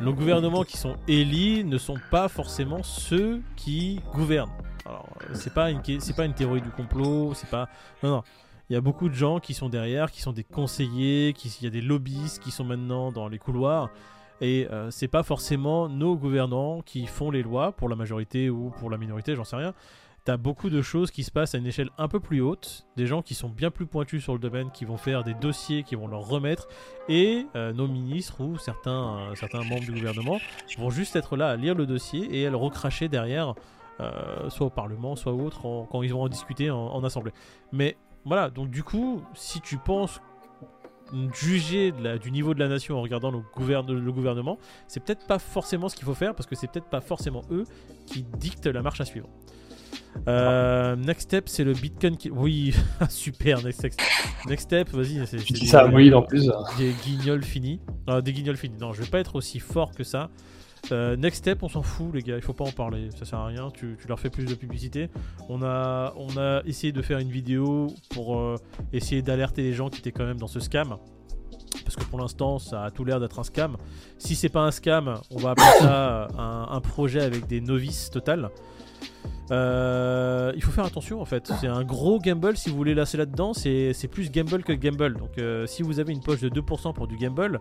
Nos 0.00 0.14
gouvernements 0.14 0.64
qui 0.64 0.78
sont 0.78 0.96
élus 1.08 1.62
ne 1.62 1.76
sont 1.76 1.98
pas 2.10 2.28
forcément 2.28 2.82
ceux 2.82 3.42
qui 3.54 4.00
gouvernent. 4.14 4.52
Alors, 4.86 5.06
c'est 5.34 5.52
pas 5.52 5.70
une, 5.70 5.82
c'est 6.00 6.16
pas 6.16 6.24
une 6.24 6.32
théorie 6.32 6.62
du 6.62 6.70
complot, 6.70 7.34
c'est 7.34 7.50
pas. 7.50 7.68
Non, 8.02 8.10
non. 8.10 8.22
Il 8.70 8.72
y 8.72 8.76
a 8.76 8.80
beaucoup 8.80 9.10
de 9.10 9.14
gens 9.14 9.40
qui 9.40 9.52
sont 9.52 9.68
derrière, 9.68 10.10
qui 10.10 10.22
sont 10.22 10.32
des 10.32 10.44
conseillers, 10.44 11.34
qui, 11.34 11.54
il 11.60 11.64
y 11.64 11.66
a 11.66 11.70
des 11.70 11.82
lobbyistes 11.82 12.42
qui 12.42 12.50
sont 12.50 12.64
maintenant 12.64 13.12
dans 13.12 13.28
les 13.28 13.38
couloirs. 13.38 13.90
Et 14.40 14.66
euh, 14.70 14.90
c'est 14.90 15.08
pas 15.08 15.22
forcément 15.22 15.88
nos 15.90 16.16
gouvernants 16.16 16.80
qui 16.80 17.06
font 17.06 17.30
les 17.30 17.42
lois 17.42 17.72
pour 17.72 17.90
la 17.90 17.96
majorité 17.96 18.48
ou 18.48 18.70
pour 18.78 18.88
la 18.88 18.96
minorité, 18.96 19.36
j'en 19.36 19.44
sais 19.44 19.56
rien 19.56 19.74
t'as 20.24 20.36
beaucoup 20.36 20.70
de 20.70 20.82
choses 20.82 21.10
qui 21.10 21.24
se 21.24 21.30
passent 21.30 21.54
à 21.54 21.58
une 21.58 21.66
échelle 21.66 21.90
un 21.98 22.08
peu 22.08 22.20
plus 22.20 22.40
haute, 22.40 22.86
des 22.96 23.06
gens 23.06 23.22
qui 23.22 23.34
sont 23.34 23.48
bien 23.48 23.70
plus 23.70 23.86
pointus 23.86 24.22
sur 24.22 24.32
le 24.32 24.38
domaine, 24.38 24.70
qui 24.70 24.84
vont 24.84 24.96
faire 24.96 25.24
des 25.24 25.34
dossiers, 25.34 25.82
qui 25.82 25.94
vont 25.94 26.08
leur 26.08 26.26
remettre, 26.26 26.68
et 27.08 27.46
euh, 27.56 27.72
nos 27.72 27.88
ministres 27.88 28.40
ou 28.40 28.58
certains, 28.58 29.18
euh, 29.18 29.34
certains 29.34 29.64
membres 29.64 29.80
du 29.80 29.92
gouvernement 29.92 30.38
vont 30.78 30.90
juste 30.90 31.16
être 31.16 31.36
là 31.36 31.48
à 31.48 31.56
lire 31.56 31.74
le 31.74 31.86
dossier 31.86 32.38
et 32.38 32.46
à 32.46 32.50
le 32.50 32.56
recracher 32.56 33.08
derrière, 33.08 33.54
euh, 34.00 34.50
soit 34.50 34.66
au 34.66 34.70
Parlement, 34.70 35.16
soit 35.16 35.32
autre, 35.32 35.62
quand 35.90 36.02
ils 36.02 36.12
vont 36.12 36.22
en 36.22 36.28
discuter 36.28 36.70
en, 36.70 37.02
assemblée. 37.02 37.32
Mais 37.72 37.96
voilà, 38.24 38.50
donc 38.50 38.70
du 38.70 38.82
coup, 38.82 39.22
si 39.34 39.60
tu 39.60 39.78
penses 39.78 40.20
juger 41.34 41.92
du 42.22 42.30
niveau 42.30 42.54
de 42.54 42.60
la 42.60 42.68
nation 42.68 42.96
en 42.96 43.02
regardant 43.02 43.32
le 43.32 43.42
gouvernement, 44.12 44.58
c'est 44.86 45.02
peut-être 45.02 45.26
pas 45.26 45.40
forcément 45.40 45.88
ce 45.88 45.96
qu'il 45.96 46.04
faut 46.04 46.14
faire 46.14 46.36
parce 46.36 46.46
que 46.46 46.54
c'est 46.54 46.70
peut-être 46.70 46.88
pas 46.88 47.00
forcément 47.00 47.42
eux 47.50 47.64
qui 48.06 48.22
dictent 48.22 48.66
la 48.66 48.80
marche 48.80 49.00
à 49.00 49.04
suivre. 49.04 49.28
Euh, 50.28 50.96
next 50.96 51.22
step, 51.22 51.48
c'est 51.48 51.64
le 51.64 51.72
Bitcoin. 51.72 52.16
Qui... 52.16 52.30
Oui, 52.30 52.74
super. 53.08 53.62
Next, 53.64 53.82
next 54.46 54.64
step, 54.64 54.90
vas-y. 54.90 55.26
C'est 55.26 55.66
ça, 55.66 55.86
oui, 55.86 56.12
en 56.12 56.22
plus. 56.22 56.50
Des 56.78 56.92
guignols 57.04 57.42
finis. 57.42 57.80
Ah, 58.06 58.20
des 58.20 58.32
guignols 58.32 58.56
finis. 58.56 58.76
Non, 58.80 58.92
je 58.92 59.02
vais 59.02 59.08
pas 59.08 59.20
être 59.20 59.36
aussi 59.36 59.58
fort 59.58 59.92
que 59.92 60.04
ça. 60.04 60.30
Euh, 60.92 61.14
next 61.16 61.38
step, 61.38 61.62
on 61.62 61.68
s'en 61.68 61.82
fout, 61.82 62.14
les 62.14 62.22
gars. 62.22 62.36
Il 62.36 62.42
faut 62.42 62.52
pas 62.52 62.64
en 62.64 62.72
parler. 62.72 63.08
Ça 63.18 63.24
sert 63.24 63.38
à 63.38 63.46
rien. 63.46 63.70
Tu, 63.70 63.96
leur 64.08 64.18
fais 64.18 64.30
plus 64.30 64.44
de 64.44 64.54
publicité. 64.54 65.10
On 65.48 65.62
a, 65.62 66.12
on 66.16 66.36
a 66.38 66.62
essayé 66.64 66.92
de 66.92 67.02
faire 67.02 67.18
une 67.18 67.30
vidéo 67.30 67.88
pour 68.10 68.38
euh, 68.38 68.56
essayer 68.92 69.22
d'alerter 69.22 69.62
les 69.62 69.72
gens 69.72 69.88
qui 69.88 70.00
étaient 70.00 70.12
quand 70.12 70.26
même 70.26 70.38
dans 70.38 70.48
ce 70.48 70.60
scam. 70.60 70.96
Parce 71.84 71.96
que 71.96 72.04
pour 72.04 72.18
l'instant, 72.18 72.58
ça 72.58 72.84
a 72.84 72.90
tout 72.90 73.04
l'air 73.04 73.20
d'être 73.20 73.38
un 73.38 73.44
scam. 73.44 73.76
Si 74.18 74.34
c'est 74.34 74.48
pas 74.48 74.60
un 74.60 74.70
scam, 74.70 75.14
on 75.30 75.38
va 75.38 75.50
appeler 75.50 75.66
ça 75.78 76.28
un, 76.36 76.68
un 76.70 76.80
projet 76.80 77.20
avec 77.20 77.46
des 77.46 77.60
novices 77.60 78.10
total. 78.10 78.50
Euh, 79.50 80.52
il 80.54 80.62
faut 80.62 80.70
faire 80.70 80.84
attention 80.84 81.20
en 81.20 81.24
fait. 81.24 81.50
C'est 81.60 81.66
un 81.66 81.82
gros 81.82 82.18
gamble 82.18 82.56
si 82.56 82.70
vous 82.70 82.76
voulez 82.76 82.94
lasser 82.94 83.16
là-dedans. 83.16 83.52
C'est 83.54 84.08
plus 84.10 84.30
gamble 84.30 84.62
que 84.62 84.72
gamble. 84.72 85.14
Donc 85.14 85.38
euh, 85.38 85.66
si 85.66 85.82
vous 85.82 85.98
avez 85.98 86.12
une 86.12 86.20
poche 86.20 86.40
de 86.40 86.48
2% 86.48 86.92
pour 86.94 87.06
du 87.08 87.16
gamble, 87.16 87.60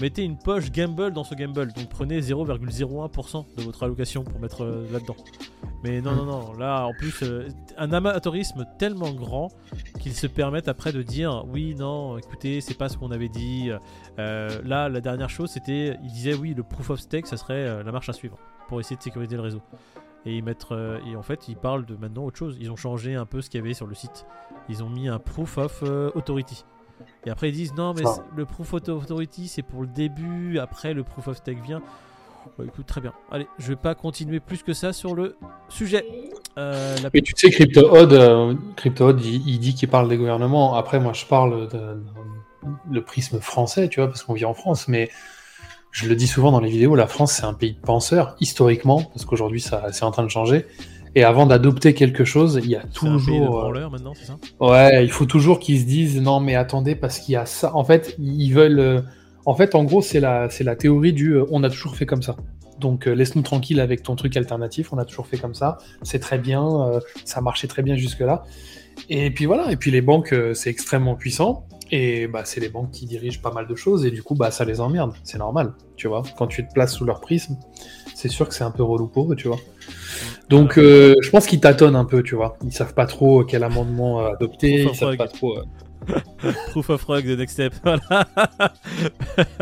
mettez 0.00 0.22
une 0.22 0.38
poche 0.38 0.70
gamble 0.70 1.12
dans 1.12 1.24
ce 1.24 1.34
gamble. 1.34 1.72
Donc 1.72 1.88
prenez 1.88 2.20
0,01% 2.20 3.44
de 3.56 3.62
votre 3.62 3.82
allocation 3.82 4.22
pour 4.22 4.40
mettre 4.40 4.62
euh, 4.62 4.86
là-dedans. 4.92 5.16
Mais 5.82 6.00
non, 6.00 6.14
non, 6.14 6.24
non. 6.24 6.52
Là 6.54 6.86
en 6.86 6.92
plus, 6.92 7.24
un 7.76 7.92
amateurisme 7.92 8.64
tellement 8.78 9.10
grand 9.10 9.48
qu'ils 10.00 10.14
se 10.14 10.26
permettent 10.26 10.68
après 10.68 10.92
de 10.92 11.02
dire 11.02 11.44
oui, 11.52 11.74
non, 11.74 12.16
écoutez, 12.16 12.60
c'est 12.60 12.78
pas 12.78 12.88
ce 12.88 12.96
qu'on 12.96 13.10
avait 13.10 13.28
dit. 13.28 13.70
là, 14.16 14.88
la 14.88 15.00
dernière 15.00 15.30
chose, 15.30 15.50
c'était, 15.50 15.98
il 16.02 16.12
disait 16.12 16.34
oui, 16.34 16.54
le 16.54 16.62
proof 16.62 16.90
of 16.90 17.00
stake, 17.00 17.26
ça 17.26 17.36
serait 17.36 17.82
la 17.82 17.92
marche 17.92 18.08
à 18.08 18.12
suivre 18.12 18.38
pour 18.68 18.80
essayer 18.80 18.96
de 18.96 19.02
sécuriser 19.02 19.36
le 19.36 19.42
réseau 19.42 19.60
et 20.26 20.36
ils 20.36 20.42
mettent 20.42 20.66
euh, 20.70 20.98
et 21.06 21.16
en 21.16 21.22
fait 21.22 21.48
ils 21.48 21.56
parlent 21.56 21.84
de 21.84 21.96
maintenant 21.96 22.24
autre 22.24 22.38
chose. 22.38 22.56
Ils 22.60 22.70
ont 22.70 22.76
changé 22.76 23.14
un 23.14 23.26
peu 23.26 23.40
ce 23.40 23.50
qu'il 23.50 23.60
y 23.60 23.62
avait 23.62 23.74
sur 23.74 23.86
le 23.86 23.94
site. 23.94 24.26
Ils 24.68 24.82
ont 24.82 24.88
mis 24.88 25.08
un 25.08 25.18
proof 25.18 25.58
of 25.58 25.82
euh, 25.82 26.10
authority. 26.14 26.64
Et 27.26 27.30
après 27.30 27.50
ils 27.50 27.54
disent 27.54 27.74
non 27.74 27.94
mais 27.94 28.04
le 28.36 28.44
proof 28.44 28.74
of 28.74 28.88
authority 28.88 29.48
c'est 29.48 29.62
pour 29.62 29.82
le 29.82 29.88
début. 29.88 30.58
Après 30.58 30.94
le 30.94 31.02
proof 31.02 31.28
of 31.28 31.36
stake 31.36 31.62
vient. 31.62 31.82
écoute 32.64 32.86
très 32.86 33.00
bien. 33.00 33.12
Allez, 33.30 33.46
je 33.58 33.68
vais 33.68 33.76
pas 33.76 33.94
continuer 33.94 34.40
plus 34.40 34.62
que 34.62 34.72
ça 34.72 34.92
sur 34.92 35.14
le 35.14 35.36
sujet. 35.68 36.04
Euh, 36.56 36.96
Mais 37.12 37.20
tu 37.20 37.32
sais 37.36 37.50
CryptoHod, 37.50 38.12
euh, 38.12 38.54
il, 38.84 39.48
il, 39.48 39.58
dit 39.58 39.74
qu'il 39.74 39.88
parle 39.88 40.08
des 40.08 40.16
gouvernements. 40.16 40.74
Après 40.74 41.00
moi 41.00 41.12
je 41.12 41.26
parle 41.26 41.68
de, 41.68 42.00
le 42.90 43.02
prisme 43.02 43.40
français, 43.40 43.88
tu 43.88 44.00
vois, 44.00 44.08
parce 44.08 44.22
qu'on 44.22 44.34
vit 44.34 44.44
en 44.44 44.54
France. 44.54 44.88
Mais 44.88 45.10
je 45.94 46.08
le 46.08 46.16
dis 46.16 46.26
souvent 46.26 46.50
dans 46.50 46.58
les 46.58 46.68
vidéos, 46.68 46.96
la 46.96 47.06
France 47.06 47.34
c'est 47.34 47.44
un 47.44 47.54
pays 47.54 47.74
de 47.74 47.78
penseurs, 47.78 48.34
historiquement, 48.40 49.02
parce 49.02 49.24
qu'aujourd'hui 49.24 49.60
ça 49.60 49.86
c'est 49.92 50.04
en 50.04 50.10
train 50.10 50.24
de 50.24 50.28
changer. 50.28 50.66
Et 51.14 51.22
avant 51.22 51.46
d'adopter 51.46 51.94
quelque 51.94 52.24
chose, 52.24 52.60
il 52.64 52.70
y 52.70 52.74
a 52.74 52.82
toujours. 52.82 53.64
Un 53.64 53.88
maintenant, 53.88 54.12
c'est 54.16 54.26
ça? 54.26 54.36
Ouais, 54.58 55.04
il 55.04 55.10
faut 55.12 55.26
toujours 55.26 55.60
qu'ils 55.60 55.80
se 55.80 55.84
disent 55.84 56.20
non 56.20 56.40
mais 56.40 56.56
attendez 56.56 56.96
parce 56.96 57.20
qu'il 57.20 57.34
y 57.34 57.36
a 57.36 57.46
ça. 57.46 57.74
En 57.76 57.84
fait, 57.84 58.16
ils 58.18 58.50
veulent. 58.50 58.80
Euh, 58.80 59.00
en 59.46 59.54
fait, 59.54 59.76
en 59.76 59.84
gros, 59.84 60.02
c'est 60.02 60.18
la 60.18 60.50
c'est 60.50 60.64
la 60.64 60.74
théorie 60.74 61.12
du 61.12 61.34
euh, 61.34 61.44
on 61.52 61.62
a 61.62 61.70
toujours 61.70 61.94
fait 61.94 62.06
comme 62.06 62.22
ça. 62.22 62.34
Donc 62.80 63.06
euh, 63.06 63.12
laisse-nous 63.12 63.42
tranquille 63.42 63.78
avec 63.78 64.02
ton 64.02 64.16
truc 64.16 64.36
alternatif. 64.36 64.92
On 64.92 64.98
a 64.98 65.04
toujours 65.04 65.28
fait 65.28 65.38
comme 65.38 65.54
ça. 65.54 65.78
C'est 66.02 66.18
très 66.18 66.38
bien. 66.38 67.00
ça 67.24 67.40
marchait 67.40 67.68
très 67.68 67.82
bien 67.82 67.94
jusque 67.94 68.20
là. 68.20 68.42
Et 69.08 69.30
puis 69.30 69.46
voilà. 69.46 69.70
Et 69.70 69.76
puis 69.76 69.92
les 69.92 70.00
banques, 70.00 70.34
c'est 70.54 70.70
extrêmement 70.70 71.14
puissant. 71.14 71.68
Et 71.96 72.26
bah, 72.26 72.42
c'est 72.44 72.58
les 72.58 72.70
banques 72.70 72.90
qui 72.90 73.06
dirigent 73.06 73.40
pas 73.40 73.52
mal 73.52 73.68
de 73.68 73.74
choses 73.76 74.04
et 74.04 74.10
du 74.10 74.20
coup, 74.20 74.34
bah, 74.34 74.50
ça 74.50 74.64
les 74.64 74.80
emmerde. 74.80 75.12
C'est 75.22 75.38
normal, 75.38 75.74
tu 75.94 76.08
vois. 76.08 76.24
Quand 76.36 76.48
tu 76.48 76.66
te 76.66 76.72
places 76.72 76.94
sous 76.94 77.04
leur 77.04 77.20
prisme, 77.20 77.56
c'est 78.16 78.28
sûr 78.28 78.48
que 78.48 78.54
c'est 78.54 78.64
un 78.64 78.72
peu 78.72 78.82
relou 78.82 79.06
pour 79.06 79.32
eux, 79.32 79.36
tu 79.36 79.46
vois. 79.46 79.60
Donc, 80.48 80.76
euh, 80.76 81.14
je 81.22 81.30
pense 81.30 81.46
qu'ils 81.46 81.60
tâtonnent 81.60 81.94
un 81.94 82.04
peu, 82.04 82.24
tu 82.24 82.34
vois. 82.34 82.58
Ils 82.64 82.72
savent 82.72 82.94
pas 82.94 83.06
trop 83.06 83.44
quel 83.44 83.62
amendement 83.62 84.22
euh, 84.22 84.32
adopter. 84.32 84.88
Ils 84.90 84.94
savent 84.96 85.16
pas 85.16 85.28
trop. 85.28 85.56
Euh. 85.56 85.62
Proof 86.70 86.90
of 86.90 87.04
Rug 87.04 87.28
de 87.28 87.36
Next 87.36 87.52
Step. 87.52 87.74
Voilà. 87.84 88.26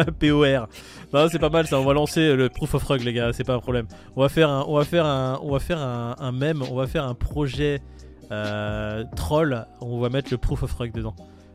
POR. 0.19 0.69
Non, 1.13 1.29
c'est 1.31 1.39
pas 1.39 1.51
mal 1.51 1.67
ça. 1.67 1.79
On 1.79 1.85
va 1.85 1.93
lancer 1.93 2.35
le 2.35 2.49
Proof 2.49 2.77
of 2.77 2.83
Rug, 2.83 3.03
les 3.03 3.13
gars. 3.13 3.35
C'est 3.35 3.45
pas 3.45 3.57
un 3.57 3.61
problème. 3.61 3.89
On 4.17 4.23
va 4.23 4.31
faire 4.31 4.49
un, 4.49 4.65
on 4.69 4.79
va 4.79 4.85
faire 4.85 5.05
un, 5.05 5.39
on 5.43 5.51
va 5.51 5.59
faire 5.59 5.81
un, 5.83 6.17
un 6.19 6.33
mème. 6.33 6.63
On 6.71 6.77
va 6.77 6.87
faire 6.87 7.05
un 7.05 7.15
projet 7.15 7.83
troll. 9.17 9.67
On 9.83 10.01
va 10.01 10.09
mettre 10.09 10.29
le 10.31 10.39
Proof 10.39 10.63
of 10.63 10.73
Rug 10.73 10.93
dedans. 10.93 11.15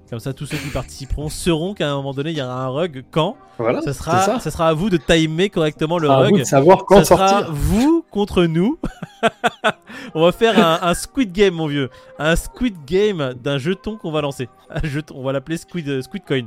Comme 0.09 0.19
ça, 0.19 0.33
tous 0.33 0.45
ceux 0.45 0.57
qui 0.57 0.69
participeront 0.69 1.27
sauront 1.29 1.73
qu'à 1.73 1.89
un 1.91 1.95
moment 1.95 2.13
donné, 2.13 2.31
il 2.31 2.37
y 2.37 2.41
aura 2.41 2.63
un 2.63 2.67
rug. 2.69 3.03
Quand 3.11 3.35
Voilà. 3.57 3.81
ça 3.81 3.93
sera, 3.93 4.39
ça. 4.39 4.51
sera 4.51 4.69
à 4.69 4.73
vous 4.73 4.89
de 4.89 4.95
timer 4.97 5.49
correctement 5.49 5.97
le 5.97 6.09
À 6.09 6.17
vous 6.23 6.23
rug. 6.31 6.39
de 6.39 6.43
savoir 6.45 6.85
quand 6.85 6.99
ça 6.99 7.15
sera 7.17 7.27
sortir. 7.29 7.53
vous 7.53 8.05
contre 8.09 8.43
nous. 8.45 8.79
on 10.15 10.21
va 10.21 10.31
faire 10.31 10.57
un, 10.57 10.87
un 10.87 10.93
Squid 10.93 11.31
Game, 11.33 11.55
mon 11.55 11.67
vieux. 11.67 11.89
Un 12.19 12.35
Squid 12.37 12.75
Game 12.85 13.33
d'un 13.43 13.57
jeton 13.57 13.97
qu'on 13.97 14.11
va 14.11 14.21
lancer. 14.21 14.47
Un 14.69 14.87
jeton, 14.87 15.15
on 15.17 15.23
va 15.23 15.33
l'appeler 15.33 15.57
Squid, 15.57 15.87
euh, 15.89 16.01
Squid 16.01 16.23
Coin. 16.25 16.45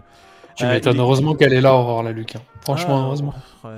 Tu 0.56 0.64
Euh, 0.64 0.72
m'étonnes. 0.72 0.98
Heureusement 0.98 1.34
qu'elle 1.34 1.52
est 1.52 1.60
là, 1.60 1.74
Aurore, 1.74 2.02
la 2.02 2.12
Luc. 2.12 2.36
hein. 2.36 2.40
Franchement, 2.62 3.00
Ah, 3.02 3.06
heureusement. 3.06 3.34
ouais. 3.64 3.70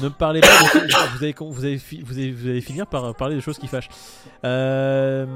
Ne 0.00 0.04
me 0.04 0.10
parlez 0.10 0.40
pas 0.40 0.46
de 0.48 0.86
vous 1.16 1.24
allez, 1.24 1.34
vous, 1.38 1.64
allez, 1.64 1.78
fi- 1.78 2.02
vous, 2.02 2.14
allez, 2.18 2.32
vous 2.32 2.48
allez 2.48 2.60
finir 2.60 2.86
par 2.86 3.14
parler 3.14 3.34
de 3.36 3.40
choses 3.40 3.58
qui 3.58 3.66
fâchent. 3.66 3.88
Euh, 4.44 5.26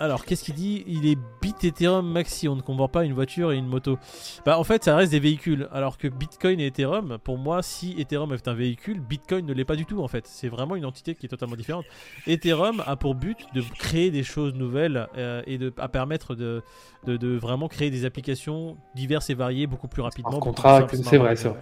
alors, 0.00 0.24
qu'est-ce 0.24 0.44
qu'il 0.44 0.54
dit? 0.54 0.84
Il 0.86 1.06
est 1.06 1.18
bit 1.40 1.62
Ethereum 1.64 2.10
maxi, 2.10 2.48
on 2.48 2.56
ne 2.56 2.60
comprend 2.60 2.88
pas 2.88 3.04
une 3.04 3.12
voiture 3.12 3.52
et 3.52 3.56
une 3.56 3.66
moto. 3.66 3.98
Bah, 4.44 4.58
en 4.58 4.64
fait, 4.64 4.84
ça 4.84 4.96
reste 4.96 5.12
des 5.12 5.20
véhicules. 5.20 5.68
Alors 5.72 5.98
que 5.98 6.08
Bitcoin 6.08 6.60
et 6.60 6.66
Ethereum, 6.66 7.18
pour 7.22 7.38
moi, 7.38 7.62
si 7.62 7.94
Ethereum 7.98 8.32
est 8.32 8.48
un 8.48 8.54
véhicule, 8.54 9.00
Bitcoin 9.00 9.46
ne 9.46 9.52
l'est 9.52 9.64
pas 9.64 9.76
du 9.76 9.86
tout 9.86 10.02
en 10.02 10.08
fait. 10.08 10.26
C'est 10.26 10.48
vraiment 10.48 10.76
une 10.76 10.84
entité 10.84 11.14
qui 11.14 11.26
est 11.26 11.28
totalement 11.28 11.56
différente. 11.56 11.84
Ethereum 12.26 12.82
a 12.86 12.96
pour 12.96 13.14
but 13.14 13.38
de 13.54 13.62
créer 13.78 14.10
des 14.10 14.22
choses 14.22 14.54
nouvelles 14.54 15.08
euh, 15.16 15.42
et 15.46 15.58
de, 15.58 15.72
à 15.78 15.88
permettre 15.88 16.34
de, 16.34 16.62
de, 17.06 17.16
de 17.16 17.36
vraiment 17.36 17.68
créer 17.68 17.90
des 17.90 18.04
applications 18.04 18.76
diverses 18.94 19.30
et 19.30 19.34
variées 19.34 19.66
beaucoup 19.66 19.88
plus 19.88 20.02
rapidement. 20.02 20.38
Contrat, 20.40 20.86
c'est 21.10 21.18
vrai, 21.18 21.36
c'est 21.36 21.48
vrai. 21.48 21.60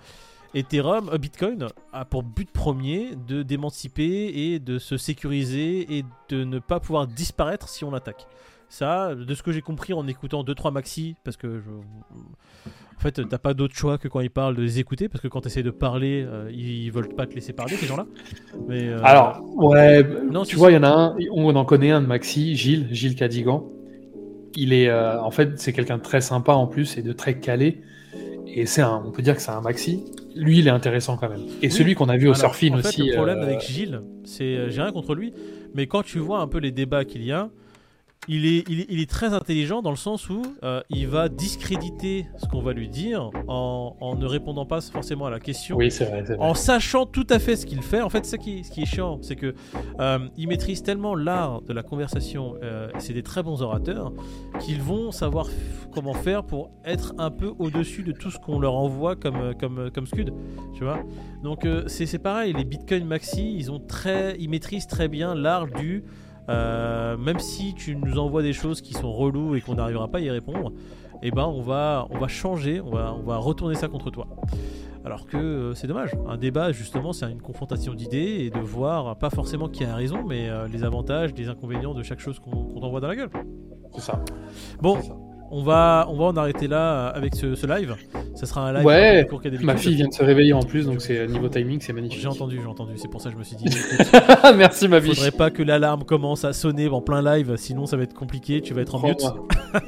Ethereum, 0.54 1.08
euh, 1.12 1.18
Bitcoin 1.18 1.66
a 1.92 2.04
pour 2.04 2.22
but 2.22 2.50
premier 2.50 3.10
de 3.28 3.42
d'émanciper 3.42 4.32
et 4.34 4.58
de 4.58 4.78
se 4.78 4.96
sécuriser 4.96 5.98
et 5.98 6.04
de 6.28 6.44
ne 6.44 6.58
pas 6.58 6.80
pouvoir 6.80 7.06
disparaître 7.06 7.68
si 7.68 7.84
on 7.84 7.90
l'attaque. 7.90 8.26
Ça, 8.68 9.14
de 9.14 9.34
ce 9.34 9.42
que 9.42 9.52
j'ai 9.52 9.60
compris 9.60 9.92
en 9.92 10.06
écoutant 10.08 10.42
2-3 10.42 10.72
maxi, 10.72 11.14
parce 11.22 11.36
que 11.36 11.60
je... 11.60 11.70
en 11.70 13.00
fait, 13.00 13.20
t'as 13.28 13.38
pas 13.38 13.54
d'autre 13.54 13.76
choix 13.76 13.98
que 13.98 14.08
quand 14.08 14.20
ils 14.20 14.30
parlent 14.30 14.56
de 14.56 14.62
les 14.62 14.80
écouter, 14.80 15.08
parce 15.08 15.20
que 15.20 15.28
quand 15.28 15.42
tu 15.42 15.46
essaies 15.46 15.62
de 15.62 15.70
parler, 15.70 16.26
euh, 16.26 16.50
ils 16.52 16.90
veulent 16.90 17.14
pas 17.14 17.26
te 17.26 17.34
laisser 17.34 17.52
parler, 17.52 17.76
ces 17.76 17.86
gens-là. 17.86 18.06
Mais, 18.66 18.88
euh, 18.88 18.98
Alors, 19.04 19.40
ouais, 19.56 20.04
Non, 20.28 20.42
tu 20.44 20.56
vois, 20.56 20.72
il 20.72 20.74
y 20.74 20.76
en 20.76 20.82
a 20.82 20.88
un, 20.88 21.16
on 21.30 21.54
en 21.54 21.64
connaît 21.64 21.92
un 21.92 22.00
de 22.00 22.06
Maxi, 22.06 22.56
Gilles, 22.56 22.88
Gilles 22.90 23.14
Cadigan. 23.14 23.64
Il 24.56 24.72
est, 24.72 24.88
euh, 24.88 25.20
en 25.20 25.30
fait, 25.30 25.58
c'est 25.60 25.72
quelqu'un 25.72 25.98
de 25.98 26.02
très 26.02 26.20
sympa 26.20 26.52
en 26.54 26.66
plus 26.66 26.96
et 26.96 27.02
de 27.02 27.12
très 27.12 27.38
calé. 27.38 27.82
Et 28.46 28.66
c'est 28.66 28.82
un, 28.82 29.02
on 29.04 29.10
peut 29.10 29.22
dire 29.22 29.34
que 29.34 29.42
c'est 29.42 29.50
un 29.50 29.60
Maxi. 29.60 30.04
Lui, 30.36 30.58
il 30.60 30.66
est 30.66 30.70
intéressant 30.70 31.16
quand 31.16 31.28
même. 31.28 31.40
Et 31.62 31.66
Oui. 31.66 31.70
celui 31.70 31.94
qu'on 31.94 32.08
a 32.08 32.16
vu 32.16 32.28
au 32.28 32.34
Surfing 32.34 32.74
en 32.74 32.78
fait, 32.78 32.88
aussi. 32.88 33.02
Le 33.08 33.14
problème 33.14 33.38
euh, 33.38 33.42
avec 33.44 33.60
Gilles, 33.60 34.00
c'est 34.24 34.44
euh, 34.44 34.70
j'ai 34.70 34.80
rien 34.82 34.92
contre 34.92 35.14
lui, 35.14 35.32
mais 35.74 35.86
quand 35.86 36.02
tu 36.02 36.18
vois 36.18 36.40
un 36.40 36.46
peu 36.46 36.58
les 36.58 36.70
débats 36.72 37.04
qu'il 37.04 37.24
y 37.24 37.32
a, 37.32 37.50
il 38.28 38.46
est, 38.46 38.64
il 38.68 38.80
est, 38.80 38.86
il 38.88 39.00
est 39.00 39.10
très 39.10 39.32
intelligent 39.34 39.82
dans 39.82 39.90
le 39.90 39.96
sens 39.96 40.28
où 40.30 40.42
euh, 40.62 40.80
il 40.90 41.08
va 41.08 41.28
discréditer 41.28 42.26
ce 42.36 42.46
qu'on 42.46 42.62
va 42.62 42.72
lui 42.72 42.88
dire 42.88 43.30
en, 43.48 43.96
en 44.00 44.16
ne 44.16 44.26
répondant 44.26 44.66
pas 44.66 44.80
forcément 44.80 45.26
à 45.26 45.30
la 45.30 45.40
question. 45.40 45.76
Oui, 45.76 45.90
c'est 45.90 46.04
vrai. 46.04 46.24
En 46.38 46.54
sachant 46.54 47.06
tout 47.06 47.26
à 47.30 47.38
fait 47.38 47.56
ce 47.56 47.66
qu'il 47.66 47.82
fait, 47.82 48.00
en 48.00 48.08
fait, 48.08 48.24
ça 48.24 48.38
qui, 48.38 48.64
ce 48.64 48.70
qui 48.70 48.82
est 48.82 48.86
chiant, 48.86 49.18
c'est 49.22 49.36
que 49.36 49.54
euh, 50.00 50.18
il 50.36 50.48
maîtrise 50.48 50.82
tellement 50.82 51.14
l'art 51.14 51.62
de 51.62 51.72
la 51.72 51.82
conversation. 51.82 52.54
euh, 52.62 52.88
c'est 52.98 53.12
des 53.12 53.22
très 53.22 53.42
bons 53.42 53.62
orateurs 53.62 54.12
qu'ils 54.60 54.80
vont 54.82 55.10
savoir 55.10 55.48
comment 55.92 56.14
faire 56.14 56.44
pour 56.44 56.70
être 56.84 57.14
un 57.18 57.30
peu 57.30 57.52
au-dessus 57.58 58.02
de 58.02 58.12
tout 58.12 58.30
ce 58.30 58.38
qu'on 58.38 58.58
leur 58.58 58.74
envoie 58.74 59.16
comme 59.16 59.36
euh, 59.36 59.52
comme 59.52 59.90
comme 59.92 60.06
scud, 60.06 60.32
tu 60.74 60.84
vois. 60.84 61.00
Donc 61.42 61.66
c'est 61.86 62.06
c'est 62.06 62.18
pareil, 62.18 62.52
les 62.52 62.64
Bitcoin 62.64 63.04
Maxi, 63.04 63.54
ils 63.56 63.70
ont 63.70 63.80
très, 63.80 64.36
ils 64.38 64.48
maîtrisent 64.48 64.86
très 64.86 65.08
bien 65.08 65.34
l'art 65.34 65.66
du. 65.66 66.04
Euh, 66.48 67.16
même 67.16 67.38
si 67.38 67.74
tu 67.74 67.96
nous 67.96 68.18
envoies 68.18 68.42
des 68.42 68.52
choses 68.52 68.80
qui 68.80 68.92
sont 68.92 69.12
reloues 69.12 69.56
et 69.56 69.60
qu'on 69.60 69.74
n'arrivera 69.74 70.08
pas 70.08 70.18
à 70.18 70.20
y 70.20 70.30
répondre, 70.30 70.72
eh 71.22 71.30
ben 71.30 71.44
on 71.44 71.62
va, 71.62 72.06
on 72.10 72.18
va 72.18 72.28
changer, 72.28 72.80
on 72.80 72.90
va, 72.90 73.14
on 73.14 73.22
va 73.22 73.38
retourner 73.38 73.74
ça 73.74 73.88
contre 73.88 74.10
toi. 74.10 74.26
Alors 75.04 75.26
que 75.26 75.36
euh, 75.36 75.74
c'est 75.74 75.86
dommage. 75.86 76.12
Un 76.26 76.38
débat, 76.38 76.72
justement, 76.72 77.12
c'est 77.12 77.30
une 77.30 77.42
confrontation 77.42 77.94
d'idées 77.94 78.46
et 78.46 78.50
de 78.50 78.58
voir, 78.58 79.16
pas 79.16 79.30
forcément 79.30 79.68
qui 79.68 79.84
a 79.84 79.94
raison, 79.94 80.24
mais 80.26 80.48
euh, 80.48 80.66
les 80.66 80.82
avantages, 80.82 81.34
les 81.34 81.48
inconvénients 81.48 81.94
de 81.94 82.02
chaque 82.02 82.20
chose 82.20 82.38
qu'on 82.38 82.80
t'envoie 82.80 83.00
dans 83.00 83.08
la 83.08 83.16
gueule. 83.16 83.30
C'est 83.94 84.00
ça. 84.00 84.24
Bon. 84.80 84.98
On 85.56 85.62
va, 85.62 86.06
on 86.10 86.16
va 86.16 86.24
en 86.24 86.36
arrêter 86.36 86.66
là 86.66 87.12
euh, 87.12 87.12
avec 87.18 87.36
ce, 87.36 87.54
ce 87.54 87.64
live. 87.64 87.94
Ça 88.34 88.44
sera 88.44 88.68
un 88.68 88.72
live 88.72 88.84
Ouais. 88.84 89.24
Ma 89.62 89.76
fille 89.76 89.94
vient 89.94 90.08
de 90.08 90.12
se 90.12 90.24
réveiller 90.24 90.52
en 90.52 90.64
plus, 90.64 90.84
donc 90.86 91.00
c'est 91.00 91.28
niveau 91.28 91.48
timing, 91.48 91.80
c'est 91.80 91.92
magnifique. 91.92 92.20
J'ai 92.20 92.26
entendu, 92.26 92.58
j'ai 92.60 92.66
entendu. 92.66 92.94
C'est 92.96 93.08
pour 93.08 93.20
ça 93.20 93.28
que 93.28 93.34
je 93.34 93.38
me 93.38 93.44
suis 93.44 93.54
dit, 93.54 93.66
écoute, 93.68 94.56
Merci 94.56 94.88
ma 94.88 94.98
vie. 94.98 95.14
faudrait 95.14 95.30
pas 95.30 95.50
que 95.52 95.62
l'alarme 95.62 96.02
commence 96.02 96.44
à 96.44 96.52
sonner 96.52 96.88
en 96.88 97.00
plein 97.00 97.22
live, 97.22 97.54
sinon 97.56 97.86
ça 97.86 97.96
va 97.96 98.02
être 98.02 98.14
compliqué. 98.14 98.62
Tu 98.62 98.74
vas 98.74 98.82
être 98.82 98.96
en 98.96 99.06
mute. 99.06 99.22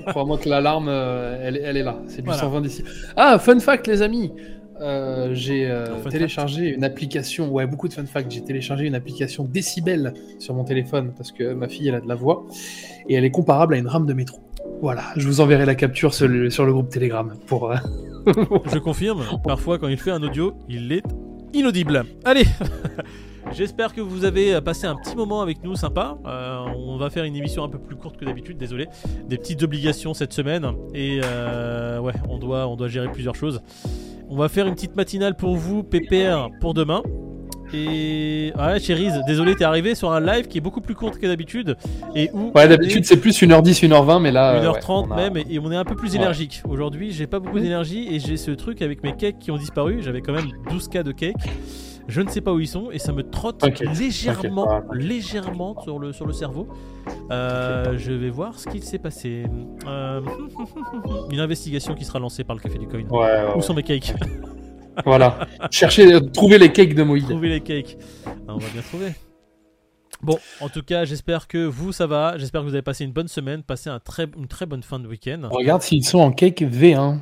Crois-moi 0.07 0.39
que 0.43 0.49
l'alarme, 0.49 0.87
euh, 0.89 1.41
elle, 1.43 1.57
elle 1.57 1.77
est 1.77 1.83
là. 1.83 1.99
C'est 2.07 2.23
du 2.23 2.27
Voilà. 2.27 2.43
120 2.43 2.61
d'ici. 2.61 2.85
Ah, 3.17 3.39
fun 3.41 3.59
fact, 3.59 3.89
les 3.89 4.03
amis. 4.03 4.33
Euh, 4.81 5.31
j'ai 5.33 5.67
euh, 5.69 5.87
téléchargé 6.11 6.69
une 6.75 6.85
application. 6.85 7.51
Ouais, 7.51 7.67
beaucoup 7.67 7.89
de 7.89 7.93
fun 7.95 8.05
fact. 8.07 8.31
J'ai 8.31 8.43
téléchargé 8.45 8.85
une 8.87 8.95
application 8.95 9.43
Décibel 9.45 10.13
sur 10.39 10.55
mon 10.55 10.65
téléphone 10.65 11.13
parce 11.17 11.33
que 11.33 11.55
ma 11.55 11.67
fille, 11.67 11.89
elle 11.89 11.95
a 11.97 12.01
de 12.01 12.09
la 12.09 12.15
voix 12.15 12.47
et 13.09 13.15
elle 13.15 13.25
est 13.25 13.31
comparable 13.31 13.75
à 13.75 13.79
une 13.79 13.89
rame 13.89 14.07
de 14.07 14.13
métro. 14.13 14.39
Voilà, 14.81 15.05
je 15.17 15.27
vous 15.27 15.41
enverrai 15.41 15.65
la 15.65 15.75
capture 15.75 16.13
sur 16.13 16.29
le, 16.29 16.73
groupe 16.73 16.91
Telegram 16.91 17.33
pour. 17.47 17.71
euh, 17.71 17.77
Je 18.73 18.79
confirme, 18.79 19.25
parfois 19.43 19.79
quand 19.79 19.89
il 19.89 19.97
fait 19.97 20.11
un 20.11 20.23
audio, 20.23 20.55
il 20.69 20.93
est 20.93 21.03
inaudible. 21.55 22.05
Allez 22.25 22.45
J'espère 23.53 23.95
que 23.95 24.01
vous 24.01 24.25
avez 24.25 24.61
passé 24.61 24.87
un 24.87 24.97
petit 24.97 25.15
moment 25.15 25.41
avec 25.41 25.63
nous, 25.63 25.77
sympa. 25.77 26.19
Euh, 26.27 26.59
on 26.77 26.97
va 26.97 27.11
faire 27.11 27.25
une 27.25 27.37
émission 27.37 27.63
un 27.63 27.69
peu 27.69 27.79
plus 27.79 27.95
courte 27.95 28.17
que 28.17 28.25
d'habitude, 28.25 28.59
désolé. 28.59 28.89
Des 29.29 29.39
petites 29.39 29.63
obligations 29.63 30.15
cette 30.15 30.33
semaine. 30.33 30.67
Et 30.95 31.21
euh, 31.25 32.01
ouais, 32.01 32.15
on 32.29 32.39
doit, 32.39 32.67
on 32.67 32.75
doit 32.77 32.89
gérer 32.89 33.11
plusieurs 33.11 33.37
choses. 33.37 33.63
On 34.29 34.37
va 34.37 34.49
faire 34.49 34.67
une 34.67 34.75
petite 34.75 34.97
matinale 34.97 35.37
pour 35.37 35.57
vous, 35.57 35.85
PPR, 35.85 36.49
pour 36.61 36.75
demain. 36.75 37.03
Et 37.73 38.53
ouais, 38.57 38.79
Cherise, 38.81 39.21
désolé, 39.27 39.55
t'es 39.57 39.65
arrivé 39.65 39.95
sur 39.95 40.13
un 40.13 40.21
live 40.21 40.47
qui 40.49 40.59
est 40.59 40.61
beaucoup 40.61 40.81
plus 40.81 40.95
court 40.95 41.19
que 41.19 41.27
d'habitude. 41.27 41.77
Et 42.15 42.31
où 42.33 42.53
Ouais, 42.55 42.69
d'habitude, 42.69 43.03
est- 43.05 43.07
c'est 43.07 43.17
plus 43.17 43.41
1h10, 43.43 43.83
1h20, 43.83 44.21
mais 44.21 44.31
là. 44.33 44.53
euh, 44.55 44.61
1h30 44.73 45.03
ouais, 45.03 45.07
on 45.09 45.13
a- 45.13 45.17
même 45.17 45.37
et, 45.37 45.59
on 45.59 45.71
est 45.73 45.77
un 45.77 45.85
peu 45.85 45.97
plus 45.97 46.11
Ouais. 46.13 46.17
énergique. 46.17 46.63
Aujourd'hui, 46.69 47.13
j'ai 47.13 47.27
pas 47.27 47.39
beaucoup 47.41 47.59
d'énergie 47.59 48.09
et 48.15 48.21
j'ai 48.21 48.37
ce 48.37 48.51
truc 48.53 48.83
avec 48.83 49.03
mes 49.03 49.15
cakes 49.17 49.39
qui 49.39 49.51
ont 49.51 49.57
disparu. 49.57 49.99
J'avais 50.01 50.21
quand 50.21 50.33
même 50.33 50.49
12 50.71 50.89
cas 50.89 51.03
de 51.03 51.13
cakes. 51.13 51.35
Je 52.09 52.21
ne 52.21 52.29
sais 52.29 52.41
pas 52.41 52.53
où 52.53 52.61
ils 52.61 52.69
sont 52.69 52.91
et 52.93 53.01
ça 53.01 53.11
me 53.13 53.25
trotte 53.25 53.65
légèrement, 53.99 54.65
t'inquiète. 54.67 55.03
légèrement 55.03 55.81
sur 55.83 55.99
le, 55.99 56.13
sur 56.13 56.25
le 56.25 56.33
cerveau. 56.33 56.69
Euh, 57.33 57.95
je 57.99 58.13
vais 58.13 58.31
voir 58.31 58.61
ce 58.61 58.69
qu'il 58.69 58.85
s'est 58.85 59.01
passé. 59.01 59.43
Euh, 59.89 60.21
une 61.33 61.41
investigation 61.41 61.95
qui 61.95 62.05
sera 62.05 62.21
lancée 62.21 62.45
par 62.45 62.55
le 62.55 62.63
Café 62.63 62.79
du 62.79 62.87
Coin. 62.87 63.01
Ouais, 63.11 63.19
ouais, 63.27 63.45
Où 63.57 63.61
sont 63.61 63.75
mes 63.75 63.83
cakes? 63.83 64.15
Voilà. 65.05 65.47
Cherchez, 65.71 66.13
euh, 66.13 66.21
trouvez 66.21 66.59
les 66.59 66.73
cakes 66.73 66.95
de 66.95 67.03
Moïse. 67.03 67.25
Trouver 67.25 67.49
les 67.49 67.61
cakes. 67.61 67.97
Ah, 68.27 68.31
on 68.49 68.59
va 68.59 68.69
bien 68.73 68.83
trouver. 68.83 69.13
Bon, 70.23 70.39
en 70.61 70.69
tout 70.69 70.83
cas, 70.83 71.05
j'espère 71.05 71.47
que 71.47 71.67
vous, 71.67 71.93
ça 71.93 72.07
va. 72.07 72.39
J'espère 72.39 72.63
que 72.63 72.67
vous 72.67 72.75
avez 72.75 72.83
passé 72.83 73.05
une 73.05 73.13
bonne 73.13 73.29
semaine, 73.29 73.63
passé 73.63 73.91
un 73.91 74.01
très, 74.01 74.27
une 74.37 74.49
très 74.49 74.67
bonne 74.67 74.83
fin 74.83 74.99
de 74.99 75.07
week-end. 75.07 75.49
Regarde 75.51 75.83
s'ils 75.83 76.05
sont 76.05 76.19
en 76.19 76.33
cake 76.33 76.63
V1. 76.63 77.19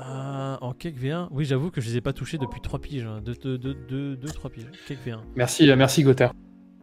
Euh, 0.00 0.56
en 0.60 0.72
cake 0.72 0.96
V1, 0.96 1.28
oui, 1.30 1.44
j'avoue 1.44 1.70
que 1.70 1.80
je 1.80 1.88
les 1.90 1.96
ai 1.96 2.00
pas 2.00 2.12
touchés 2.12 2.38
depuis 2.38 2.60
3 2.60 2.78
piges. 2.78 3.06
2 3.24 4.16
3 4.32 4.50
piges. 4.50 4.70
Cake 4.86 4.98
V1. 5.06 5.18
Merci, 5.36 5.70
euh, 5.70 5.76
merci 5.76 6.02
Gauthier. 6.02 6.28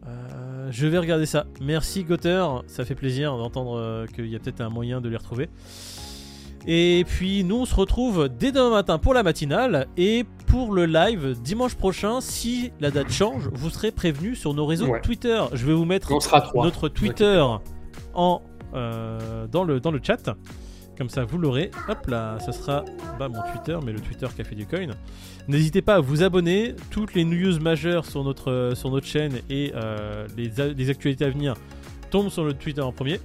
Euh, 0.05 0.67
je 0.69 0.85
vais 0.85 0.97
regarder 0.99 1.25
ça. 1.25 1.45
Merci 1.61 2.03
Gotter, 2.03 2.45
ça 2.67 2.85
fait 2.85 2.95
plaisir 2.95 3.35
d'entendre 3.37 4.05
qu'il 4.13 4.27
y 4.27 4.35
a 4.35 4.39
peut-être 4.39 4.61
un 4.61 4.69
moyen 4.69 5.01
de 5.01 5.09
les 5.09 5.17
retrouver. 5.17 5.49
Et 6.67 7.05
puis 7.07 7.43
nous 7.43 7.57
on 7.57 7.65
se 7.65 7.75
retrouve 7.75 8.27
dès 8.29 8.51
demain 8.51 8.71
matin 8.71 8.97
pour 8.97 9.13
la 9.13 9.21
matinale 9.23 9.87
et 9.97 10.25
pour 10.47 10.73
le 10.73 10.85
live 10.85 11.35
dimanche 11.41 11.75
prochain. 11.75 12.21
Si 12.21 12.71
la 12.79 12.89
date 12.91 13.11
change, 13.11 13.49
vous 13.53 13.69
serez 13.69 13.91
prévenus 13.91 14.39
sur 14.39 14.53
nos 14.53 14.65
réseaux 14.65 14.87
Ouais. 14.87 15.01
Twitter. 15.01 15.43
Je 15.53 15.65
vais 15.65 15.73
vous 15.73 15.85
mettre 15.85 16.11
notre 16.55 16.89
Twitter 16.89 17.43
en, 18.13 18.41
euh, 18.73 19.45
dans, 19.47 19.63
le, 19.63 19.79
dans 19.79 19.91
le 19.91 19.99
chat. 20.01 20.29
Comme 20.97 21.09
ça, 21.09 21.25
vous 21.25 21.37
l'aurez. 21.37 21.71
Hop 21.89 22.07
là, 22.07 22.39
ça 22.39 22.53
sera 22.53 22.85
pas 23.19 23.27
mon 23.27 23.41
Twitter, 23.51 23.77
mais 23.85 23.91
le 23.91 23.99
Twitter 23.99 24.27
Café 24.35 24.55
du 24.55 24.65
Coin. 24.65 24.87
N'hésitez 25.49 25.81
pas 25.81 25.95
à 25.95 25.99
vous 25.99 26.23
abonner. 26.23 26.73
Toutes 26.89 27.13
les 27.15 27.25
news 27.25 27.59
majeures 27.59 28.05
sur 28.05 28.23
notre, 28.23 28.71
sur 28.75 28.89
notre 28.91 29.05
chaîne 29.05 29.39
et 29.49 29.73
euh, 29.75 30.25
les 30.37 30.89
actualités 30.89 31.25
à 31.25 31.29
venir 31.29 31.55
tombent 32.11 32.29
sur 32.29 32.45
le 32.45 32.53
Twitter 32.53 32.81
en 32.81 32.93
premier. 32.93 33.19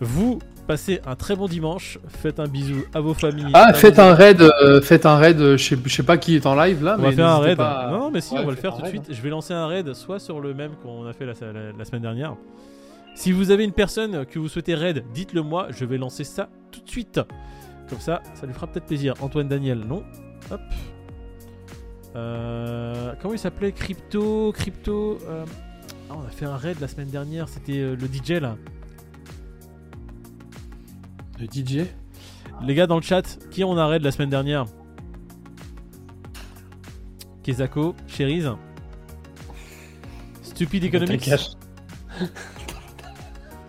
Vous 0.00 0.38
passez 0.70 1.00
un 1.06 1.16
très 1.16 1.36
bon 1.36 1.46
dimanche. 1.48 1.98
Faites 2.08 2.40
un 2.40 2.46
bisou 2.46 2.82
à 2.94 3.00
vos 3.00 3.14
familles. 3.14 3.50
Ah, 3.54 3.72
faites 3.74 3.98
un 3.98 4.14
raid, 4.14 4.40
euh, 4.40 4.80
faites 4.80 5.06
un 5.06 5.16
raid, 5.16 5.40
euh, 5.40 5.56
je 5.56 5.74
sais, 5.88 6.02
pas 6.02 6.16
qui 6.18 6.36
est 6.36 6.46
en 6.46 6.54
live 6.54 6.82
là, 6.84 6.96
On 6.98 7.02
mais 7.02 7.10
va 7.10 7.16
faire 7.16 7.26
un 7.28 7.38
raid. 7.38 7.56
pas 7.56 7.88
Non, 7.90 8.10
mais 8.10 8.20
si, 8.20 8.34
Ouais, 8.34 8.40
on 8.40 8.44
va 8.44 8.50
le 8.50 8.56
faire 8.56 8.74
tout 8.76 8.82
de 8.82 8.86
suite. 8.88 9.06
Je 9.10 9.20
vais 9.22 9.30
lancer 9.30 9.52
un 9.54 9.66
raid, 9.66 9.92
soit 9.94 10.18
sur 10.18 10.40
le 10.40 10.54
même 10.54 10.72
qu'on 10.82 11.06
a 11.06 11.12
fait 11.12 11.26
la, 11.26 11.32
la- 11.52 11.72
la 11.78 11.84
semaine 11.84 12.02
dernière. 12.02 12.34
Si 13.14 13.32
vous 13.32 13.50
avez 13.50 13.64
une 13.64 13.72
personne 13.72 14.24
que 14.26 14.38
vous 14.38 14.48
souhaitez 14.48 14.74
raid, 14.74 15.04
dites-le 15.12 15.42
moi. 15.42 15.66
Je 15.70 15.84
vais 15.84 15.98
lancer 15.98 16.24
ça 16.24 16.48
tout 16.70 16.80
de 16.80 16.88
suite. 16.88 17.20
Comme 17.88 18.00
ça, 18.00 18.22
ça 18.34 18.46
lui 18.46 18.54
fera 18.54 18.66
peut-être 18.68 18.86
plaisir. 18.86 19.14
Antoine 19.20 19.48
Daniel, 19.48 19.78
non 19.80 20.04
Hop. 20.50 20.60
Euh, 22.16 23.12
comment 23.20 23.34
il 23.34 23.38
s'appelait? 23.38 23.72
Crypto. 23.72 24.52
Crypto. 24.52 25.18
euh, 25.28 25.44
ah, 26.10 26.14
on 26.18 26.26
a 26.26 26.30
fait 26.30 26.44
un 26.46 26.56
raid 26.56 26.78
la 26.80 26.88
semaine 26.88 27.08
dernière. 27.08 27.48
C'était 27.48 27.80
le 27.96 27.96
DJ 28.06 28.40
là. 28.40 28.56
DJ 31.46 31.86
Les 32.62 32.74
gars 32.74 32.86
dans 32.86 32.96
le 32.96 33.02
chat, 33.02 33.38
qui 33.50 33.64
on 33.64 33.76
arrête 33.76 34.02
la 34.02 34.10
semaine 34.10 34.30
dernière? 34.30 34.66
Kezako, 37.42 37.94
Cherise 38.06 38.50
Stupid 40.42 40.84
Economics. 40.84 41.30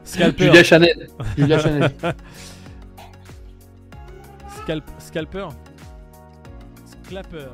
Scalper. 0.03 0.45
Julia 0.45 0.63
Chanel. 0.63 1.07
Julia 1.37 1.59
Chanel. 1.59 1.91
Scalp... 4.61 4.83
Scalper. 4.99 5.47
Scalper 7.07 7.47